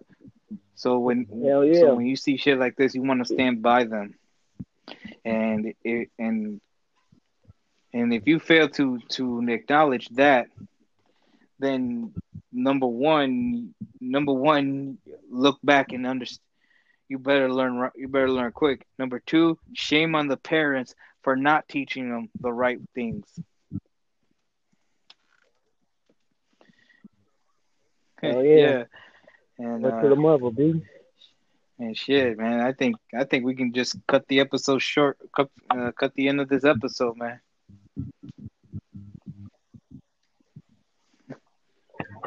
so 0.75 0.99
when 0.99 1.27
Hell 1.27 1.65
yeah. 1.65 1.81
so 1.81 1.95
when 1.95 2.07
you 2.07 2.17
see 2.17 2.37
shit 2.37 2.59
like 2.59 2.77
this, 2.77 2.95
you 2.95 3.03
want 3.03 3.25
to 3.25 3.33
stand 3.33 3.63
by 3.63 3.85
them. 3.85 4.15
And 5.25 5.75
it, 5.83 6.11
and 6.19 6.61
and 7.93 8.13
if 8.13 8.27
you 8.27 8.39
fail 8.39 8.69
to 8.71 8.99
to 9.11 9.41
acknowledge 9.49 10.09
that, 10.11 10.49
then 11.59 12.13
number 12.53 12.87
one, 12.87 13.75
number 14.01 14.33
one, 14.33 14.99
look 15.31 15.59
back 15.63 15.93
and 15.93 16.07
understand. 16.07 16.41
You 17.09 17.19
better 17.19 17.53
learn. 17.53 17.91
You 17.97 18.09
better 18.09 18.31
learn 18.31 18.53
quick. 18.53 18.87
Number 18.99 19.21
two, 19.21 19.59
shame 19.75 20.15
on 20.15 20.29
the 20.29 20.39
parents 20.39 20.95
for 21.23 21.37
not 21.37 21.69
teaching 21.69 22.11
them 22.11 22.31
the 22.41 22.53
right 22.53 22.79
things. 22.95 23.27
Hell 28.23 28.43
yeah. 28.43 28.85
And 29.59 29.83
Look 29.83 29.95
uh, 29.95 30.03
to 30.03 30.09
the 30.09 30.17
mother, 30.17 30.51
B. 30.51 30.83
And 31.79 31.97
shit, 31.97 32.39
man. 32.39 32.61
I 32.61 32.73
think 32.73 32.97
I 33.17 33.25
think 33.25 33.45
we 33.45 33.55
can 33.55 33.73
just 33.73 33.97
cut 34.07 34.27
the 34.29 34.41
episode 34.41 34.81
short. 34.81 35.19
Cut, 35.35 35.51
uh, 35.71 35.91
cut 35.93 36.15
the 36.15 36.29
end 36.29 36.41
of 36.41 36.49
this 36.49 36.65
episode, 36.65 37.17
man. 37.17 37.41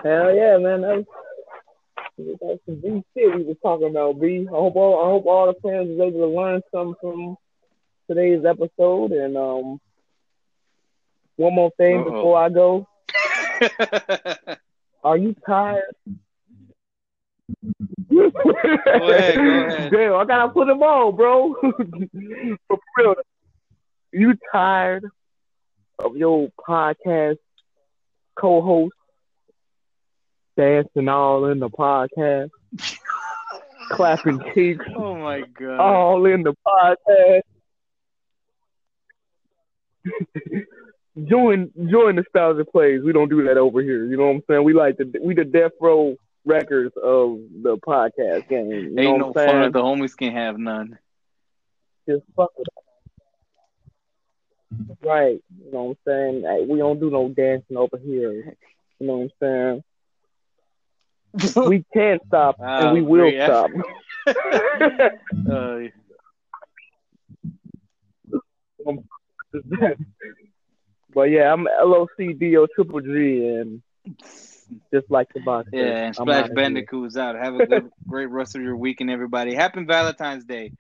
Hell 0.04 0.36
yeah, 0.36 0.58
man. 0.58 0.82
That 0.82 1.06
was, 2.18 2.38
that's 2.42 2.60
some 2.66 2.82
deep 2.82 3.06
shit 3.16 3.36
we 3.36 3.44
was 3.44 3.58
talking 3.64 3.90
about, 3.90 4.20
B. 4.20 4.46
I 4.48 4.52
hope 4.52 4.76
all 4.76 5.04
I 5.04 5.10
hope 5.10 5.26
all 5.26 5.48
the 5.48 5.54
fans 5.62 5.90
was 5.90 6.00
able 6.00 6.20
to 6.20 6.36
learn 6.36 6.62
something 6.72 6.96
from 7.02 7.38
today's 8.10 8.46
episode. 8.46 9.12
And 9.12 9.36
um, 9.38 9.80
one 11.36 11.56
more 11.56 11.72
thing 11.78 12.02
Uh-oh. 12.02 12.12
before 12.12 12.38
I 12.38 12.50
go. 12.50 12.88
Are 15.04 15.18
you 15.18 15.36
tired? 15.46 15.84
go 18.12 18.28
ahead, 18.28 18.80
go 18.86 19.10
ahead. 19.10 19.92
Damn, 19.92 20.16
I 20.16 20.26
gotta 20.26 20.50
put 20.52 20.68
them 20.68 20.82
on, 20.82 21.16
bro. 21.16 21.56
For 22.68 22.80
real. 22.98 23.16
You 24.12 24.34
tired 24.52 25.06
of 26.00 26.16
your 26.16 26.50
podcast 26.68 27.38
co-host 28.36 28.94
dancing 30.58 31.08
all 31.08 31.46
in 31.46 31.60
the 31.60 31.70
podcast, 31.70 32.50
clapping 33.92 34.42
cheeks 34.54 34.86
oh 34.96 35.16
my 35.16 35.42
god. 35.58 35.80
all 35.80 36.26
in 36.26 36.44
the 36.44 36.56
podcast? 36.66 37.42
join 41.26 41.72
join 41.90 42.16
the 42.16 42.24
styles 42.30 42.60
of 42.60 42.68
plays. 42.70 43.02
We 43.04 43.14
don't 43.14 43.30
do 43.30 43.44
that 43.46 43.58
over 43.58 43.82
here. 43.82 44.06
You 44.06 44.18
know 44.18 44.28
what 44.28 44.36
I'm 44.36 44.44
saying? 44.50 44.64
We 44.64 44.74
like 44.74 44.98
the 44.98 45.20
we 45.22 45.34
the 45.34 45.46
death 45.46 45.72
row 45.80 46.16
records 46.46 46.96
of 46.98 47.40
the 47.62 47.78
podcast 47.78 48.48
game. 48.48 48.72
You 48.72 48.90
know 48.90 49.02
Ain't 49.02 49.20
no 49.20 49.28
I'm 49.28 49.34
fun 49.34 49.72
the 49.72 49.80
homies 49.80 50.18
can't 50.18 50.36
have 50.36 50.58
none. 50.58 50.98
Just 52.08 52.24
fuck 52.36 52.52
it. 52.58 52.68
Right. 55.04 55.40
You 55.64 55.72
know 55.72 55.84
what 55.84 55.98
I'm 56.14 56.44
saying? 56.44 56.68
We 56.70 56.78
don't 56.78 57.00
do 57.00 57.10
no 57.10 57.30
dancing 57.30 57.78
over 57.78 57.98
here. 57.98 58.56
You 59.00 59.08
know 59.08 59.18
what 59.18 59.24
I'm 59.24 59.32
saying? 59.42 59.84
We 61.56 61.86
can 61.94 62.20
stop 62.28 62.58
and 62.60 62.94
we 62.94 63.02
Oh, 63.02 63.06
will 63.06 63.32
great. 63.32 63.42
stop. 63.44 63.72
Uh, 65.50 65.80
but 71.14 71.26
yeah, 71.26 71.52
I'm 71.54 71.66
LOCDO 71.84 72.68
Triple 72.76 73.02
G 73.02 73.46
and 73.48 73.82
just 74.94 75.10
like 75.10 75.32
the 75.34 75.40
box. 75.40 75.70
yeah, 75.72 76.08
and 76.08 76.16
Splash. 76.16 76.50
Bandicoots 76.50 77.18
out. 77.18 77.36
Have 77.36 77.56
a 77.56 77.66
good, 77.66 77.90
great 78.08 78.30
rest 78.30 78.56
of 78.56 78.62
your 78.62 78.76
weekend, 78.76 79.10
everybody. 79.10 79.54
Happy 79.56 79.84
Valentine's 79.84 80.46
Day. 80.46 80.74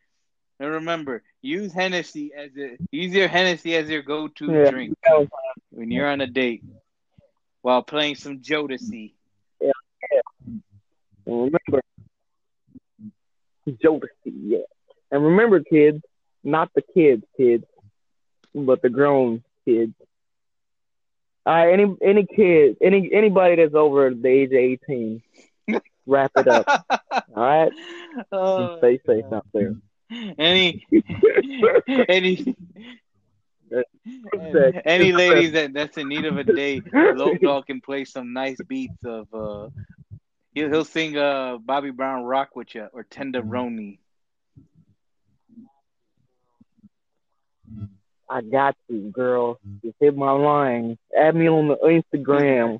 And 0.59 0.71
remember, 0.71 1.23
use 1.41 1.71
Hennessy 1.71 2.31
as 2.37 2.49
a, 2.57 2.77
use 2.91 3.13
your 3.13 3.27
Hennessy 3.27 3.75
as 3.75 3.89
your 3.89 4.01
go-to 4.01 4.51
Yeah. 4.51 4.69
drink 4.69 4.97
when 5.71 5.91
you're 5.91 6.07
on 6.07 6.21
a 6.21 6.27
date 6.27 6.63
while 7.61 7.83
playing 7.83 8.15
some 8.15 8.39
Jodeci. 8.39 9.13
And 11.27 11.35
remember, 11.37 11.83
Jodeci, 13.67 14.09
yeah. 14.25 14.59
And 15.11 15.23
remember, 15.23 15.61
kids, 15.61 16.01
not 16.43 16.69
the 16.75 16.83
kids, 16.93 17.23
kids, 17.37 17.65
but 18.55 18.81
the 18.81 18.89
grown 18.89 19.43
kids. 19.65 19.93
All 21.45 21.53
right, 21.55 21.73
any 21.73 21.95
any 22.03 22.25
kid, 22.25 22.77
any 22.81 23.09
anybody 23.13 23.55
that's 23.57 23.75
over 23.75 24.13
the 24.13 24.27
age 24.29 24.49
of 24.51 24.55
eighteen, 24.57 25.21
wrap 26.07 26.31
it 26.37 26.47
up. 26.47 26.67
All 27.35 27.43
right, 27.43 27.73
Oh, 28.31 28.67
stay 28.77 28.99
safe 29.05 29.25
out 29.31 29.45
there. 29.53 29.75
any 30.37 30.85
any 32.09 32.55
any 34.85 35.11
ladies 35.13 35.53
that 35.53 35.73
that's 35.73 35.97
in 35.97 36.09
need 36.09 36.25
of 36.25 36.37
a 36.37 36.43
date, 36.43 36.85
Low 37.09 37.35
Dog 37.35 37.67
can 37.67 37.81
play 37.81 38.05
some 38.05 38.33
nice 38.33 38.61
beats 38.61 39.03
of 39.05 39.27
uh 39.33 39.69
he'll 40.57 40.69
he'll 40.69 40.85
sing 40.85 41.17
uh 41.17 41.57
Bobby 41.57 41.91
Brown 41.91 42.23
Rock 42.23 42.55
with 42.55 42.73
you 42.75 42.87
or 42.93 43.03
Tenderoni. 43.03 43.99
I 48.29 48.41
got 48.41 48.75
you, 48.89 49.09
girl. 49.11 49.57
Just 49.83 49.95
hit 49.99 50.15
my 50.15 50.31
line. 50.31 50.97
Add 51.17 51.35
me 51.35 51.47
on 51.47 51.69
the 51.69 51.77
Instagram. 51.77 52.79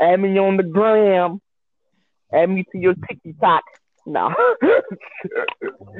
Add 0.00 0.20
me 0.20 0.38
on 0.38 0.56
the 0.56 0.64
gram. 0.64 1.40
Add 2.32 2.50
me 2.50 2.64
to 2.72 2.78
your 2.78 2.94
TikTok. 3.08 3.62
Nah. 4.06 4.34